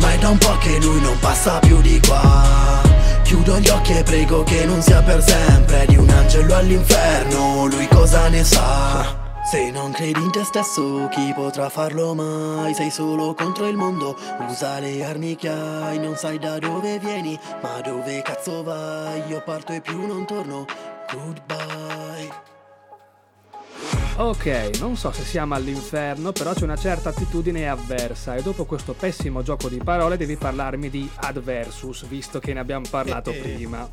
Ma 0.01 0.13
è 0.13 0.19
da 0.19 0.29
un 0.31 0.39
po' 0.39 0.57
che 0.59 0.79
lui 0.81 1.01
non 1.01 1.19
passa 1.19 1.59
più 1.59 1.81
di 1.81 2.01
qua 2.07 2.81
Chiudo 3.23 3.59
gli 3.59 3.69
occhi 3.69 3.97
e 3.97 4.03
prego 4.03 4.43
che 4.43 4.65
non 4.65 4.83
sia 4.83 5.03
per 5.03 5.23
sempre 5.23 5.85
Di 5.87 5.97
un 5.97 6.09
angelo 6.09 6.55
all'inferno, 6.55 7.67
lui 7.67 7.87
cosa 7.89 8.29
ne 8.29 8.45
sa? 8.45 9.21
Se 9.45 9.71
non 9.71 9.91
credi 9.91 10.21
in 10.21 10.31
te 10.31 10.45
stesso, 10.45 11.09
chi 11.11 11.33
potrà 11.35 11.69
farlo 11.69 12.15
mai? 12.15 12.73
Sei 12.75 12.91
solo 12.91 13.35
contro 13.35 13.67
il 13.67 13.77
mondo, 13.77 14.17
usa 14.49 14.79
le 14.79 15.05
armi 15.05 15.35
che 15.35 15.49
hai 15.49 15.99
Non 15.99 16.17
sai 16.17 16.39
da 16.39 16.59
dove 16.59 16.99
vieni, 17.01 17.39
ma 17.61 17.81
dove 17.81 18.23
cazzo 18.23 18.63
vai? 18.63 19.21
Io 19.29 19.43
parto 19.45 19.73
e 19.73 19.81
più 19.81 20.07
non 20.07 20.25
torno, 20.27 20.65
goodbye 21.13 22.52
Ok, 24.17 24.79
non 24.79 24.97
so 24.97 25.11
se 25.11 25.23
siamo 25.25 25.55
all'inferno, 25.55 26.33
però 26.33 26.53
c'è 26.53 26.65
una 26.65 26.77
certa 26.77 27.09
attitudine 27.09 27.69
avversa 27.69 28.35
e 28.37 28.43
dopo 28.43 28.67
questo 28.67 28.93
pessimo 28.93 29.43
gioco 29.43 29.69
di 29.71 29.79
parole 29.79 30.19
devi 30.19 30.37
parlarmi 30.37 30.91
di 30.91 31.11
Adversus, 31.15 32.07
visto 32.07 32.39
che 32.39 32.53
ne 32.53 32.61
abbiamo 32.61 32.85
parlato 32.91 33.31
Eh, 33.31 33.37
eh. 33.39 33.41
prima. 33.41 33.89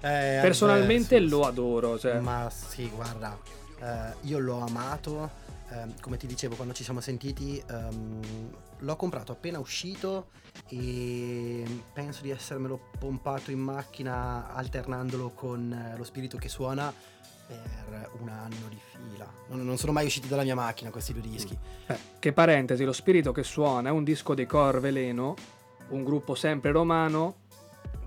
Eh, 0.00 0.38
Personalmente 0.42 1.14
Adversus. 1.14 1.30
lo 1.38 1.46
adoro, 1.46 1.98
cioè. 1.98 2.18
Ma 2.18 2.50
sì, 2.50 2.88
guarda, 2.92 3.38
eh, 3.80 4.14
io 4.22 4.38
l'ho 4.40 4.58
amato, 4.60 5.30
ehm, 5.70 5.94
come 6.00 6.16
ti 6.16 6.26
dicevo 6.26 6.56
quando 6.56 6.74
ci 6.74 6.82
siamo 6.82 7.00
sentiti, 7.00 7.62
ehm, 7.70 8.20
l'ho 8.80 8.96
comprato 8.96 9.30
appena 9.32 9.60
uscito 9.60 10.26
e 10.68 11.64
penso 11.92 12.22
di 12.22 12.30
essermelo 12.30 12.88
pompato 12.98 13.52
in 13.52 13.60
macchina 13.60 14.52
alternandolo 14.52 15.30
con 15.30 15.72
eh, 15.72 15.96
lo 15.96 16.04
spirito 16.04 16.36
che 16.36 16.48
suona 16.48 16.92
per 17.46 18.10
un 18.20 18.28
anno 18.28 18.68
di 18.68 18.78
fila. 18.90 19.26
Non, 19.48 19.64
non 19.64 19.76
sono 19.76 19.92
mai 19.92 20.06
usciti 20.06 20.28
dalla 20.28 20.42
mia 20.42 20.54
macchina 20.54 20.90
questi 20.90 21.12
due 21.12 21.22
dischi. 21.22 21.56
Eh, 21.86 21.98
che 22.18 22.32
parentesi, 22.32 22.84
lo 22.84 22.92
spirito 22.92 23.32
che 23.32 23.42
suona 23.42 23.88
è 23.88 23.92
un 23.92 24.04
disco 24.04 24.34
dei 24.34 24.46
Cor 24.46 24.80
Veleno, 24.80 25.34
un 25.88 26.04
gruppo 26.04 26.34
sempre 26.34 26.72
romano 26.72 27.44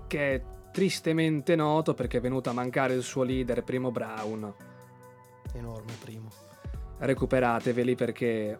che 0.06 0.34
è 0.34 0.42
tristemente 0.72 1.56
noto 1.56 1.94
perché 1.94 2.18
è 2.18 2.20
venuto 2.20 2.50
a 2.50 2.52
mancare 2.52 2.94
il 2.94 3.02
suo 3.02 3.22
leader 3.22 3.62
Primo 3.62 3.90
Brown. 3.90 4.52
Enorme 5.54 5.92
primo. 6.00 6.28
Recuperateveli 6.98 7.94
perché 7.94 8.58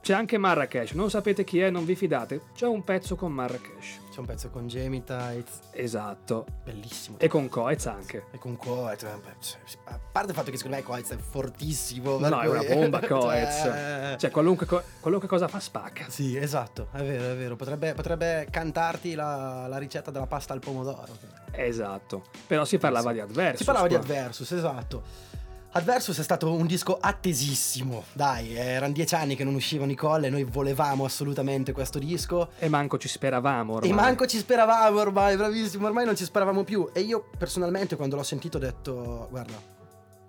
c'è 0.00 0.12
anche 0.12 0.38
Marrakesh, 0.38 0.92
non 0.92 1.10
sapete 1.10 1.44
chi 1.44 1.60
è, 1.60 1.70
non 1.70 1.84
vi 1.84 1.94
fidate, 1.94 2.42
c'è 2.54 2.66
un 2.66 2.84
pezzo 2.84 3.16
con 3.16 3.32
Marrakesh. 3.32 4.02
C'è 4.14 4.20
un 4.20 4.26
pezzo 4.26 4.48
con 4.48 4.68
Tights, 4.68 5.58
Esatto. 5.72 6.46
bellissimo. 6.62 7.18
E 7.18 7.26
con 7.26 7.48
Coez 7.48 7.86
anche. 7.86 8.26
E 8.30 8.38
con 8.38 8.56
Coez, 8.56 9.02
eh, 9.02 9.08
cioè, 9.40 9.60
a 9.86 9.98
parte 9.98 10.30
il 10.30 10.36
fatto 10.36 10.52
che 10.52 10.56
secondo 10.56 10.76
me 10.76 10.84
Coez 10.84 11.10
è 11.10 11.16
fortissimo. 11.16 12.20
No, 12.20 12.40
è 12.40 12.46
una 12.46 12.62
bomba 12.62 13.00
cioè, 13.02 13.08
Coez. 13.08 14.16
Cioè, 14.20 14.30
qualunque, 14.30 14.66
co- 14.66 14.84
qualunque 15.00 15.28
cosa 15.28 15.48
fa 15.48 15.58
spacca. 15.58 16.04
Sì, 16.08 16.36
esatto, 16.36 16.90
è 16.92 17.02
vero, 17.02 17.32
è 17.32 17.36
vero. 17.36 17.56
Potrebbe, 17.56 17.92
potrebbe 17.94 18.46
cantarti 18.52 19.16
la, 19.16 19.66
la 19.66 19.78
ricetta 19.78 20.12
della 20.12 20.28
pasta 20.28 20.52
al 20.52 20.60
pomodoro. 20.60 21.18
Esatto. 21.50 22.26
Però 22.46 22.64
si 22.64 22.78
parlava 22.78 23.12
di 23.12 23.18
Adversus. 23.18 23.58
Si 23.58 23.64
parlava 23.64 23.88
di 23.88 23.94
qua. 23.94 24.02
Adversus, 24.04 24.52
esatto. 24.52 25.02
Adversus 25.76 26.16
è 26.20 26.22
stato 26.22 26.52
un 26.52 26.68
disco 26.68 26.98
attesissimo. 27.00 28.04
Dai, 28.12 28.54
erano 28.54 28.92
dieci 28.92 29.16
anni 29.16 29.34
che 29.34 29.42
non 29.42 29.54
uscivano 29.54 29.90
i 29.90 29.96
colle, 29.96 30.30
noi 30.30 30.44
volevamo 30.44 31.04
assolutamente 31.04 31.72
questo 31.72 31.98
disco. 31.98 32.50
E 32.60 32.68
manco 32.68 32.96
ci 32.96 33.08
speravamo 33.08 33.74
ormai. 33.74 33.90
E 33.90 33.92
manco 33.92 34.24
ci 34.26 34.38
speravamo 34.38 35.00
ormai, 35.00 35.36
bravissimo, 35.36 35.84
ormai 35.84 36.04
non 36.04 36.14
ci 36.14 36.22
speravamo 36.22 36.62
più. 36.62 36.88
E 36.92 37.00
io 37.00 37.28
personalmente 37.36 37.96
quando 37.96 38.14
l'ho 38.14 38.22
sentito 38.22 38.58
ho 38.58 38.60
detto, 38.60 39.26
guarda, 39.30 39.60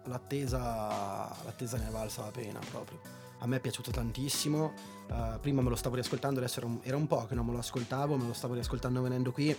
l'attesa, 0.05 1.29
l'attesa 1.43 1.77
ne 1.77 1.89
è 1.89 1.91
valsa 1.91 2.23
la 2.23 2.31
pena 2.31 2.59
proprio. 2.71 2.99
A 3.37 3.45
me 3.45 3.57
è 3.57 3.59
piaciuto 3.59 3.91
tantissimo, 3.91 4.73
eh, 5.11 5.37
prima 5.41 5.61
me 5.61 5.69
lo 5.69 5.75
stavo 5.75 5.93
riascoltando, 5.93 6.39
adesso 6.39 6.57
era 6.57 6.67
un, 6.67 6.79
era 6.81 6.97
un 6.97 7.05
po' 7.05 7.27
che 7.27 7.35
non 7.35 7.45
me 7.45 7.51
lo 7.51 7.59
ascoltavo, 7.59 8.17
me 8.17 8.25
lo 8.25 8.33
stavo 8.33 8.55
riascoltando 8.55 8.99
venendo 8.99 9.31
qui. 9.31 9.49
E 9.49 9.57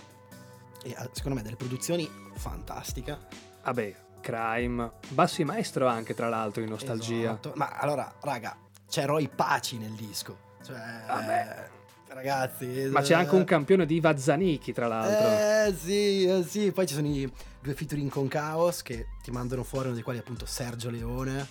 eh, 0.82 1.08
secondo 1.12 1.36
me 1.36 1.42
delle 1.42 1.54
produzioni 1.54 2.10
fantastiche. 2.34 3.16
Vabbè, 3.62 4.05
Crime. 4.26 4.90
Bassi 5.10 5.44
maestro 5.44 5.86
anche, 5.86 6.12
tra 6.12 6.28
l'altro, 6.28 6.60
in 6.60 6.68
nostalgia. 6.68 7.30
Esatto. 7.30 7.52
Ma 7.54 7.76
allora, 7.76 8.12
raga, 8.22 8.56
c'è 8.88 9.04
Roy 9.04 9.28
Paci 9.28 9.78
nel 9.78 9.92
disco. 9.92 10.36
Cioè, 10.64 11.04
Vabbè. 11.06 11.68
ragazzi. 12.08 12.88
Ma 12.90 13.02
c'è 13.02 13.14
anche 13.14 13.36
un 13.36 13.44
campione 13.44 13.86
di 13.86 14.00
Vazzanichi, 14.00 14.72
tra 14.72 14.88
l'altro. 14.88 15.28
Eh 15.28 15.74
sì, 15.76 16.24
eh 16.24 16.42
sì, 16.42 16.72
poi 16.72 16.88
ci 16.88 16.94
sono 16.94 17.06
i 17.06 17.32
due 17.60 17.74
featuring 17.74 18.10
con 18.10 18.26
Chaos 18.26 18.82
che 18.82 19.06
ti 19.22 19.30
mandano 19.30 19.62
fuori, 19.62 19.86
uno 19.86 19.94
dei 19.94 20.02
quali 20.02 20.18
è 20.18 20.22
appunto 20.22 20.44
Sergio 20.44 20.90
Leone. 20.90 21.46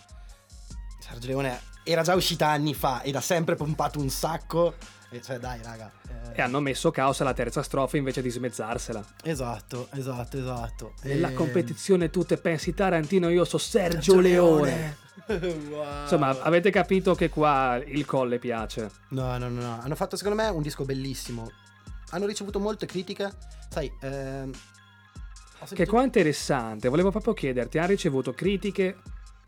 Sergio 0.99 1.27
Leone 1.27 1.61
era 1.83 2.01
già 2.01 2.13
uscita 2.13 2.47
anni 2.47 2.73
fa 2.73 3.03
ed 3.03 3.15
ha 3.15 3.21
sempre 3.21 3.55
pompato 3.55 3.99
un 3.99 4.09
sacco. 4.09 4.75
E 5.11 5.21
cioè, 5.21 5.37
dai, 5.39 5.61
raga. 5.63 5.91
eh, 6.09 6.39
E 6.39 6.41
hanno 6.41 6.59
messo 6.59 6.91
caos 6.91 7.21
alla 7.21 7.33
terza 7.33 7.61
strofa 7.63 7.95
invece 7.97 8.21
di 8.21 8.29
smezzarsela. 8.29 9.03
Esatto, 9.23 9.87
esatto, 9.93 10.37
esatto. 10.37 10.93
Nella 11.03 11.29
E- 11.29 11.33
competizione 11.33 12.09
tu 12.09 12.23
te 12.23 12.37
pensi 12.37 12.73
Tarantino, 12.73 13.29
io 13.29 13.45
so 13.45 13.57
Sergio 13.57 14.19
Leone. 14.19 15.03
Wow. 15.27 16.01
Insomma, 16.03 16.39
avete 16.41 16.69
capito 16.69 17.15
che 17.15 17.29
qua 17.29 17.81
il 17.83 18.05
colle 18.05 18.37
piace. 18.37 18.91
No, 19.09 19.35
no, 19.39 19.49
no, 19.49 19.59
no. 19.61 19.79
Hanno 19.81 19.95
fatto 19.95 20.17
secondo 20.17 20.39
me 20.39 20.47
un 20.49 20.61
disco 20.61 20.83
bellissimo. 20.85 21.49
Hanno 22.11 22.27
ricevuto 22.27 22.59
molte 22.59 22.85
critiche. 22.85 23.31
Sai, 23.69 23.91
ehm, 24.01 24.49
ho 24.51 24.51
Che 25.61 25.65
sentito- 25.67 25.89
qua 25.89 26.01
è 26.01 26.05
interessante, 26.05 26.89
volevo 26.89 27.09
proprio 27.09 27.33
chiederti, 27.33 27.79
hanno 27.79 27.87
ricevuto 27.87 28.33
critiche 28.33 28.97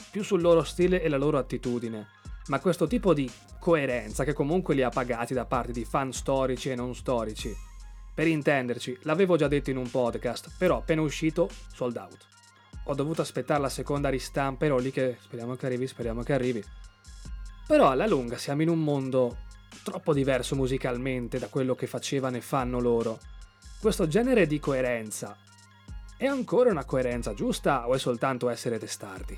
più 0.10 0.24
sul 0.24 0.42
loro 0.42 0.64
stile 0.64 1.00
e 1.04 1.10
la 1.10 1.18
loro 1.18 1.38
attitudine, 1.38 2.08
ma 2.48 2.60
questo 2.60 2.88
tipo 2.88 3.14
di 3.14 3.30
coerenza 3.60 4.24
che 4.24 4.34
comunque 4.34 4.76
li 4.76 4.82
ha 4.82 4.90
pagati 4.90 5.34
da 5.34 5.46
parte 5.46 5.72
di 5.72 5.86
fan 5.86 6.12
storici 6.12 6.70
e 6.70 6.76
non 6.76 6.96
storici. 6.96 7.56
Per 8.14 8.28
intenderci, 8.28 9.00
l'avevo 9.02 9.36
già 9.36 9.48
detto 9.48 9.70
in 9.70 9.78
un 9.78 9.90
podcast, 9.90 10.52
però 10.58 10.78
appena 10.78 11.02
uscito, 11.02 11.50
sold 11.74 11.98
out. 11.98 12.26
Ho 12.86 12.96
dovuto 12.96 13.22
aspettare 13.22 13.62
la 13.62 13.70
seconda 13.70 14.10
ristampa, 14.10 14.66
ero 14.66 14.78
lì 14.78 14.92
che 14.92 15.18
speriamo 15.20 15.56
che 15.56 15.66
arrivi, 15.66 15.88
speriamo 15.88 16.24
che 16.24 16.34
arrivi. 16.34 16.64
Però 17.68 17.90
alla 17.90 18.08
lunga 18.08 18.38
siamo 18.38 18.62
in 18.62 18.70
un 18.70 18.82
mondo 18.82 19.46
troppo 19.84 20.14
diverso 20.14 20.56
musicalmente 20.56 21.38
da 21.38 21.48
quello 21.48 21.76
che 21.76 21.86
facevano 21.86 22.38
e 22.38 22.42
fanno 22.42 22.80
loro. 22.80 23.20
Questo 23.80 24.08
genere 24.08 24.48
di 24.48 24.60
coerenza 24.60 25.38
è 26.16 26.26
ancora 26.26 26.72
una 26.72 26.86
coerenza 26.86 27.34
giusta 27.34 27.88
o 27.88 27.94
è 27.94 28.00
soltanto 28.00 28.50
essere 28.50 28.80
testardi? 28.80 29.38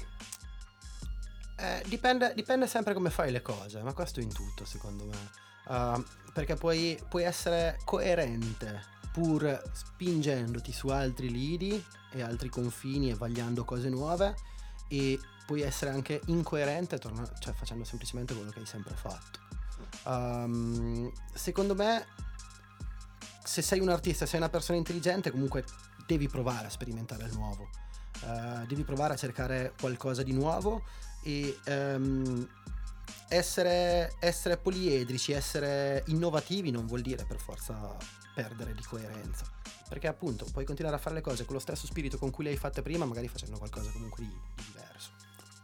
Eh, 1.59 1.83
dipende, 1.87 2.33
dipende 2.35 2.67
sempre 2.67 2.93
come 2.93 3.09
fai 3.09 3.31
le 3.31 3.41
cose, 3.41 3.81
ma 3.81 3.91
questo 3.93 4.21
in 4.21 4.31
tutto 4.31 4.63
secondo 4.63 5.05
me. 5.05 5.17
Uh, 5.65 6.03
perché 6.33 6.55
puoi, 6.55 6.97
puoi 7.09 7.23
essere 7.23 7.79
coerente 7.83 8.97
pur 9.11 9.61
spingendoti 9.73 10.71
su 10.71 10.87
altri 10.87 11.29
lidi 11.29 11.83
e 12.11 12.21
altri 12.21 12.49
confini 12.49 13.09
e 13.09 13.15
vagliando 13.15 13.65
cose 13.65 13.89
nuove 13.89 14.35
e 14.87 15.19
puoi 15.45 15.61
essere 15.61 15.91
anche 15.91 16.21
incoerente 16.27 16.97
torna- 16.97 17.29
cioè 17.39 17.53
facendo 17.53 17.83
semplicemente 17.83 18.33
quello 18.33 18.51
che 18.51 18.59
hai 18.59 18.65
sempre 18.65 18.95
fatto. 18.95 19.39
Um, 20.05 21.11
secondo 21.33 21.75
me 21.75 22.05
se 23.43 23.61
sei 23.61 23.79
un 23.79 23.89
artista, 23.89 24.25
sei 24.25 24.39
una 24.39 24.49
persona 24.49 24.77
intelligente 24.77 25.29
comunque 25.29 25.65
devi 26.07 26.27
provare 26.29 26.67
a 26.67 26.69
sperimentare 26.69 27.25
il 27.25 27.33
nuovo. 27.33 27.69
Uh, 28.21 28.65
devi 28.65 28.83
provare 28.83 29.13
a 29.13 29.17
cercare 29.17 29.73
qualcosa 29.79 30.23
di 30.23 30.33
nuovo 30.33 30.83
e 31.23 31.59
ehm, 31.65 32.47
essere, 33.29 34.15
essere 34.19 34.57
poliedrici, 34.57 35.31
essere 35.31 36.03
innovativi 36.07 36.71
non 36.71 36.85
vuol 36.85 37.01
dire 37.01 37.25
per 37.25 37.37
forza 37.37 37.95
perdere 38.33 38.73
di 38.73 38.83
coerenza. 38.83 39.45
Perché 39.87 40.07
appunto 40.07 40.45
puoi 40.51 40.65
continuare 40.65 40.97
a 40.97 40.99
fare 40.99 41.15
le 41.15 41.21
cose 41.21 41.45
con 41.45 41.55
lo 41.55 41.59
stesso 41.59 41.87
spirito 41.87 42.17
con 42.17 42.29
cui 42.29 42.43
le 42.43 42.51
hai 42.51 42.57
fatte 42.57 42.81
prima, 42.81 43.05
magari 43.05 43.27
facendo 43.27 43.57
qualcosa 43.57 43.89
comunque 43.91 44.23
di, 44.23 44.29
di 44.55 44.63
diverso. 44.67 45.11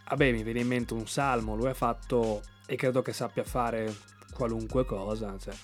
Vabbè, 0.09 0.31
mi 0.31 0.43
viene 0.43 0.61
in 0.61 0.67
mente 0.67 0.93
un 0.93 1.07
salmo, 1.07 1.55
lui 1.55 1.69
ha 1.69 1.73
fatto 1.73 2.41
e 2.65 2.75
credo 2.75 3.01
che 3.01 3.13
sappia 3.13 3.43
fare 3.43 3.95
qualunque 4.33 4.85
cosa. 4.85 5.37
Cioè. 5.37 5.55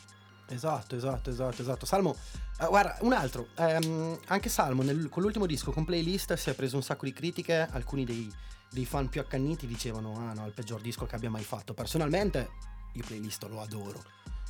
Esatto, 0.48 0.96
esatto, 0.96 1.30
esatto, 1.30 1.62
esatto. 1.62 1.86
Salmo, 1.86 2.16
eh, 2.60 2.68
guarda, 2.68 2.98
un 3.02 3.14
altro, 3.14 3.48
ehm, 3.56 4.20
anche 4.28 4.50
Salmo 4.50 4.84
nel- 4.84 5.10
con 5.10 5.24
l'ultimo 5.24 5.46
disco, 5.46 5.72
con 5.72 5.86
playlist, 5.86 6.34
si 6.34 6.50
è 6.50 6.54
preso 6.54 6.76
un 6.76 6.84
sacco 6.84 7.06
di 7.06 7.14
critiche, 7.14 7.68
alcuni 7.72 8.04
dei, 8.06 8.32
dei 8.72 8.86
fan 8.86 9.10
più 9.10 9.22
accanniti 9.22 9.68
dicevano, 9.68 10.16
ah 10.18 10.34
no, 10.34 10.44
è 10.44 10.48
il 10.48 10.54
peggior 10.54 10.82
disco 10.82 11.06
che 11.06 11.16
abbia 11.16 11.30
mai 11.30 11.44
fatto. 11.44 11.74
Personalmente, 11.74 12.50
io 12.94 13.04
playlist 13.06 13.48
lo 13.50 13.62
adoro 13.62 14.02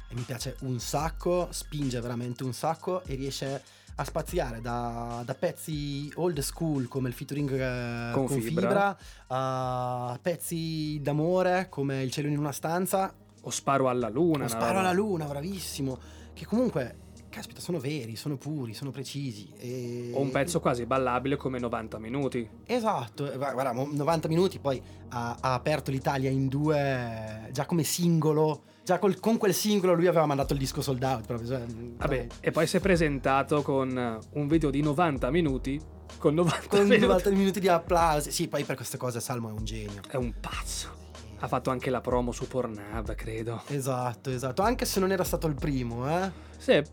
e 0.08 0.16
mi 0.16 0.22
piace 0.22 0.58
un 0.62 0.80
sacco, 0.80 1.48
spinge 1.52 2.00
veramente 2.02 2.44
un 2.44 2.54
sacco 2.54 3.04
e 3.04 3.16
riesce 3.16 3.64
a 3.96 4.04
spaziare 4.06 4.62
da, 4.62 5.22
da 5.26 5.34
pezzi 5.36 6.12
old 6.16 6.40
school 6.40 6.88
come 6.88 7.10
il 7.10 7.14
featuring 7.14 7.52
eh, 7.52 8.12
Con 8.14 8.26
con, 8.26 8.40
Fibra. 8.42 8.96
fibra. 8.96 8.98
a 9.28 10.20
pezzi 10.22 11.00
d'amore 11.02 11.68
come 11.70 12.02
il 12.02 12.12
cielo 12.12 12.28
in 12.30 12.38
una 12.38 12.52
stanza 12.54 13.14
O 13.44 13.50
sparo 13.50 13.90
alla 13.90 14.08
luna. 14.10 14.38
una 14.40 14.48
sparo 14.48 14.80
alla 14.80 14.92
luna, 14.94 15.26
bravissimo. 15.26 16.00
Che 16.34 16.46
comunque, 16.46 17.10
caspita, 17.32 17.60
sono 17.60 17.80
veri, 17.80 18.16
sono 18.16 18.38
puri, 18.38 18.74
sono 18.76 18.92
precisi. 18.92 19.52
E... 19.58 20.12
O 20.14 20.20
un 20.22 20.30
pezzo 20.30 20.60
quasi 20.60 20.86
ballabile 20.86 21.38
come 21.38 21.58
90 21.58 21.98
minuti. 21.98 22.48
Esatto, 22.66 23.24
guarda, 23.26 23.54
guarda, 23.54 23.74
mo- 23.74 23.90
90 23.92 24.28
minuti 24.28 24.60
poi 24.60 24.80
ha, 25.10 25.38
ha 25.40 25.54
aperto 25.54 25.90
l'Italia 25.90 26.30
in 26.30 26.48
due, 26.48 27.50
già 27.52 27.66
come 27.66 27.84
singolo. 27.84 28.64
Già 28.84 29.00
col- 29.00 29.20
con 29.20 29.38
quel 29.38 29.54
singolo 29.54 29.94
lui 29.94 30.08
aveva 30.08 30.26
mandato 30.26 30.54
il 30.54 30.60
disco 30.60 30.82
sold 30.82 31.02
out 31.04 31.26
proprio. 31.26 31.48
cioè, 31.48 31.66
Vabbè, 31.66 32.28
dai. 32.28 32.38
e 32.40 32.52
poi 32.52 32.68
si 32.68 32.78
è 32.78 32.80
presentato 32.80 33.62
con 33.62 34.20
un 34.34 34.48
video 34.48 34.70
di 34.70 34.82
90 34.82 35.30
minuti. 35.32 35.82
Con 36.18 36.34
90 36.34 36.68
Con 36.68 36.80
minuti. 36.82 37.00
90 37.00 37.30
minuti 37.32 37.60
di 37.60 37.68
applausi. 37.70 38.32
Sì, 38.32 38.48
poi 38.48 38.64
per 38.64 38.76
queste 38.76 38.98
cose 38.98 39.20
Salmo 39.20 39.50
è 39.50 39.52
un 39.54 39.64
genio. 39.64 40.02
È 40.08 40.18
un 40.18 40.34
pazzo. 40.40 41.00
Ha 41.40 41.48
fatto 41.48 41.70
anche 41.72 41.90
la 41.90 42.02
promo 42.02 42.32
su 42.32 42.48
Pornhub, 42.48 43.16
credo. 43.16 43.64
Esatto, 43.68 44.30
esatto. 44.30 44.62
Anche 44.62 44.86
se 44.86 45.00
non 45.00 45.12
era 45.12 45.24
stato 45.24 45.48
il 45.48 45.56
primo, 45.56 46.08
eh. 46.08 46.30
Sì, 46.58 46.84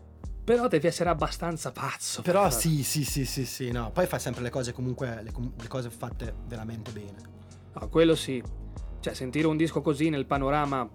però 0.55 0.67
devi 0.67 0.87
essere 0.87 1.09
abbastanza 1.11 1.71
pazzo. 1.71 2.23
per 2.23 2.33
Però 2.33 2.49
fare- 2.49 2.59
sì, 2.59 2.81
sì, 2.81 3.03
sì, 3.03 3.23
sì, 3.23 3.45
sì, 3.45 3.69
no. 3.69 3.91
Poi 3.91 4.07
fa 4.07 4.17
sempre 4.17 4.41
le 4.41 4.49
cose 4.49 4.73
comunque, 4.73 5.21
le, 5.21 5.31
le 5.55 5.67
cose 5.67 5.91
fatte 5.91 6.33
veramente 6.47 6.89
bene. 6.89 7.17
No, 7.79 7.87
quello 7.87 8.15
sì. 8.15 8.41
Cioè, 8.99 9.13
sentire 9.13 9.45
un 9.45 9.57
disco 9.57 9.81
così 9.81 10.09
nel 10.09 10.25
panorama 10.25 10.89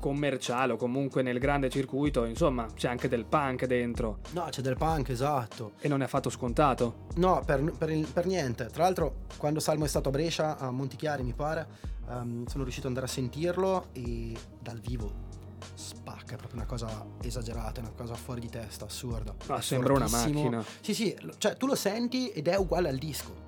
commerciale 0.00 0.72
o 0.72 0.76
comunque 0.76 1.20
nel 1.20 1.38
grande 1.38 1.68
circuito, 1.68 2.24
insomma, 2.24 2.66
c'è 2.74 2.88
anche 2.88 3.06
del 3.08 3.26
punk 3.26 3.66
dentro. 3.66 4.20
No, 4.30 4.46
c'è 4.48 4.62
del 4.62 4.78
punk, 4.78 5.10
esatto. 5.10 5.72
E 5.80 5.88
non 5.88 6.00
è 6.00 6.04
affatto 6.04 6.30
scontato. 6.30 7.04
No, 7.16 7.42
per, 7.44 7.62
per 7.76 7.90
il- 7.90 8.06
per 8.10 8.24
niente. 8.24 8.68
Tra 8.72 8.84
l'altro, 8.84 9.16
quando 9.36 9.60
Salmo 9.60 9.84
è 9.84 9.88
stato 9.88 10.08
a 10.08 10.12
Brescia, 10.12 10.56
a 10.56 10.70
Montichiari, 10.70 11.22
mi 11.22 11.34
pare, 11.34 11.66
ehm, 12.08 12.46
sono 12.46 12.62
riuscito 12.62 12.86
ad 12.86 12.94
andare 12.94 13.04
a 13.04 13.14
sentirlo 13.14 13.88
e 13.92 14.32
dal 14.62 14.80
vivo 14.80 15.32
spacca, 15.74 16.34
è 16.34 16.36
proprio 16.36 16.60
una 16.60 16.66
cosa 16.66 17.06
esagerata, 17.22 17.80
una 17.80 17.92
cosa 17.96 18.14
fuori 18.14 18.40
di 18.40 18.48
testa, 18.48 18.84
assurda. 18.84 19.34
Ah, 19.46 19.60
sembra 19.60 19.94
una 19.94 20.08
macchina. 20.08 20.64
Sì, 20.80 20.94
sì, 20.94 21.16
cioè 21.38 21.56
tu 21.56 21.66
lo 21.66 21.74
senti 21.74 22.30
ed 22.30 22.48
è 22.48 22.56
uguale 22.56 22.88
al 22.88 22.98
disco. 22.98 23.42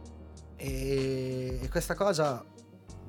E, 0.56 1.58
e 1.62 1.68
questa 1.68 1.94
cosa 1.94 2.44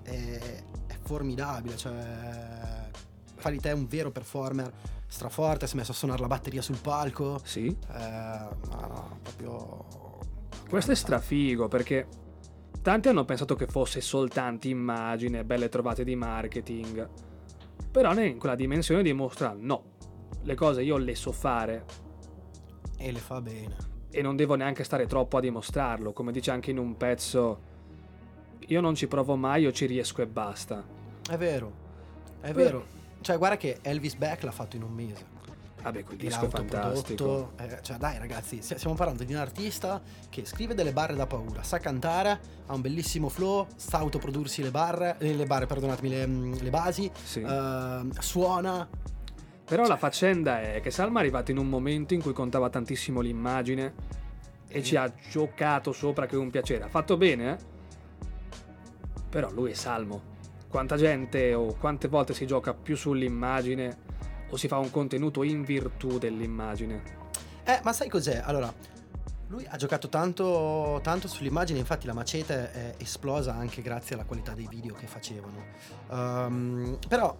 è, 0.03 0.63
è 0.87 0.97
formidabile, 1.01 1.77
cioè 1.77 2.89
fa 3.35 3.49
di 3.49 3.59
te 3.59 3.71
un 3.71 3.87
vero 3.87 4.11
performer 4.11 4.71
straforte, 5.07 5.67
si 5.67 5.73
è 5.73 5.77
messo 5.77 5.91
a 5.91 5.95
suonare 5.95 6.21
la 6.21 6.27
batteria 6.27 6.61
sul 6.61 6.77
palco. 6.77 7.39
Sì. 7.43 7.67
Eh, 7.67 8.47
no, 8.69 8.87
no, 8.87 9.19
proprio... 9.21 9.85
Questo 10.67 10.91
è 10.91 10.95
strafigo 10.95 11.69
perché 11.69 12.07
tanti 12.81 13.07
hanno 13.07 13.23
pensato 13.23 13.55
che 13.55 13.67
fosse 13.67 14.01
soltanto 14.01 14.67
immagine, 14.67 15.45
belle 15.45 15.69
trovate 15.69 16.03
di 16.03 16.15
marketing. 16.15 17.09
Però 17.91 18.13
in 18.19 18.37
quella 18.37 18.55
dimensione 18.55 19.01
dimostra 19.01 19.55
no, 19.57 19.83
le 20.43 20.55
cose 20.55 20.83
io 20.83 20.97
le 20.97 21.15
so 21.15 21.31
fare. 21.31 21.85
E 22.97 23.11
le 23.11 23.19
fa 23.19 23.41
bene. 23.41 23.75
E 24.09 24.21
non 24.21 24.35
devo 24.35 24.55
neanche 24.55 24.83
stare 24.83 25.05
troppo 25.07 25.37
a 25.37 25.41
dimostrarlo, 25.41 26.13
come 26.13 26.31
dice 26.31 26.51
anche 26.51 26.71
in 26.71 26.77
un 26.77 26.95
pezzo. 26.97 27.75
Io 28.67 28.81
non 28.81 28.95
ci 28.95 29.07
provo 29.07 29.35
mai, 29.35 29.63
io 29.63 29.71
ci 29.71 29.85
riesco 29.85 30.21
e 30.21 30.27
basta. 30.27 30.83
È 31.29 31.37
vero, 31.37 31.71
è 32.41 32.47
Per- 32.51 32.55
vero. 32.55 32.85
Cioè, 33.21 33.37
guarda 33.37 33.57
che 33.57 33.79
Elvis 33.81 34.15
Beck 34.15 34.43
l'ha 34.43 34.51
fatto 34.51 34.75
in 34.75 34.83
un 34.83 34.93
mese. 34.93 35.25
Vabbè, 35.87 36.03
quel 36.03 36.17
disco 36.17 36.45
è 36.45 36.49
fantastico. 36.49 37.51
Eh, 37.57 37.79
cioè, 37.81 37.95
dai, 37.95 38.17
ragazzi, 38.17 38.61
st- 38.61 38.75
stiamo 38.75 38.95
parlando 38.95 39.23
di 39.23 39.33
un 39.33 39.39
artista 39.39 40.01
che 40.29 40.43
scrive 40.45 40.73
delle 40.73 40.91
barre 40.91 41.15
da 41.15 41.25
paura, 41.25 41.63
sa 41.63 41.79
cantare, 41.79 42.39
ha 42.65 42.73
un 42.73 42.81
bellissimo 42.81 43.29
flow, 43.29 43.67
sa 43.77 43.99
autoprodursi 43.99 44.61
le 44.63 44.71
barre, 44.71 45.15
eh, 45.19 45.33
le 45.33 45.45
barre, 45.45 45.65
perdonatemi, 45.65 46.09
le, 46.09 46.27
mm, 46.27 46.53
le 46.59 46.69
basi, 46.69 47.09
Sì. 47.23 47.39
eh, 47.41 48.01
suona. 48.19 48.85
Però 49.63 49.87
la 49.87 49.95
faccenda 49.95 50.61
è 50.61 50.81
che 50.81 50.91
Salma 50.91 51.19
è 51.19 51.21
arrivato 51.21 51.51
in 51.51 51.57
un 51.57 51.67
momento 51.69 52.13
in 52.13 52.21
cui 52.21 52.33
contava 52.33 52.69
tantissimo 52.69 53.21
l'immagine 53.21 53.93
e 54.67 54.83
ci 54.83 54.97
ha 54.97 55.09
giocato 55.29 55.93
sopra 55.93 56.25
che 56.25 56.35
è 56.35 56.37
un 56.37 56.49
piacere. 56.49 56.83
Ha 56.83 56.89
fatto 56.89 57.15
bene, 57.15 57.51
eh? 57.51 57.57
Però 59.29 59.49
lui 59.51 59.71
è 59.71 59.73
Salmo. 59.73 60.35
Quanta 60.67 60.97
gente 60.97 61.53
o 61.53 61.75
quante 61.75 62.09
volte 62.09 62.33
si 62.33 62.45
gioca 62.45 62.73
più 62.73 62.97
sull'immagine 62.97 64.15
o 64.49 64.57
si 64.57 64.67
fa 64.67 64.77
un 64.77 64.91
contenuto 64.91 65.43
in 65.43 65.63
virtù 65.63 66.17
dell'immagine? 66.17 67.03
Eh, 67.63 67.79
ma 67.83 67.93
sai 67.93 68.09
cos'è? 68.09 68.41
Allora, 68.43 68.73
lui 69.47 69.65
ha 69.67 69.77
giocato 69.77 70.09
tanto, 70.09 70.99
tanto 71.03 71.27
sull'immagine, 71.27 71.79
infatti 71.79 72.05
la 72.05 72.13
macete 72.13 72.71
è 72.71 72.95
esplosa 72.97 73.53
anche 73.53 73.81
grazie 73.81 74.15
alla 74.15 74.25
qualità 74.25 74.53
dei 74.53 74.67
video 74.67 74.93
che 74.93 75.07
facevano. 75.07 75.65
Ehm, 76.11 76.97
però 77.07 77.35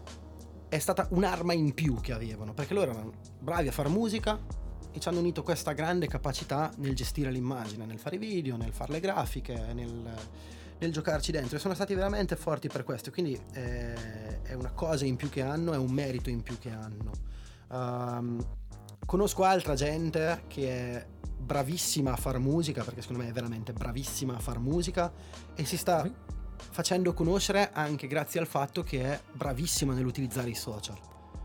è 0.70 0.80
stata 0.80 1.08
un'arma 1.12 1.54
in 1.54 1.74
più 1.74 2.00
che 2.02 2.14
avevano, 2.14 2.54
perché 2.54 2.74
loro 2.74 2.92
erano 2.92 3.14
bravi 3.40 3.68
a 3.68 3.72
fare 3.72 3.90
musica 3.90 4.40
e 4.92 5.00
ci 5.00 5.08
hanno 5.08 5.20
unito 5.20 5.44
questa 5.44 5.74
grande 5.74 6.08
capacità 6.08 6.72
nel 6.78 6.96
gestire 6.96 7.32
l'immagine, 7.32 7.86
nel 7.86 8.00
fare 8.00 8.16
i 8.16 8.20
video, 8.20 8.58
nel 8.58 8.74
fare 8.74 8.94
le 8.94 9.00
grafiche, 9.00 9.74
nel, 9.74 10.14
nel 10.80 10.92
giocarci 10.92 11.32
dentro 11.32 11.58
e 11.58 11.60
sono 11.60 11.74
stati 11.74 11.94
veramente 11.94 12.36
forti 12.36 12.68
per 12.68 12.84
questo, 12.84 13.12
quindi 13.12 13.40
eh, 13.54 14.42
è 14.44 14.54
una 14.54 14.72
cosa 14.72 15.06
in 15.06 15.16
più 15.16 15.30
che 15.30 15.42
hanno, 15.42 15.74
è 15.74 15.78
un 15.78 15.92
merito 15.92 16.30
in 16.30 16.42
più 16.42 16.58
che 16.58 16.72
hanno. 16.72 17.12
Ehm, 17.72 18.46
conosco 19.06 19.44
altra 19.44 19.74
gente 19.74 20.44
che 20.48 20.70
è 20.70 21.06
bravissima 21.38 22.14
a 22.14 22.16
far 22.16 22.40
musica, 22.40 22.84
perché 22.84 23.02
secondo 23.02 23.24
me 23.24 23.30
è 23.30 23.34
veramente 23.34 23.74
bravissima 23.74 24.36
a 24.36 24.40
far 24.40 24.60
musica 24.60 25.12
e 25.56 25.66
si 25.66 25.78
sta 25.78 26.10
facendo 26.58 27.14
conoscere 27.14 27.72
anche 27.72 28.08
grazie 28.08 28.40
al 28.40 28.48
fatto 28.48 28.84
che 28.84 29.04
è 29.04 29.22
bravissima 29.32 29.94
nell'utilizzare 29.94 30.50
i 30.50 30.56
social. 30.56 30.98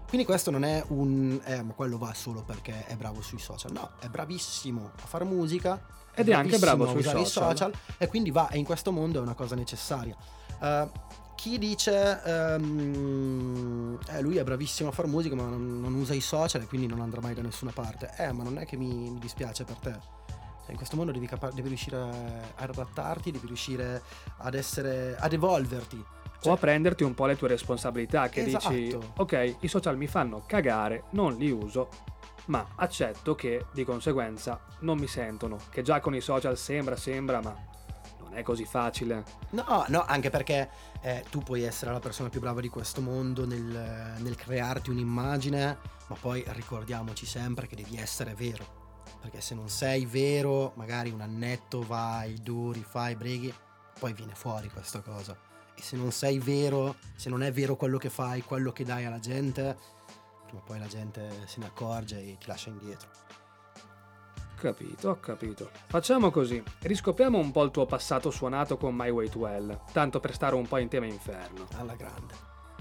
Quindi 0.09 0.27
questo 0.27 0.51
non 0.51 0.65
è 0.65 0.85
un 0.89 1.41
eh, 1.45 1.63
ma 1.63 1.73
quello 1.73 1.97
va 1.97 2.13
solo 2.13 2.43
perché 2.43 2.85
è 2.85 2.97
bravo 2.97 3.23
sui 3.23 3.39
social. 3.39 3.73
No, 3.73 3.93
è 3.99 4.09
bravissimo 4.09 4.93
a 4.95 5.07
fare 5.07 5.25
musica 5.25 5.81
Ed 6.15 6.29
è 6.29 6.33
anche 6.33 6.59
bravo 6.59 6.87
sui 6.89 7.03
social. 7.03 7.27
social 7.27 7.73
e 7.99 8.07
quindi 8.07 8.31
va 8.31 8.49
e 8.49 8.59
in 8.59 8.65
questo 8.65 8.93
mondo 8.93 9.19
è 9.19 9.23
una 9.23 9.35
cosa 9.35 9.55
necessaria. 9.55 10.15
Eh, 10.61 10.89
chi 11.37 11.59
dice 11.59 12.21
ehm, 12.25 13.99
eh, 14.11 14.21
lui 14.21 14.37
è 14.37 14.45
bravissimo 14.45 14.91
a 14.91 14.93
fare 14.93 15.09
musica 15.09 15.35
ma 15.35 15.45
non, 15.45 15.81
non 15.81 15.95
usa 15.95 16.15
i 16.15 16.21
social 16.21 16.63
e 16.63 16.67
quindi 16.67 16.87
non 16.87 17.01
andrà 17.01 17.21
mai 17.21 17.35
da 17.35 17.43
nessuna 17.43 17.73
parte. 17.73 18.11
Eh, 18.17 18.33
ma 18.33 18.43
non 18.45 18.59
è 18.59 18.67
che 18.67 18.77
mi, 18.77 19.11
mi 19.11 19.19
dispiace 19.19 19.65
per 19.65 19.77
te. 19.77 19.91
Cioè, 20.63 20.71
in 20.71 20.77
questo 20.77 20.95
mondo 20.97 21.11
devi, 21.11 21.27
capa- 21.27 21.51
devi 21.51 21.69
riuscire 21.69 21.97
a, 21.97 22.09
ad 22.09 22.69
adattarti, 22.69 23.33
devi 23.33 23.47
riuscire 23.47 24.01
ad 24.39 24.55
essere 24.55 25.17
ad 25.19 25.33
evolverti. 25.33 26.05
o 26.45 26.53
a 26.53 26.57
prenderti 26.57 27.03
un 27.03 27.15
po' 27.15 27.27
le 27.27 27.37
tue 27.37 27.49
responsabilità 27.49 28.29
che 28.29 28.45
dici 28.45 28.87
Esatto. 28.89 29.13
ok 29.17 29.57
i 29.61 29.69
social 29.69 29.97
mi 29.97 30.07
fanno 30.09 30.43
cagare 30.47 31.05
non 31.11 31.37
li 31.37 31.51
uso 31.51 31.89
ma 32.47 32.67
accetto 32.77 33.35
che 33.35 33.67
di 33.73 33.85
conseguenza 33.85 34.61
non 34.81 34.99
mi 34.99 35.07
sentono 35.07 35.59
che 35.71 35.83
già 35.83 36.01
con 36.01 36.15
i 36.15 36.21
social 36.21 36.57
sembra 36.57 36.97
sembra 36.97 37.41
ma 37.41 37.55
non 38.19 38.35
è 38.35 38.43
così 38.43 38.65
facile 38.65 39.25
No, 39.51 39.85
no, 39.89 40.05
anche 40.07 40.31
perché 40.31 40.71
eh, 41.03 41.25
tu 41.31 41.41
puoi 41.41 41.63
essere 41.63 41.93
la 41.93 42.01
persona 42.01 42.31
più 42.31 42.41
brava 42.41 42.61
di 42.61 42.69
questo 42.69 43.03
mondo 43.03 43.45
nel, 43.45 44.17
nel 44.19 44.35
crearti 44.35 44.89
un'immagine, 44.89 45.79
ma 46.07 46.17
poi 46.19 46.43
ricordiamoci 46.49 47.27
sempre 47.27 47.67
che 47.67 47.77
devi 47.77 47.99
essere 47.99 48.35
vero. 48.35 48.81
Perché 49.21 49.41
se 49.43 49.55
non 49.55 49.69
sei 49.69 50.07
vero, 50.07 50.73
magari 50.77 51.11
un 51.11 51.21
annetto 51.21 51.83
vai, 51.83 52.41
duri, 52.43 52.83
fai, 52.83 53.15
breghi, 53.15 53.55
poi 53.99 54.15
viene 54.15 54.35
fuori 54.35 54.71
questa 54.71 55.01
cosa. 55.01 55.37
E 55.75 55.83
se 55.83 55.97
non 55.97 56.11
sei 56.11 56.39
vero, 56.39 56.97
se 57.15 57.29
non 57.29 57.43
è 57.43 57.53
vero 57.53 57.77
quello 57.77 57.99
che 57.99 58.09
fai, 58.09 58.43
quello 58.43 58.73
che 58.73 58.85
dai 58.85 59.05
alla 59.05 59.21
gente, 59.21 59.77
o 60.55 60.63
poi 60.65 60.79
la 60.79 60.87
gente 60.87 61.29
se 61.47 61.61
ne 61.61 61.67
accorge 61.67 62.19
e 62.19 62.37
ti 62.39 62.47
lascia 62.47 62.71
indietro. 62.71 63.09
capito 64.61 65.09
ho 65.11 65.19
capito 65.19 65.71
facciamo 65.87 66.31
così 66.31 66.63
riscopriamo 66.81 67.37
un 67.37 67.51
po' 67.51 67.65
il 67.65 67.71
tuo 67.73 67.85
passato 67.87 68.31
suonato 68.31 68.77
con 68.77 68.95
My 68.95 69.11
Way 69.11 69.29
to 69.29 69.47
Hell 69.47 69.81
tanto 69.93 70.21
per 70.21 70.35
stare 70.35 70.55
un 70.55 70.69
po' 70.69 70.79
in 70.79 70.89
tema 70.89 71.07
inferno 71.07 71.67
Alla 71.79 71.95
grande. 71.95 72.35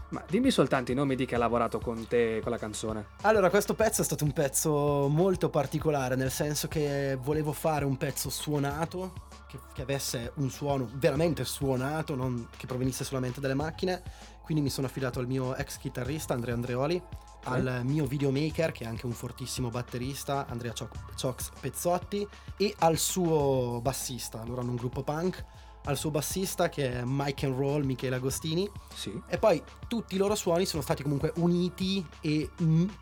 ma 0.10 0.24
dimmi 0.30 0.52
soltanto 0.52 0.92
i 0.92 0.96
nomi 0.96 1.16
di 1.16 1.26
chi 1.26 1.34
ha 1.34 1.40
lavorato 1.40 1.80
con 1.80 2.06
te 2.08 2.40
con 2.44 2.52
la 2.52 2.60
canzone 2.60 3.08
Allora, 3.22 3.50
questo 3.50 3.74
pezzo 3.74 4.02
è 4.02 4.06
stato 4.06 4.24
un 4.26 4.32
pezzo 4.32 5.08
molto 5.08 5.50
particolare, 5.50 6.16
nel 6.16 6.30
senso 6.32 6.68
che 6.68 7.18
volevo 7.20 7.52
fare 7.52 7.86
un 7.86 7.98
pezzo 7.98 8.30
suonato, 8.30 9.14
che, 9.52 9.60
che 9.74 9.82
avesse 9.82 10.32
un 10.36 10.50
suono 10.50 10.90
veramente 10.94 11.44
suonato, 11.44 12.16
non 12.16 12.48
che 12.56 12.68
provenisse 12.68 13.04
solamente 13.04 13.42
dalle 13.42 13.54
macchine. 13.54 14.02
Quindi 14.42 14.64
mi 14.64 14.70
sono 14.70 14.88
affidato 14.88 15.20
al 15.20 15.28
mio 15.28 15.56
ex 15.56 15.78
chitarrista 15.78 16.34
Andrea 16.34 16.56
Andreoli, 16.56 17.02
al 17.46 17.82
mio 17.84 18.06
videomaker 18.06 18.72
che 18.72 18.86
è 18.86 18.88
anche 18.88 19.06
un 19.06 19.12
fortissimo 19.12 19.70
batterista 19.70 20.46
Andrea 20.48 20.74
Ciox 20.74 21.50
Pezzotti 21.60 22.28
e 22.58 22.74
al 22.80 22.98
suo 22.98 23.80
bassista, 23.82 24.44
loro 24.46 24.62
hanno 24.62 24.72
un 24.72 24.76
gruppo 24.78 25.04
punk, 25.04 25.44
al 25.86 25.98
suo 25.98 26.12
bassista 26.12 26.70
che 26.70 27.00
è 27.00 27.02
Mike 27.04 27.46
and 27.46 27.58
Roll 27.58 27.84
Michele 27.84 28.16
Agostini 28.16 28.70
sì 28.94 29.20
e 29.28 29.38
poi 29.38 29.62
tutti 29.88 30.16
i 30.16 30.18
loro 30.18 30.36
suoni 30.36 30.66
sono 30.66 30.82
stati 30.82 31.04
comunque 31.04 31.34
uniti 31.38 32.06
e 32.22 32.50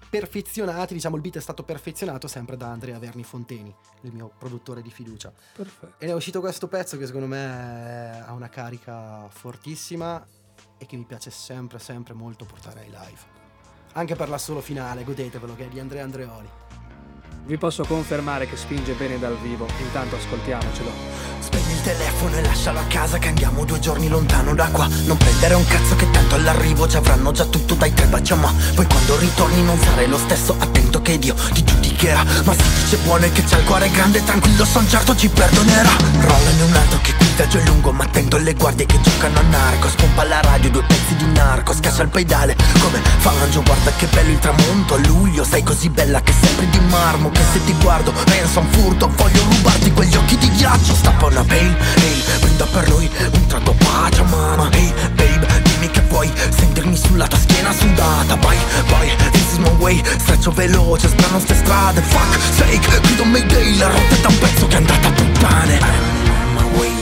perfezionati, 0.10 0.94
diciamo 0.94 1.16
il 1.16 1.22
beat 1.22 1.38
è 1.38 1.42
stato 1.42 1.64
perfezionato 1.64 2.28
sempre 2.28 2.58
da 2.58 2.68
Andrea 2.68 2.98
Verni 3.00 3.24
Fonteni, 3.24 3.74
il 4.02 4.14
mio 4.14 4.32
produttore 4.38 4.82
di 4.82 4.90
fiducia. 4.90 5.32
perfetto 5.54 5.96
E 5.98 6.06
ne 6.06 6.12
è 6.12 6.16
uscito 6.16 6.40
questo 6.40 6.68
pezzo 6.68 6.98
che 6.98 7.06
secondo 7.06 7.28
me 7.28 8.24
ha 8.26 8.32
una 8.34 8.50
carica 8.50 9.28
fortissima 9.30 10.26
e 10.78 10.86
che 10.86 10.96
mi 10.96 11.04
piace 11.04 11.30
sempre, 11.30 11.80
sempre 11.80 12.14
molto 12.14 12.46
portare 12.46 12.82
ai 12.82 12.90
live. 12.90 13.38
Anche 13.94 14.16
per 14.16 14.30
l'assolo 14.30 14.62
finale, 14.62 15.04
godetevelo, 15.04 15.56
che 15.56 15.66
è 15.66 15.68
di 15.68 15.80
Andrea 15.80 16.04
Andreoli. 16.04 16.69
Vi 17.46 17.58
posso 17.58 17.84
confermare 17.86 18.48
che 18.48 18.56
spinge 18.56 18.94
bene 18.94 19.18
dal 19.20 19.38
vivo. 19.42 19.68
Intanto 19.80 20.16
ascoltiamocelo. 20.16 20.92
Spegni 21.40 21.72
il 21.72 21.82
telefono 21.82 22.36
e 22.36 22.42
lascialo 22.44 22.80
a 22.80 22.84
casa 22.84 23.18
che 23.18 23.30
andiamo 23.30 23.66
due 23.66 23.80
giorni 23.80 24.08
lontano 24.08 24.54
da 24.54 24.68
qua. 24.68 24.88
Non 25.06 25.18
prendere 25.18 25.56
un 25.56 25.66
cazzo 25.66 25.96
che 25.96 26.10
tanto 26.12 26.36
all'arrivo 26.36 26.88
ci 26.88 26.98
avranno 26.98 27.32
già 27.32 27.46
tutto 27.46 27.76
dai 27.76 27.94
tre 27.94 28.06
baci 28.06 28.34
ma 28.36 28.54
Poi 28.76 28.86
quando 28.86 29.18
ritorni 29.18 29.64
non 29.64 29.80
sarai 29.80 30.08
lo 30.08 30.18
stesso. 30.18 30.56
Attento 30.60 31.02
che 31.02 31.18
Dio 31.18 31.34
ti 31.54 31.64
giudicherà 31.64 32.24
Ma 32.44 32.54
si 32.54 32.64
dice 32.82 32.98
buono 32.98 33.26
e 33.26 33.32
che 33.32 33.44
c'ha 33.44 33.58
il 33.58 33.66
cuore 33.66 33.90
grande 33.90 34.24
tranquillo 34.24 34.66
son 34.66 34.88
certo 34.88 35.16
ci 35.16 35.30
perdonerà. 35.30 35.90
Rollane 36.20 36.64
un 36.64 36.74
altro 36.74 37.00
che 37.02 37.14
qui 37.16 37.29
viaggio 37.40 37.58
è 37.60 37.64
lungo 37.68 37.94
ma 37.94 38.04
attento 38.04 38.36
alle 38.36 38.54
guardie 38.54 38.86
che 38.86 39.00
giocano 39.00 39.40
a 39.40 39.44
narcos 39.44 39.94
Pompa 39.96 40.24
alla 40.24 40.42
radio 40.42 40.70
due 40.72 40.84
pezzi 40.84 41.16
di 41.16 41.26
narco 41.32 41.74
Scaccia 41.74 42.04
il 42.04 42.10
pedale. 42.10 42.56
Come 42.82 43.00
fangio 43.20 43.64
Guarda 43.64 43.92
che 43.96 44.08
bello 44.08 44.32
il 44.32 44.40
tramonto. 44.40 44.96
A 44.96 44.98
luglio 44.98 45.46
Sei 45.46 45.64
così 45.64 45.90
bella 45.90 46.20
che 46.22 46.34
sembri 46.34 46.68
di 46.70 46.80
marmo 46.90 47.30
Che 47.30 47.42
se 47.54 47.64
ti 47.64 47.74
guardo 47.82 48.12
penso 48.26 48.60
a 48.60 48.64
un 48.64 48.70
furto. 48.72 49.10
Voglio 49.16 49.42
rubarti 49.44 49.92
quegli 49.94 50.16
occhi 50.18 50.38
di 50.38 50.52
ghiaccio. 50.52 50.94
Stappa 50.94 51.28
una 51.28 51.44
pale, 51.44 51.78
hey, 51.96 52.24
brinda 52.42 52.66
per 52.66 52.90
lui 52.90 53.10
Un 53.32 53.46
trago 53.48 53.74
pace 53.74 54.20
a 54.20 54.24
mano 54.26 54.70
Hey 54.72 54.94
babe, 55.16 55.62
dimmi 55.64 55.90
che 55.92 56.02
vuoi 56.10 56.30
Sentirmi 56.50 56.98
sulla 56.98 57.28
tua 57.28 57.40
schiena 57.40 57.72
sudata. 57.72 58.36
Bye, 58.36 58.58
bye, 58.88 59.16
this 59.32 59.54
is 59.54 59.58
my 59.60 59.72
way. 59.80 60.04
Streccio 60.18 60.52
veloce, 60.52 61.08
sbrano 61.08 61.40
ste 61.40 61.56
strade. 61.56 62.02
Fuck 62.02 62.38
sake, 62.58 63.00
grido 63.00 63.24
Mayday 63.24 63.78
La 63.78 63.88
rotta 63.88 64.16
è 64.16 64.20
da 64.20 64.28
un 64.28 64.38
pezzo 64.40 64.68
che 64.68 64.74
è 64.74 64.78
andata 64.78 65.08
a 65.08 65.12
puttane. 65.12 65.78
I'm 65.78 66.30
on 66.32 66.54
my 66.54 66.78
way 66.78 66.99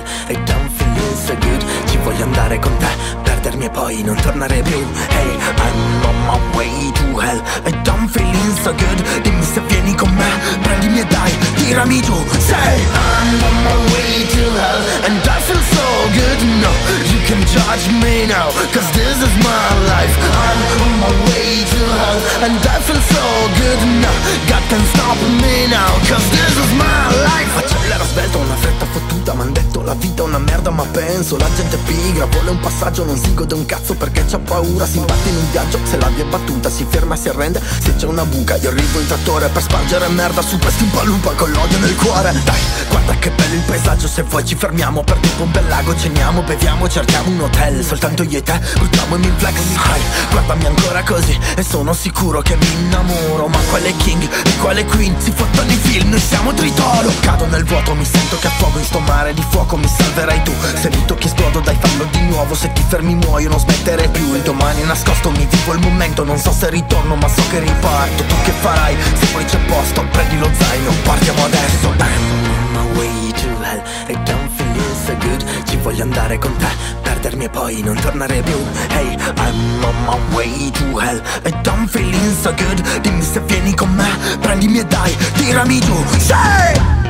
to 0.00 0.06
hell 0.06 0.28
I 0.28 0.44
don't 0.44 0.68
feel 0.70 1.16
so 1.16 1.34
good 1.36 1.87
Ci 1.98 2.04
voglio 2.04 2.24
andare 2.24 2.60
con 2.60 2.76
te 2.76 2.86
Perdermi 3.24 3.64
e 3.64 3.70
poi 3.70 4.02
non 4.04 4.14
tornare 4.20 4.62
più. 4.62 4.86
Hey, 5.08 5.34
I'm 5.34 6.04
on 6.04 6.16
my 6.26 6.56
way 6.56 6.92
to 6.92 7.18
hell. 7.18 7.42
I 7.66 7.72
don't 7.82 8.08
feel 8.08 8.54
so 8.62 8.72
good. 8.72 9.22
Dimmi 9.22 9.44
se 9.44 9.60
vieni 9.66 9.94
con 9.96 10.08
me 10.14 10.30
Prendimi 10.62 11.00
e 11.00 11.06
dai, 11.06 11.36
ti 11.54 11.64
tirami 11.64 12.00
giù. 12.00 12.14
Say 12.38 12.78
I'm 12.94 13.42
on 13.42 13.56
my 13.64 13.76
way 13.92 14.26
to 14.30 14.44
hell 14.58 14.80
And 15.06 15.18
I 15.26 15.40
feel 15.42 15.62
so 15.74 15.86
good. 16.14 16.40
No, 16.62 16.70
you 17.10 17.18
can 17.26 17.40
judge 17.50 17.90
me 18.00 18.26
now 18.26 18.46
Cause 18.72 18.88
this 18.94 19.18
is 19.18 19.34
my 19.42 19.66
life. 19.90 20.14
I'm 20.46 20.60
on 20.82 20.92
my 21.02 21.12
way 21.26 21.64
to 21.66 21.80
hell 21.98 22.18
And 22.46 22.62
I 22.62 22.78
feel 22.86 23.02
so 23.10 23.24
good. 23.58 23.80
Now 23.98 24.14
God 24.46 24.62
can 24.70 24.82
stop 24.94 25.18
me 25.42 25.66
now 25.66 25.90
Cause 26.06 26.26
this 26.30 26.54
is 26.62 26.70
my 26.78 27.10
life. 27.26 27.58
Accelera 27.58 28.04
svelto, 28.04 28.38
una 28.38 28.54
fretta 28.54 28.86
fottuta 28.86 29.34
M'han 29.34 29.52
detto 29.52 29.82
la 29.82 29.94
vita 29.94 30.22
è 30.22 30.26
una 30.26 30.38
merda 30.38 30.70
ma 30.70 30.84
penso 30.84 31.36
La 31.38 31.48
gente 31.56 31.76
pigra, 31.88 32.26
vuole 32.26 32.50
un 32.50 32.60
passaggio 32.60 33.04
Non 33.04 33.16
si 33.16 33.32
gode 33.34 33.54
un 33.54 33.64
cazzo 33.64 33.94
perché 33.94 34.24
c'ha 34.26 34.38
paura 34.38 34.86
Si 34.86 34.98
imbatte 34.98 35.28
in 35.30 35.36
un 35.36 35.50
viaggio, 35.50 35.78
se 35.82 35.98
la 35.98 36.08
via 36.08 36.24
è 36.24 36.26
battuta 36.26 36.68
Si 36.68 36.86
ferma 36.88 37.14
e 37.14 37.18
si 37.18 37.28
arrende, 37.28 37.60
se 37.82 37.96
c'è 37.96 38.06
una 38.06 38.24
buca 38.24 38.56
Io 38.56 38.68
arrivo 38.68 39.00
in 39.00 39.06
trattore 39.06 39.48
per 39.48 39.62
spargere 39.62 40.08
merda 40.08 40.42
Su 40.42 40.58
questi 40.58 40.84
palupa 40.84 41.32
con 41.32 41.50
l'odio 41.50 41.78
nel 41.78 41.96
cuore. 41.96 42.32
Dai, 42.44 42.60
guarda 42.88 43.14
che 43.14 43.30
bello 43.30 43.54
il 43.54 43.62
paesaggio 43.62 44.06
Se 44.06 44.22
vuoi 44.22 44.44
ci 44.44 44.54
fermiamo 44.54 45.02
per 45.02 45.16
tipo 45.18 45.42
un 45.42 45.50
bel 45.50 45.66
lago 45.66 45.96
Ceniamo, 45.96 46.42
beviamo, 46.42 46.88
cerchiamo 46.88 47.30
un 47.30 47.40
hotel 47.40 47.84
Soltanto 47.84 48.22
io 48.22 48.38
e 48.38 48.42
te, 48.42 48.60
buttiamo 48.78 49.16
in 49.16 49.32
flex. 49.36 49.56
Hai, 49.90 50.00
guardami 50.30 50.66
ancora 50.66 51.02
così 51.02 51.38
E 51.56 51.62
sono 51.62 51.92
sicuro 51.94 52.42
che 52.42 52.56
mi 52.56 52.66
innamoro 52.80 53.48
Ma 53.48 53.58
quale 53.70 53.94
king 53.96 54.22
e 54.22 54.56
quale 54.58 54.84
queen? 54.84 55.14
Si 55.18 55.32
fottono 55.32 55.70
i 55.70 55.76
film, 55.76 56.10
noi 56.10 56.20
siamo 56.20 56.52
tritolo. 56.52 57.10
Cado 57.20 57.46
nel 57.46 57.64
vuoto, 57.64 57.94
mi 57.94 58.04
sento 58.04 58.38
che 58.38 58.46
affogo 58.46 58.78
in 58.78 58.84
sto 58.84 59.00
mare 59.00 59.32
di 59.32 59.44
fuoco 59.48 59.76
Mi 59.76 59.88
salverai 59.88 60.42
tu. 60.42 60.52
Se 60.74 60.90
mi 60.90 61.04
tocchi 61.04 61.26
esplodo, 61.26 61.60
dai 61.60 61.77
fallo 61.80 62.04
di 62.10 62.20
nuovo 62.22 62.54
Se 62.54 62.72
ti 62.72 62.82
fermi 62.86 63.14
muoio, 63.14 63.48
non 63.48 63.58
smettere 63.58 64.08
più. 64.08 64.34
Il 64.34 64.42
domani 64.42 64.82
nascosto, 64.84 65.30
mi 65.30 65.46
vivo 65.50 65.72
il 65.74 65.80
momento 65.80 66.24
Non 66.24 66.38
so 66.38 66.52
se 66.52 66.70
ritorno, 66.70 67.16
ma 67.16 67.28
so 67.28 67.42
che 67.50 67.60
riparto. 67.60 68.24
Tu 68.24 68.34
che 68.44 68.52
farai? 68.52 68.96
Se 69.14 69.26
poi 69.26 69.44
c'è 69.44 69.58
posto, 69.66 70.04
prendi 70.10 70.38
lo 70.38 70.50
zaino 70.58 70.92
Partiamo 71.04 71.44
adesso. 71.44 71.88
I'm 71.98 72.50
on 72.50 72.72
my 72.72 72.98
way 72.98 73.32
to 73.32 73.48
hell 73.62 73.82
I 74.08 74.14
don't 74.24 74.50
feel 74.50 74.94
so 75.04 75.16
good. 75.18 75.44
Ci 75.64 75.76
voglio 75.76 76.02
andare 76.02 76.38
con 76.38 76.54
te 76.56 76.68
Perdermi 77.02 77.44
e 77.44 77.48
poi 77.48 77.82
non 77.82 77.96
tornare 78.00 78.40
più. 78.42 78.58
Hey, 78.90 79.16
I'm 79.36 79.84
on 79.84 79.94
my 80.04 80.34
way 80.34 80.70
to 80.70 80.98
hell 80.98 81.22
I 81.44 81.52
don't 81.62 81.88
feel 81.88 82.34
so 82.40 82.52
good. 82.54 83.00
Dimmi 83.00 83.22
se 83.22 83.40
vieni 83.40 83.74
con 83.74 83.92
me 83.94 84.08
Prendimi 84.40 84.78
e 84.78 84.84
dai, 84.86 85.16
tirami 85.34 85.80
giù. 85.80 86.04
Say! 86.18 87.07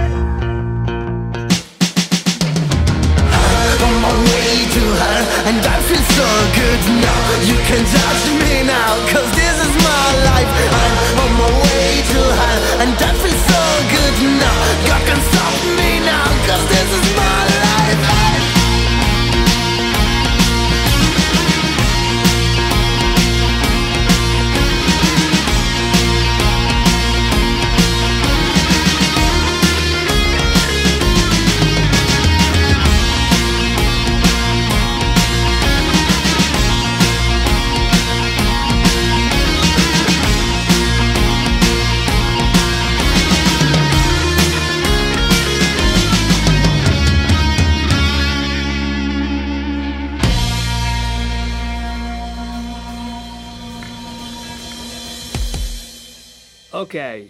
Her 5.03 5.19
And 5.49 5.61
I 5.65 5.77
feel 5.89 6.05
so 6.19 6.29
good 6.61 6.83
now. 7.07 7.23
You 7.51 7.59
can 7.69 7.83
judge 7.87 8.25
me 8.43 8.55
now 8.67 8.91
Cause 9.13 9.29
this 9.39 9.57
is 9.67 9.73
my 9.83 10.07
life. 10.31 10.51
I'm 10.83 10.95
on 11.25 11.33
my 11.43 11.51
way 11.65 11.89
to 12.13 12.21
her 12.39 12.57
And 12.83 12.93
I 12.99 13.11
feel 13.23 13.39
so 13.53 13.63
good 13.95 14.17
now. 14.43 14.59
God 14.89 15.03
can 15.09 15.21
stop 15.31 15.55
me 15.79 15.91
now 16.03 16.29
Cause 16.49 16.65
this 16.75 16.89
is 16.99 17.07
my 17.17 17.39
life 17.47 17.58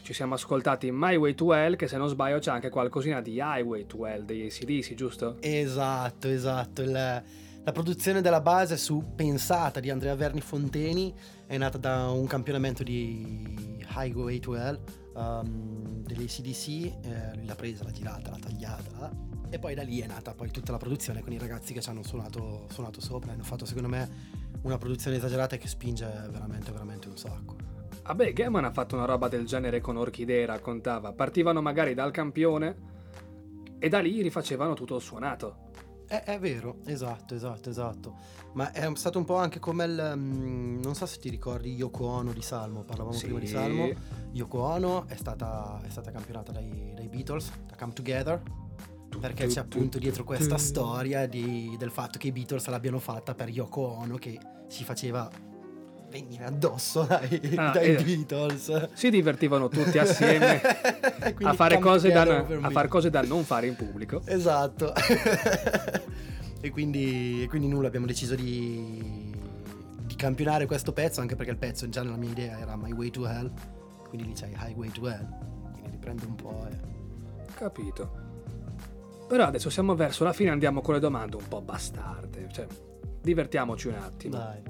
ci 0.09 0.15
siamo 0.15 0.33
ascoltati 0.33 0.91
My 0.91 1.17
Way 1.17 1.35
to 1.35 1.53
Hell, 1.53 1.77
che 1.77 1.87
se 1.87 1.99
non 1.99 2.09
sbaglio 2.09 2.39
c'è 2.39 2.51
anche 2.51 2.71
qualcosina 2.71 3.21
di 3.21 3.35
Highway 3.35 3.85
to 3.85 4.07
Hell 4.07 4.25
degli 4.25 4.47
ACDC, 4.47 4.95
giusto? 4.95 5.37
Esatto, 5.41 6.29
esatto. 6.29 6.81
Il- 6.81 6.93
la 7.63 7.73
produzione 7.73 8.23
della 8.23 8.41
base 8.41 8.79
su 8.79 9.13
Pensata 9.15 9.81
di 9.81 9.91
Andrea 9.91 10.15
Verni 10.15 10.41
Fonteni 10.41 11.15
è 11.47 11.59
nata 11.59 11.77
da 11.77 12.09
un 12.09 12.27
campionamento 12.27 12.83
di 12.83 13.85
Highway 13.95 14.39
to 14.39 14.57
Hell 14.57 14.81
um, 15.13 16.03
degli 16.03 16.23
ACDC, 16.23 16.69
eh, 16.69 17.35
lui 17.35 17.45
l'ha 17.45 17.55
presa, 17.55 17.85
l'ha 17.85 17.91
girata, 17.91 18.31
l'ha 18.31 18.39
tagliata 18.39 19.13
e 19.51 19.59
poi 19.59 19.75
da 19.75 19.83
lì 19.83 20.01
è 20.01 20.07
nata 20.07 20.33
poi 20.33 20.51
tutta 20.51 20.73
la 20.73 20.79
produzione 20.79 21.21
con 21.21 21.33
i 21.33 21.39
ragazzi 21.39 21.75
che 21.75 21.83
ci 21.83 21.91
hanno 21.91 22.03
suonato, 22.03 22.67
suonato 22.71 23.03
sopra. 23.03 23.33
Hanno 23.33 23.43
fatto 23.43 23.67
secondo 23.67 23.91
me 23.91 24.09
una 24.63 24.79
produzione 24.79 25.19
esagerata 25.19 25.59
che 25.59 25.69
spinge 25.69 26.07
veramente, 26.31 26.73
veramente 26.73 27.09
un 27.09 27.19
sacco. 27.19 27.68
Vabbè, 28.09 28.33
Gammon 28.33 28.65
ha 28.65 28.71
fatto 28.73 28.95
una 28.97 29.05
roba 29.05 29.29
del 29.29 29.45
genere 29.45 29.83
con 29.83 29.99
Orchidea, 29.99 30.47
raccontava. 30.47 31.13
Partivano 31.13 31.61
magari 31.61 31.93
dal 31.93 32.11
campione 32.11 32.77
e 33.79 33.89
da 33.91 33.99
lì 34.01 34.23
rifacevano 34.23 34.73
tutto 34.73 34.97
il 34.97 35.03
suonato. 35.03 35.67
È, 36.07 36.23
è 36.25 36.39
vero, 36.39 36.77
esatto, 36.87 37.35
esatto, 37.35 37.69
esatto. 37.69 38.15
Ma 38.55 38.73
è 38.73 38.91
stato 38.95 39.19
un 39.19 39.27
po' 39.27 39.37
anche 39.37 39.59
come 39.59 39.85
il. 39.85 40.13
mm, 40.17 40.81
non 40.81 40.95
so 40.95 41.05
se 41.05 41.19
ti 41.19 41.29
ricordi 41.29 41.75
Yoko 41.75 42.07
Ono 42.07 42.33
di 42.33 42.41
Salmo, 42.41 42.83
parlavamo 42.83 43.15
Sì. 43.15 43.25
prima 43.27 43.41
di 43.41 43.47
Salmo. 43.47 43.91
Yoko 44.33 44.59
Ono 44.63 45.07
è 45.07 45.15
stata, 45.15 45.79
è 45.85 45.91
stata 45.91 46.11
campionata 46.11 46.51
dai, 46.51 46.93
dai 46.95 47.09
Beatles, 47.09 47.51
da 47.67 47.77
Come 47.79 47.93
Together. 47.93 48.41
Perché 49.21 49.47
c'è 49.49 49.61
appunto 49.61 49.99
dietro 49.99 50.25
questa 50.25 50.57
storia 50.57 51.27
di- 51.27 51.75
del 51.79 51.91
fatto 51.91 52.19
che 52.19 52.29
i 52.29 52.33
Beatles 52.33 52.67
l'abbiano 52.69 52.99
fatta 53.01 53.35
per 53.35 53.49
Yoko 53.51 53.81
Ono 53.83 54.17
che 54.17 54.39
si 54.69 54.85
faceva 54.85 55.29
venire 56.11 56.45
addosso 56.45 57.03
dai, 57.05 57.41
Ah, 57.57 57.71
dai 57.71 57.95
eh. 57.95 58.03
Beatles. 58.03 58.91
Si 58.93 59.11
divertivano 59.11 59.69
tutti 59.69 59.99
assieme 59.99 60.61
a 61.43 61.53
fare, 61.53 61.79
cose 61.79 62.11
da, 62.11 62.45
a 62.61 62.71
fare 62.71 62.89
cose 62.89 63.11
da 63.11 63.23
non 63.23 63.45
fare 63.45 63.67
in 63.67 63.77
pubblico. 63.77 64.23
Esatto. 64.25 64.93
e, 66.61 66.71
quindi, 66.71 67.43
e 67.43 67.49
quindi 67.49 67.69
nulla, 67.69 67.89
abbiamo 67.89 68.07
deciso 68.07 68.35
di, 68.35 69.33
di 70.03 70.15
campionare 70.17 70.67
questo 70.67 70.93
pezzo, 70.93 71.21
anche 71.21 71.37
perché 71.37 71.53
il 71.53 71.59
pezzo 71.59 71.89
già 71.89 72.03
nella 72.03 72.17
mia 72.17 72.31
idea 72.31 72.59
era 72.59 72.77
My 72.77 72.93
Way 72.93 73.11
to 73.11 73.27
Hell, 73.27 73.53
quindi 74.09 74.29
lì 74.29 74.33
c'è 74.33 74.49
Highway 74.49 74.91
to 74.91 75.09
Hell, 75.09 75.29
quindi 75.73 75.91
riprendo 75.91 76.27
un 76.27 76.35
po' 76.35 76.67
e... 76.71 76.97
Capito. 77.55 78.27
Però 79.29 79.45
adesso 79.45 79.69
siamo 79.69 79.95
verso 79.95 80.25
la 80.25 80.33
fine, 80.33 80.51
andiamo 80.51 80.81
con 80.81 80.95
le 80.95 81.01
domande 81.01 81.37
un 81.37 81.47
po' 81.47 81.61
bastarde. 81.61 82.49
Cioè, 82.51 82.67
divertiamoci 83.21 83.89
un 83.89 83.95
attimo. 83.95 84.37
Dai. 84.37 84.63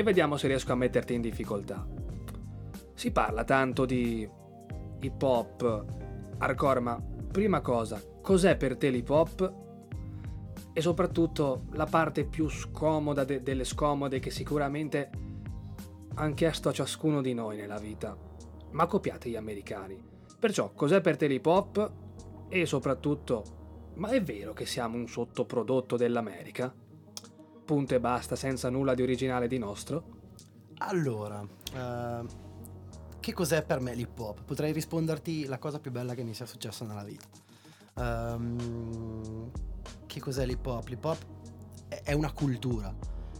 E 0.00 0.02
vediamo 0.02 0.38
se 0.38 0.46
riesco 0.46 0.72
a 0.72 0.76
metterti 0.76 1.12
in 1.12 1.20
difficoltà. 1.20 1.86
Si 2.94 3.10
parla 3.10 3.44
tanto 3.44 3.84
di 3.84 4.26
hip 4.98 5.22
hop, 5.22 5.84
hardcore, 6.38 6.80
ma 6.80 7.02
prima 7.30 7.60
cosa, 7.60 8.02
cos'è 8.22 8.56
per 8.56 8.78
te 8.78 8.88
l'hip 8.88 9.10
hop? 9.10 9.54
E 10.72 10.80
soprattutto 10.80 11.66
la 11.72 11.84
parte 11.84 12.24
più 12.24 12.48
scomoda 12.48 13.24
de- 13.24 13.42
delle 13.42 13.64
scomode 13.64 14.20
che 14.20 14.30
sicuramente 14.30 15.10
han 16.14 16.32
chiesto 16.32 16.70
a 16.70 16.72
ciascuno 16.72 17.20
di 17.20 17.34
noi 17.34 17.58
nella 17.58 17.78
vita, 17.78 18.16
ma 18.70 18.86
copiate 18.86 19.28
gli 19.28 19.36
americani. 19.36 20.02
Perciò, 20.38 20.72
cos'è 20.72 21.02
per 21.02 21.18
te 21.18 21.26
l'hip 21.26 21.44
hop? 21.44 21.92
E 22.48 22.64
soprattutto, 22.64 23.90
ma 23.96 24.08
è 24.08 24.22
vero 24.22 24.54
che 24.54 24.64
siamo 24.64 24.96
un 24.96 25.06
sottoprodotto 25.06 25.98
dell'America? 25.98 26.72
Punto 27.70 27.94
e 27.94 28.00
basta, 28.00 28.34
senza 28.34 28.68
nulla 28.68 28.94
di 28.94 29.02
originale 29.02 29.46
di 29.46 29.56
nostro? 29.56 30.02
Allora, 30.78 31.40
eh, 31.72 32.26
che 33.20 33.32
cos'è 33.32 33.62
per 33.62 33.78
me 33.78 33.94
l'hip 33.94 34.18
hop? 34.18 34.42
Potrei 34.42 34.72
risponderti 34.72 35.44
la 35.44 35.58
cosa 35.58 35.78
più 35.78 35.92
bella 35.92 36.14
che 36.14 36.24
mi 36.24 36.34
sia 36.34 36.46
successa 36.46 36.84
nella 36.84 37.04
vita. 37.04 37.28
Ehm, 37.96 39.52
che 40.04 40.18
cos'è 40.18 40.44
l'hip 40.46 40.66
hop? 40.66 40.88
L'hip 40.88 41.04
hop 41.04 41.18
è, 41.86 42.12
una 42.12 42.32
cultura, 42.32 42.92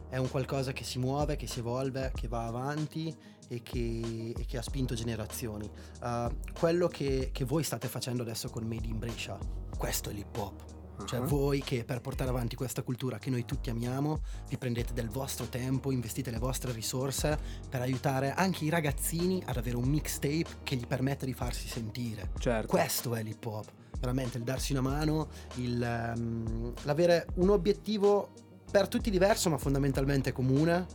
è 0.09 0.17
un 0.17 0.31
qualcosa 0.31 0.73
che 0.73 0.85
si 0.85 1.01
muove, 1.01 1.35
che 1.35 1.49
si 1.49 1.59
evolve, 1.59 2.13
che 2.15 2.29
va 2.29 2.47
avanti 2.47 3.13
e 3.49 3.63
che, 3.63 4.33
e 4.39 4.45
che 4.47 4.59
ha 4.59 4.63
spinto 4.63 4.95
generazioni. 4.95 5.69
Eh, 6.05 6.37
quello 6.57 6.87
che, 6.87 7.31
che 7.33 7.45
voi 7.45 7.65
state 7.65 7.89
facendo 7.89 8.23
adesso 8.23 8.49
con 8.49 8.63
Made 8.63 8.87
in 8.87 9.01
Brescia, 9.01 9.37
questo 9.77 10.09
è 10.11 10.13
l'hip 10.13 10.37
hop. 10.37 10.80
Cioè 11.05 11.21
Ah. 11.21 11.25
voi 11.25 11.61
che 11.63 11.85
per 11.85 12.01
portare 12.01 12.31
avanti 12.31 12.57
questa 12.57 12.83
cultura 12.83 13.19
che 13.19 13.31
noi 13.31 13.45
tutti 13.45 13.71
amiamo, 13.71 14.21
vi 14.49 14.57
prendete 14.57 14.93
del 14.93 15.09
vostro 15.09 15.47
tempo, 15.47 15.91
investite 15.91 16.31
le 16.31 16.39
vostre 16.39 16.73
risorse 16.73 17.39
per 17.69 17.81
aiutare 17.81 18.33
anche 18.33 18.65
i 18.65 18.69
ragazzini 18.69 19.43
ad 19.47 19.57
avere 19.57 19.77
un 19.77 19.89
mixtape 19.89 20.47
che 20.63 20.77
gli 20.77 20.87
permetta 20.87 21.25
di 21.25 21.33
farsi 21.35 21.67
sentire. 21.69 22.31
Certo. 22.39 22.69
Questo 22.69 23.15
è 23.15 23.23
l'hip 23.23 23.45
hop, 23.45 23.67
veramente 23.99 24.39
il 24.39 24.45
darsi 24.45 24.73
una 24.73 24.83
mano, 24.83 25.29
il, 25.57 25.83
ehm, 25.83 26.73
l'avere 26.83 27.27
un 27.37 27.51
obiettivo 27.51 28.31
per 28.71 28.87
tutti 28.89 29.11
diverso 29.11 29.51
ma 29.51 29.59
fondamentalmente 29.59 30.33
comune. 30.33 30.87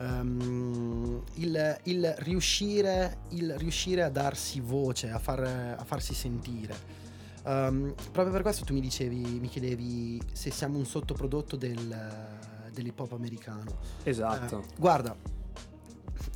ehm, 0.00 1.22
il, 1.34 1.80
il 1.84 2.14
riuscire, 2.18 3.18
il 3.30 3.54
riuscire 3.58 4.02
a 4.04 4.08
darsi 4.08 4.60
voce, 4.60 5.10
a, 5.10 5.18
far- 5.18 5.76
a 5.78 5.84
farsi 5.84 6.14
sentire. 6.14 6.74
Um, 7.48 7.94
proprio 8.12 8.30
per 8.30 8.42
questo 8.42 8.66
tu 8.66 8.74
mi 8.74 8.80
dicevi, 8.80 9.40
mi 9.40 9.48
chiedevi 9.48 10.20
se 10.32 10.50
siamo 10.50 10.76
un 10.76 10.84
sottoprodotto 10.84 11.56
del, 11.56 11.96
dell'hip 12.72 13.00
hop 13.00 13.12
americano. 13.12 13.78
Esatto. 14.02 14.60
Eh, 14.60 14.74
guarda, 14.76 15.16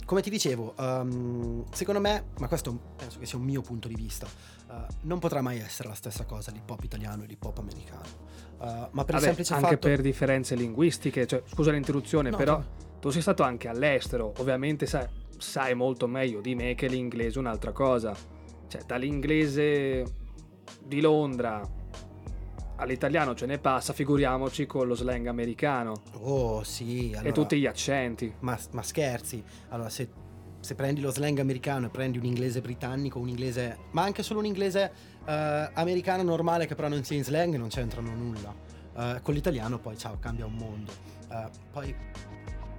come 0.07 0.23
ti 0.23 0.31
dicevo, 0.31 0.73
um, 0.79 1.65
secondo 1.71 2.01
me, 2.01 2.29
ma 2.39 2.49
questo 2.49 2.75
penso 2.97 3.19
che 3.19 3.27
sia 3.27 3.37
un 3.37 3.45
mio 3.45 3.61
punto 3.61 3.89
di 3.89 3.95
vista, 3.95 4.27
uh, 4.69 4.73
non 5.03 5.19
potrà 5.19 5.43
mai 5.43 5.59
essere 5.59 5.89
la 5.89 5.95
stessa 5.95 6.25
cosa 6.25 6.51
l'hip 6.51 6.71
hop 6.71 6.83
italiano 6.83 7.25
e 7.25 7.27
l'hip 7.27 7.45
hop 7.45 7.59
americano. 7.59 8.31
Uh, 8.57 8.89
ma 8.93 9.05
per 9.05 9.17
Vabbè, 9.17 9.17
il 9.17 9.23
semplice 9.23 9.53
anche 9.53 9.67
fatto... 9.67 9.89
per 9.89 10.01
differenze 10.01 10.55
linguistiche, 10.55 11.27
cioè, 11.27 11.43
scusa 11.45 11.73
l'interruzione, 11.73 12.31
No, 12.31 12.39
però 12.39 12.57
no. 12.57 12.67
tu 13.01 13.11
sei 13.11 13.21
stato 13.21 13.43
anche 13.43 13.69
all'estero, 13.69 14.33
ovviamente 14.39 14.87
sai, 14.87 15.07
sai 15.37 15.75
molto 15.75 16.07
meglio 16.07 16.41
di 16.41 16.55
me 16.55 16.75
che 16.75 16.87
l'inglese 16.87 17.37
è 17.37 17.39
un'altra 17.39 17.73
cosa. 17.73 18.17
Cioè, 18.67 18.85
dall'inglese 18.87 20.21
di 20.85 21.01
Londra 21.01 21.81
all'italiano 22.83 23.35
ce 23.35 23.47
ne 23.47 23.59
passa, 23.59 23.93
figuriamoci 23.93 24.67
con 24.67 24.87
lo 24.87 24.95
slang 24.95 25.27
americano 25.27 26.03
Oh 26.21 26.63
sì, 26.65 27.13
allora... 27.15 27.29
e 27.29 27.33
tutti 27.33 27.59
gli 27.59 27.67
accenti. 27.67 28.33
Ma, 28.41 28.59
ma 28.73 28.83
scherzi, 28.83 29.43
allora 29.69 29.89
se, 29.89 30.09
se 30.61 30.75
prendi 30.75 31.01
lo 31.01 31.11
slang 31.11 31.39
americano 31.39 31.87
e 31.87 31.89
prendi 31.91 32.19
un 32.19 32.25
inglese 32.25 32.61
britannico, 32.61 33.19
un 33.19 33.29
inglese, 33.29 33.79
ma 33.93 34.03
anche 34.03 34.23
solo 34.23 34.41
un 34.41 34.47
inglese 34.47 34.93
eh, 35.25 35.71
americano 35.75 36.23
normale 36.23 36.67
che 36.67 36.75
però 36.75 36.89
non 36.89 37.05
sia 37.05 37.17
in 37.17 37.25
slang, 37.25 37.55
non 37.57 37.69
c'entrano 37.69 38.15
nulla. 38.15 38.55
Eh, 38.95 39.21
con 39.23 39.35
l'italiano 39.35 39.79
poi 39.79 39.97
ciao, 39.97 40.19
cambia 40.19 40.47
un 40.47 40.55
mondo. 40.55 40.93
Eh, 41.31 41.49
poi 41.71 41.95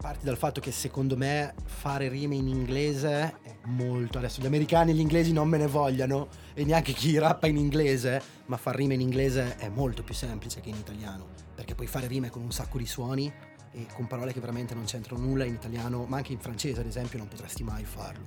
parti 0.03 0.25
dal 0.25 0.35
fatto 0.35 0.59
che 0.59 0.73
secondo 0.73 1.15
me 1.15 1.53
fare 1.63 2.09
rime 2.09 2.35
in 2.35 2.49
inglese 2.49 3.37
è 3.41 3.55
molto 3.67 4.17
adesso 4.17 4.41
gli 4.41 4.45
americani 4.45 4.91
e 4.91 4.95
gli 4.95 4.99
inglesi 4.99 5.31
non 5.31 5.47
me 5.47 5.57
ne 5.57 5.67
vogliano 5.67 6.27
e 6.53 6.65
neanche 6.65 6.91
chi 6.91 7.17
rappa 7.17 7.47
in 7.47 7.55
inglese 7.55 8.21
ma 8.47 8.57
far 8.57 8.75
rime 8.75 8.95
in 8.95 8.99
inglese 8.99 9.55
è 9.55 9.69
molto 9.69 10.03
più 10.03 10.13
semplice 10.13 10.59
che 10.59 10.67
in 10.67 10.75
italiano 10.75 11.27
perché 11.55 11.73
puoi 11.73 11.87
fare 11.87 12.07
rime 12.07 12.29
con 12.29 12.41
un 12.41 12.51
sacco 12.51 12.77
di 12.77 12.85
suoni 12.85 13.31
e 13.71 13.85
con 13.93 14.05
parole 14.05 14.33
che 14.33 14.41
veramente 14.41 14.73
non 14.73 14.83
c'entrano 14.83 15.23
nulla 15.23 15.45
in 15.45 15.53
italiano 15.53 16.03
ma 16.03 16.17
anche 16.17 16.33
in 16.33 16.39
francese 16.39 16.81
ad 16.81 16.87
esempio 16.87 17.17
non 17.17 17.29
potresti 17.29 17.63
mai 17.63 17.85
farlo 17.85 18.25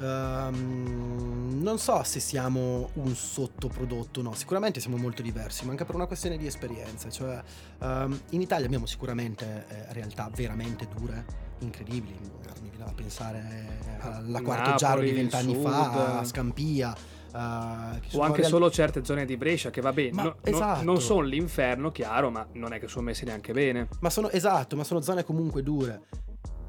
Ehm, 0.00 1.60
non 1.60 1.78
so 1.78 2.02
se 2.04 2.20
siamo 2.20 2.88
un 2.94 3.14
sottoprodotto 3.14 4.22
no 4.22 4.34
sicuramente 4.34 4.80
siamo 4.80 4.96
molto 4.96 5.20
diversi 5.20 5.64
ma 5.66 5.72
anche 5.72 5.84
per 5.84 5.94
una 5.94 6.06
questione 6.06 6.38
di 6.38 6.46
esperienza 6.46 7.10
cioè 7.10 7.38
ehm, 7.80 8.20
in 8.30 8.40
Italia 8.40 8.64
abbiamo 8.64 8.86
sicuramente 8.86 9.66
eh, 9.68 9.92
realtà 9.92 10.30
veramente 10.34 10.88
dure 10.94 11.24
incredibili 11.58 12.18
mi 12.62 12.70
viene 12.70 12.84
da 12.84 12.92
pensare 12.94 13.78
alla 14.00 14.40
Quarto 14.40 14.70
Napoli, 14.70 14.76
Giaro 14.78 15.00
di 15.02 15.12
vent'anni 15.12 15.54
fa 15.54 16.18
a 16.18 16.24
Scampia 16.24 16.96
che 17.30 18.16
O 18.16 18.22
anche 18.22 18.42
solo 18.42 18.70
certe 18.70 19.04
zone 19.04 19.24
di 19.24 19.36
Brescia 19.36 19.70
che 19.70 19.80
vabbè, 19.80 20.10
Ma 20.12 20.22
no- 20.24 20.28
no- 20.30 20.36
esatto. 20.42 20.82
non 20.82 21.00
sono 21.00 21.20
l'inferno, 21.20 21.92
chiaro, 21.92 22.28
ma 22.30 22.44
non 22.54 22.72
è 22.72 22.80
che 22.80 22.88
sono 22.88 23.04
messi 23.04 23.24
neanche 23.24 23.52
bene. 23.52 23.88
Ma 24.00 24.10
sono 24.10 24.30
esatto, 24.30 24.74
ma 24.74 24.82
sono 24.82 25.00
zone 25.00 25.22
comunque 25.22 25.62
dure. 25.62 26.02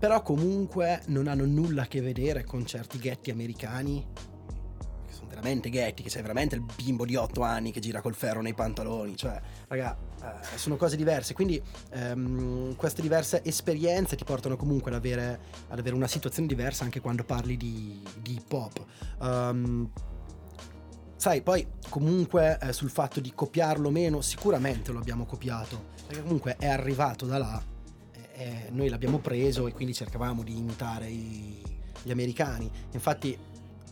Però 0.01 0.23
comunque 0.23 1.03
non 1.09 1.27
hanno 1.27 1.45
nulla 1.45 1.83
a 1.83 1.85
che 1.85 2.01
vedere 2.01 2.43
con 2.43 2.65
certi 2.65 2.97
ghetti 2.97 3.29
americani. 3.29 4.03
Che 5.05 5.13
sono 5.13 5.27
veramente 5.27 5.69
ghetti, 5.69 6.01
che 6.01 6.09
c'è 6.09 6.21
veramente 6.21 6.55
il 6.55 6.65
bimbo 6.75 7.05
di 7.05 7.15
8 7.15 7.43
anni 7.43 7.71
che 7.71 7.79
gira 7.79 8.01
col 8.01 8.15
ferro 8.15 8.41
nei 8.41 8.55
pantaloni. 8.55 9.15
Cioè, 9.15 9.39
raga, 9.67 9.95
eh, 10.23 10.57
sono 10.57 10.75
cose 10.75 10.95
diverse. 10.95 11.35
Quindi 11.35 11.61
ehm, 11.91 12.75
queste 12.77 13.03
diverse 13.03 13.43
esperienze 13.43 14.15
ti 14.15 14.23
portano 14.23 14.57
comunque 14.57 14.89
ad 14.89 14.97
avere, 14.97 15.39
ad 15.67 15.77
avere 15.77 15.93
una 15.93 16.07
situazione 16.07 16.47
diversa 16.47 16.83
anche 16.83 16.99
quando 16.99 17.23
parli 17.23 17.55
di, 17.55 18.01
di 18.23 18.33
hip 18.33 18.51
hop. 18.51 18.83
Ehm, 19.21 19.87
sai, 21.15 21.43
poi 21.43 21.67
comunque 21.89 22.57
eh, 22.59 22.73
sul 22.73 22.89
fatto 22.89 23.19
di 23.19 23.31
copiarlo 23.35 23.89
o 23.89 23.91
meno, 23.91 24.21
sicuramente 24.21 24.91
lo 24.91 24.97
abbiamo 24.97 25.27
copiato, 25.27 25.89
perché 26.07 26.23
comunque 26.23 26.55
è 26.57 26.65
arrivato 26.65 27.27
da 27.27 27.37
là, 27.37 27.63
e- 28.41 28.65
e 28.67 28.69
noi 28.71 28.89
l'abbiamo 28.89 29.19
preso 29.19 29.67
e 29.67 29.73
quindi 29.73 29.93
cercavamo 29.93 30.43
di 30.43 30.57
imitare 30.57 31.07
i- 31.07 31.61
gli 32.03 32.11
americani. 32.11 32.69
Infatti 32.91 33.37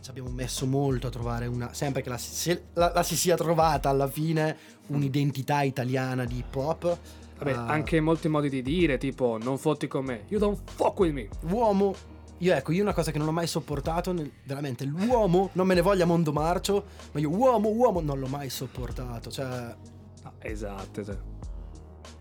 ci 0.02 0.08
abbiamo 0.10 0.30
messo 0.30 0.66
molto 0.66 1.08
a 1.08 1.10
trovare 1.10 1.46
una, 1.46 1.72
sempre 1.74 2.02
che 2.02 2.08
la, 2.08 2.18
si- 2.18 2.34
se 2.34 2.62
la- 2.74 2.90
la 2.94 3.02
si 3.02 3.16
sia 3.16 3.36
trovata 3.36 3.88
alla 3.88 4.08
fine 4.08 4.56
un'identità 4.88 5.62
italiana 5.62 6.24
di 6.24 6.38
hip 6.38 6.54
hop. 6.56 6.98
Vabbè, 7.38 7.50
eh, 7.52 7.54
anche 7.54 8.00
molti 8.00 8.28
modi 8.28 8.48
di 8.50 8.62
dire, 8.62 8.98
tipo 8.98 9.38
non 9.40 9.56
fotti 9.58 9.86
con 9.88 10.04
me, 10.04 10.24
you 10.28 10.38
don't 10.40 10.58
fuck 10.74 10.98
with 10.98 11.12
me. 11.12 11.28
uomo. 11.50 11.94
Io 12.38 12.54
ecco, 12.54 12.72
io 12.72 12.82
una 12.82 12.94
cosa 12.94 13.10
che 13.10 13.18
non 13.18 13.28
ho 13.28 13.32
mai 13.32 13.46
sopportato, 13.46 14.12
nel- 14.12 14.32
veramente 14.44 14.84
l'uomo, 14.86 15.50
non 15.52 15.66
me 15.66 15.74
ne 15.74 15.82
voglia 15.82 16.06
Mondo 16.06 16.32
Marcio, 16.32 16.84
ma 17.12 17.20
io 17.20 17.28
uomo, 17.28 17.68
uomo 17.68 18.00
non 18.00 18.18
l'ho 18.18 18.26
mai 18.28 18.48
sopportato, 18.48 19.30
cioè 19.30 19.74
No, 20.22 20.32
esatto, 20.38 21.04
cioè. 21.04 21.16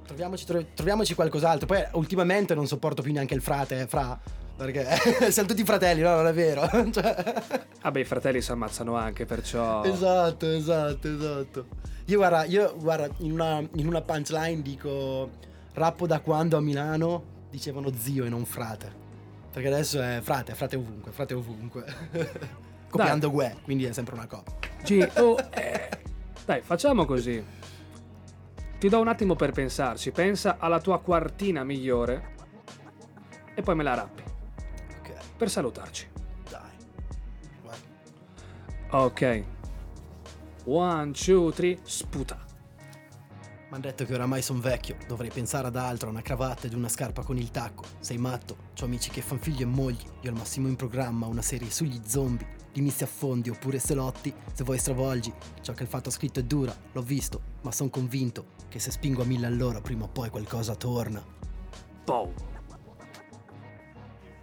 Troviamoci, 0.09 0.45
tro- 0.45 0.65
troviamoci 0.73 1.13
qualcos'altro. 1.13 1.67
Poi 1.67 1.85
ultimamente 1.93 2.55
non 2.55 2.67
sopporto 2.67 3.01
più 3.01 3.13
neanche 3.13 3.35
il 3.35 3.41
frate, 3.41 3.85
fra, 3.87 4.19
perché 4.57 4.85
siamo 5.31 5.47
tutti 5.47 5.63
fratelli, 5.63 6.01
no, 6.01 6.15
non 6.15 6.27
è 6.27 6.33
vero. 6.33 6.67
Cioè, 6.91 7.33
Vabbè, 7.81 7.99
i 7.99 8.05
fratelli 8.05 8.41
si 8.41 8.51
ammazzano 8.51 8.95
anche, 8.95 9.25
perciò... 9.25 9.83
Esatto, 9.83 10.49
esatto, 10.49 11.07
esatto. 11.07 11.65
Io 12.05 12.17
guarda, 12.17 12.43
io 12.45 12.75
guarda, 12.77 13.07
in 13.19 13.31
una, 13.31 13.59
in 13.75 13.87
una 13.87 14.01
punchline 14.01 14.61
dico 14.61 15.29
rappo 15.73 16.07
da 16.07 16.19
quando 16.19 16.57
a 16.57 16.59
Milano 16.59 17.23
dicevano 17.51 17.91
zio 17.95 18.25
e 18.25 18.29
non 18.29 18.45
frate. 18.45 19.07
Perché 19.51 19.67
adesso 19.67 20.01
è 20.01 20.19
frate, 20.21 20.55
frate 20.55 20.75
ovunque, 20.75 21.11
frate 21.11 21.33
ovunque. 21.35 21.85
Copiando 22.89 23.29
Gue, 23.29 23.57
quindi 23.63 23.85
è 23.85 23.91
sempre 23.91 24.15
una 24.15 24.25
coppia. 24.25 24.69
G, 24.83 25.07
oh, 25.19 25.37
eh. 25.51 25.89
Dai, 26.45 26.61
facciamo 26.61 27.05
così. 27.05 27.58
Ti 28.79 28.87
do 28.87 28.99
un 28.99 29.07
attimo 29.09 29.35
per 29.35 29.51
pensarci. 29.51 30.11
Pensa 30.11 30.55
alla 30.57 30.79
tua 30.79 30.99
quartina 31.01 31.63
migliore 31.63 32.35
e 33.53 33.61
poi 33.61 33.75
me 33.75 33.83
la 33.83 33.93
rappi 33.93 34.23
Ok, 35.01 35.13
per 35.35 35.49
salutarci. 35.49 36.07
dai. 36.49 36.61
Vai. 37.63 37.77
Ok. 38.91 39.43
One, 40.65 41.11
two, 41.11 41.51
three, 41.51 41.77
sputa. 41.83 42.37
Mi 43.69 43.75
hanno 43.75 43.81
detto 43.83 44.05
che 44.05 44.13
oramai 44.13 44.41
sono 44.41 44.61
vecchio, 44.61 44.95
dovrei 45.07 45.29
pensare 45.29 45.67
ad 45.67 45.75
altro, 45.75 46.07
a 46.07 46.11
una 46.11 46.21
cravatta 46.21 46.65
ed 46.65 46.73
una 46.73 46.89
scarpa 46.89 47.21
con 47.21 47.37
il 47.37 47.51
tacco. 47.51 47.83
Sei 47.99 48.17
matto, 48.17 48.57
ho 48.79 48.85
amici 48.85 49.09
che 49.11 49.21
fan 49.21 49.39
figli 49.39 49.61
e 49.61 49.65
mogli, 49.65 50.03
io 50.21 50.29
al 50.31 50.37
massimo 50.37 50.67
in 50.67 50.75
programma 50.75 51.27
una 51.27 51.41
serie 51.43 51.69
sugli 51.69 52.01
zombie. 52.05 52.47
Dimmi 52.71 52.89
se 52.89 53.03
affondi 53.03 53.49
oppure 53.49 53.79
se 53.79 53.93
lotti, 53.93 54.33
se 54.53 54.63
vuoi 54.63 54.77
stravolgi. 54.77 55.33
Ciò 55.61 55.73
che 55.73 55.83
il 55.83 55.89
fatto 55.89 56.09
scritto 56.09 56.39
è 56.39 56.43
dura, 56.43 56.75
l'ho 56.91 57.01
visto, 57.01 57.41
ma 57.61 57.71
sono 57.71 57.89
convinto 57.89 58.57
che 58.67 58.79
se 58.79 58.91
spingo 58.91 59.23
a 59.23 59.25
mille 59.25 59.47
all'ora 59.47 59.81
prima 59.81 60.05
o 60.05 60.07
poi 60.07 60.29
qualcosa 60.29 60.75
torna. 60.75 61.23
Boom. 62.05 62.31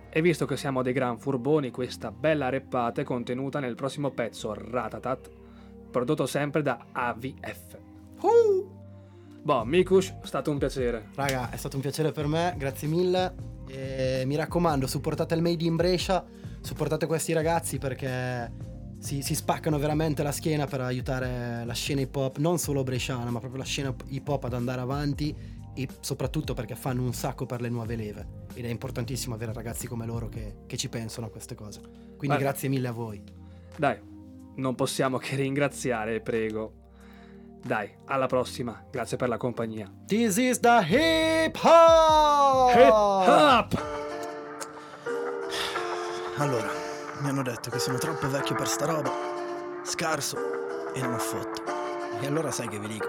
E 0.09 0.23
visto 0.23 0.47
che 0.47 0.57
siamo 0.57 0.81
dei 0.81 0.95
gran 0.95 1.19
furboni, 1.19 1.71
questa 1.71 2.11
bella 2.11 2.49
reppata 2.49 3.03
è 3.03 3.05
contenuta 3.05 3.61
nel 3.61 3.75
prossimo 3.75 4.11
pezzo 4.11 4.55
Ratatat, 4.55 5.31
prodotto 5.91 6.25
sempre 6.25 6.63
da 6.63 6.87
AVF. 6.91 7.79
Boh, 9.43 9.65
Mikush, 9.65 10.15
è 10.23 10.27
stato 10.27 10.51
un 10.51 10.59
piacere. 10.59 11.11
Raga, 11.15 11.51
è 11.51 11.57
stato 11.57 11.77
un 11.77 11.83
piacere 11.83 12.13
per 12.13 12.27
me, 12.27 12.55
grazie 12.57 12.89
mille. 12.89 13.35
E 13.69 14.23
mi 14.25 14.37
raccomando, 14.37 14.87
supportate 14.87 15.35
il 15.35 15.43
Made 15.43 15.65
in 15.65 15.77
Brescia, 15.77 16.25
supportate 16.67 17.07
questi 17.07 17.33
ragazzi 17.33 17.79
perché 17.79 18.53
si, 18.99 19.23
si 19.23 19.35
spaccano 19.37 19.79
veramente 19.79 20.25
la 20.25 20.33
schiena 20.33 20.67
per 20.67 20.81
aiutare 20.81 21.65
la 21.65 21.73
scena 21.73 22.01
hip 22.01 22.15
hop, 22.17 22.39
non 22.39 22.59
solo 22.59 22.83
bresciana, 22.83 23.31
ma 23.31 23.39
proprio 23.39 23.61
la 23.61 23.67
scena 23.67 23.95
hip 24.09 24.27
hop 24.27 24.45
ad 24.45 24.53
andare 24.53 24.81
avanti 24.81 25.35
e 25.75 25.89
soprattutto 26.01 26.55
perché 26.55 26.75
fanno 26.75 27.03
un 27.03 27.15
sacco 27.15 27.47
per 27.47 27.61
le 27.61 27.69
nuove 27.69 27.95
leve. 27.95 28.27
Ed 28.55 28.65
è 28.65 28.69
importantissimo 28.69 29.37
avere 29.37 29.53
ragazzi 29.53 29.87
come 29.87 30.07
loro 30.07 30.29
che, 30.29 30.57
che 30.67 30.77
ci 30.77 30.89
pensano 30.89 31.29
a 31.29 31.31
queste 31.31 31.55
cose. 31.55 31.81
Quindi 31.81 32.27
Guarda. 32.27 32.43
grazie 32.43 32.69
mille 32.69 32.89
a 32.89 32.93
voi. 32.93 33.23
Dai, 33.77 34.01
non 34.57 34.75
possiamo 34.75 35.19
che 35.19 35.37
ringraziare, 35.37 36.21
prego. 36.21 36.85
Dai, 37.63 37.91
alla 38.07 38.27
prossima, 38.27 38.85
grazie 38.91 39.17
per 39.17 39.29
la 39.29 39.37
compagnia. 39.37 39.93
This 40.07 40.37
is 40.37 40.59
the 40.59 40.85
hip 40.85 41.57
hop! 41.63 42.75
Hip 42.75 42.93
hop! 42.93 43.96
Allora, 46.39 46.69
mi 47.21 47.31
hanno 47.31 47.43
detto 47.43 47.71
che 47.71 47.79
sono 47.79 47.97
troppo 47.97 48.29
vecchio 48.29 48.55
per 48.55 48.69
sta 48.69 48.85
roba, 48.85 49.11
scarso 49.83 50.37
e 50.95 51.01
non 51.01 51.15
ho 51.15 51.19
fatto. 51.19 51.63
E 52.21 52.27
allora 52.27 52.51
sai 52.51 52.69
che 52.69 52.79
vi 52.79 52.89
dico? 52.89 53.07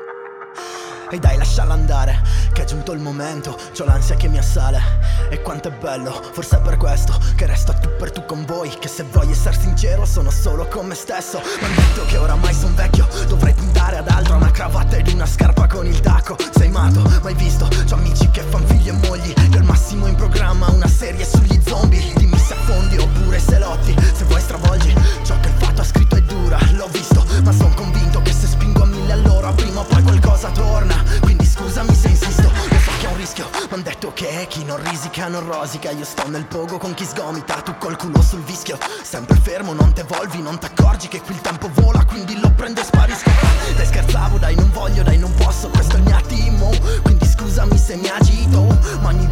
E 1.11 1.19
dai, 1.19 1.37
lasciala 1.37 1.73
andare, 1.73 2.21
che 2.53 2.61
è 2.61 2.65
giunto 2.65 2.93
il 2.93 3.01
momento, 3.01 3.57
c'ho 3.77 3.83
l'ansia 3.83 4.15
che 4.15 4.29
mi 4.29 4.37
assale. 4.37 4.81
E 5.29 5.41
quanto 5.41 5.67
è 5.67 5.71
bello, 5.71 6.11
forse 6.31 6.55
è 6.55 6.61
per 6.61 6.77
questo 6.77 7.17
che 7.35 7.45
resto 7.45 7.71
a 7.71 7.75
tu 7.75 7.89
per 7.97 8.11
tu 8.11 8.25
con 8.25 8.45
voi. 8.45 8.69
Che 8.69 8.87
se 8.87 9.03
voglio 9.03 9.31
essere 9.31 9.57
sincero, 9.59 10.05
sono 10.05 10.31
solo 10.31 10.65
con 10.67 10.85
me 10.85 10.95
stesso. 10.95 11.37
Hanno 11.37 11.75
detto 11.75 12.05
che 12.05 12.15
oramai 12.15 12.53
son 12.53 12.75
vecchio, 12.75 13.09
dovrei 13.27 13.53
puntare 13.53 13.97
ad 13.97 14.07
altro. 14.07 14.35
Una 14.35 14.51
cravatta 14.51 14.95
ed 14.95 15.07
una 15.09 15.25
scarpa 15.25 15.67
con 15.67 15.85
il 15.85 15.99
tacco. 15.99 16.37
Sei 16.55 16.69
matto, 16.69 17.01
mai 17.23 17.33
visto? 17.33 17.67
C'ho 17.67 17.95
amici 17.95 18.29
che 18.29 18.41
fan 18.41 18.65
figli 18.65 18.87
e 18.87 18.93
mogli. 18.93 19.33
Al 19.53 19.63
massimo 19.63 20.07
in 20.07 20.15
programma 20.15 20.69
una 20.69 20.87
serie 20.87 21.25
sugli 21.25 21.61
zombie. 21.65 22.13
Dimmi 22.15 22.36
se 22.47 22.53
affondi 22.53 22.97
oppure 22.97 23.39
se 23.39 23.59
lotti 23.59 23.93
Se 24.13 24.23
vuoi 24.23 24.39
stravolgi. 24.39 24.93
Ciò 25.23 25.37
che 25.41 25.49
il 25.49 25.55
fatto 25.57 25.81
ha 25.81 25.83
scritto 25.83 26.15
è 26.15 26.21
dura 26.21 26.57
L'ho 26.71 26.87
visto 26.87 27.25
ma 27.43 27.51
sono 27.51 27.73
convinto 27.75 28.21
che 28.21 28.31
se 28.31 28.47
spingo 28.47 28.83
a 28.83 28.85
mille 28.85 29.11
all'ora 29.11 29.51
Prima 29.51 29.81
o 29.81 29.83
poi 29.83 30.01
qualcosa 30.01 30.49
torna. 30.51 31.03
Quindi 31.21 31.45
scusami 31.45 31.93
se 31.93 32.07
insisto 32.07 32.43
Lo 32.43 32.79
so 32.79 32.91
che 32.99 33.05
è 33.05 33.09
un 33.09 33.17
rischio 33.17 33.49
ma 33.69 33.77
detto 33.77 34.13
che 34.13 34.45
chi 34.49 34.63
non 34.63 34.81
risica 34.89 35.27
non 35.27 35.45
rosica. 35.45 35.91
Io 35.91 36.05
sto 36.05 36.27
nel 36.29 36.45
pogo 36.45 36.77
con 36.77 36.93
chi 36.93 37.03
sgomita 37.03 37.55
Tu 37.55 37.75
col 37.77 37.97
culo 37.97 38.21
sul 38.21 38.41
vischio. 38.41 38.77
Sempre 39.03 39.35
fermo 39.35 39.73
non 39.73 39.91
te 39.91 40.05
t'evolvi 40.05 40.41
non 40.41 40.57
t'accorgi 40.57 41.09
Che 41.09 41.21
qui 41.21 41.35
il 41.35 41.41
tempo 41.41 41.69
vola 41.73 42.05
quindi 42.05 42.39
lo 42.39 42.49
prendo 42.51 42.79
e 42.79 42.85
sparisco. 42.85 43.29
Dai 43.75 43.85
scherzavo 43.85 44.37
dai 44.37 44.55
non 44.55 44.71
voglio 44.71 45.03
dai 45.03 45.17
non 45.17 45.33
posso 45.33 45.67
Questo 45.67 45.95
è 45.95 45.99
il 45.99 46.05
mio 46.05 46.15
attimo. 46.15 46.71
Quindi 47.03 47.25
scusami 47.25 47.77
se 47.77 47.95
mi 47.97 48.07
agito 48.07 48.61
Ma 49.01 49.09
ogni 49.09 49.27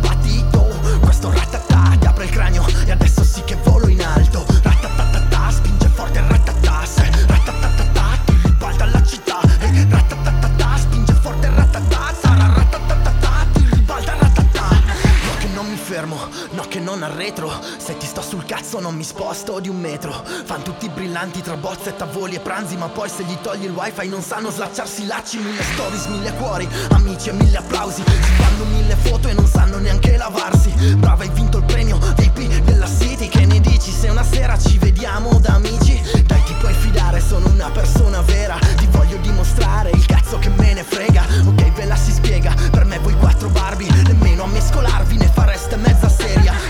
arretro 17.36 17.52
Se 17.78 17.98
ti 17.98 18.06
sto 18.06 18.22
sul 18.22 18.46
cazzo 18.46 18.80
non 18.80 18.96
mi 18.96 19.04
sposto 19.04 19.60
di 19.60 19.70
un 19.70 19.80
metro. 19.80 20.12
Fan 20.46 20.64
tutti 20.64 20.90
brillanti 20.90 21.42
tra 21.42 21.56
bozze, 21.56 21.96
tavoli 21.96 22.36
e 22.36 22.40
pranzi 22.40 22.78
Ma 22.78 22.88
poi 22.88 23.10
se 23.10 23.24
gli 23.24 23.38
togli 23.42 23.66
il 23.66 23.72
wifi 23.72 24.08
non 24.08 24.22
sanno 24.22 24.50
slacciarsi 24.50 25.04
i 25.04 25.06
lacci. 25.06 25.38
Mille 25.38 25.62
stories, 25.62 26.06
mille 26.06 26.34
cuori, 26.34 26.68
amici 26.92 27.30
e 27.30 27.34
mille 27.34 27.58
applausi. 27.58 28.04
Si 28.06 28.32
fanno 28.38 28.64
mille 28.66 28.96
foto 28.96 29.28
e 29.28 29.34
non 29.34 29.48
sanno 29.48 29.78
neanche 29.78 30.16
lavarsi. 30.18 30.70
Brava 30.96 31.24
hai 31.24 31.30
vinto 31.30 31.58
il 31.58 31.66
premio 31.66 32.00
VIP 32.16 32.64
della 32.64 32.88
City. 32.88 33.28
Che 33.28 33.46
ne 33.46 33.60
dici 33.60 33.92
se 33.92 34.10
una 34.10 34.24
sera 34.24 34.58
ci 34.58 34.78
vediamo 34.78 35.40
da 35.40 35.56
amici? 35.56 36.02
Dai 36.26 36.44
ti 36.44 36.54
puoi 36.60 36.74
fidare, 36.74 37.20
sono 37.20 37.50
una 37.50 37.70
persona 37.70 38.22
vera. 38.22 38.58
Ti 38.78 38.88
voglio 38.92 39.18
dimostrare 39.18 39.92
il 39.92 40.06
cazzo 40.06 40.40
che 40.40 40.50
me 40.50 40.74
ne 40.74 40.84
frega. 40.84 41.24
Ok 41.46 41.66
ve 41.74 41.86
la 41.86 41.96
si 41.96 42.12
spiega, 42.12 42.54
per 42.72 42.86
me 42.86 43.00
voi 43.00 43.16
quattro 43.18 43.50
Barbie 43.50 43.90
Nemmeno 43.92 44.44
a 44.44 44.48
mescolarvi 44.48 45.18
ne 45.18 45.30
fareste 45.34 45.76
mezza 45.76 46.08
seria 46.08 46.65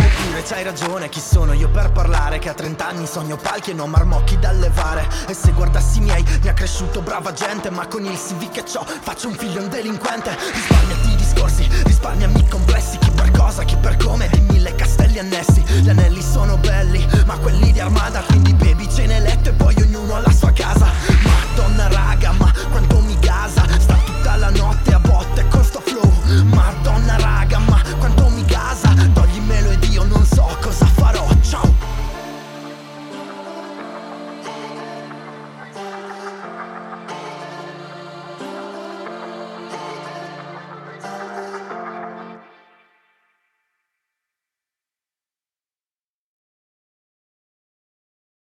c'hai 0.46 0.64
ragione, 0.64 1.10
chi 1.10 1.20
sono 1.20 1.54
io 1.54 1.70
per 1.70 1.91
parlare? 1.91 2.38
Che 2.38 2.50
a 2.50 2.54
30 2.54 2.88
anni 2.88 3.08
sogno 3.08 3.36
palchi 3.36 3.72
e 3.72 3.74
non 3.74 3.89
marmocchi 3.89 4.38
da 4.38 4.52
levare. 4.52 5.08
E 5.28 5.34
se 5.34 5.52
guardassi 5.52 5.98
i 5.98 6.02
miei, 6.02 6.24
mi 6.43 6.48
ha 6.48 6.54
cresciuto 6.54 7.02
brava 7.02 7.34
gente, 7.34 7.72
ma 7.72 7.88
con 7.88 8.06
il 8.06 8.16
CV 8.16 8.50
che 8.52 8.64
ho 8.78 8.86
faccio 8.86 9.28
un 9.28 9.34
figlio 9.34 9.62
un 9.62 9.70
delinquente. 9.70 10.38
Risparmiati 10.54 11.12
i 11.12 11.16
discorsi, 11.16 11.68
risparmiami 11.86 12.39
i 12.39 12.48
complessi, 12.48 13.00
chi 13.00 13.10
per 13.10 13.32
cosa, 13.32 13.64
chi 13.64 13.76
per 13.78 13.98
come, 13.98 14.30
di 14.30 14.39
mille 14.41 14.76
castelli 14.76 15.18
annessi. 15.18 15.64
Gli 15.82 15.89
anelli 15.89 16.22
sono 16.22 16.58
belli, 16.58 17.04
ma 17.26 17.38
quelli 17.39 17.72
di 17.72 17.80
Armada, 17.80 18.22
quindi 18.22 18.54
baby 18.54 18.88
ce 18.88 19.08
ne 19.08 19.20
letto 19.20 19.50
e 19.50 19.54
poi 19.54 19.74
ognuno 19.82 20.16
ha 20.16 20.20
la 20.20 20.32
sua 20.32 20.52
casa. 20.52 20.95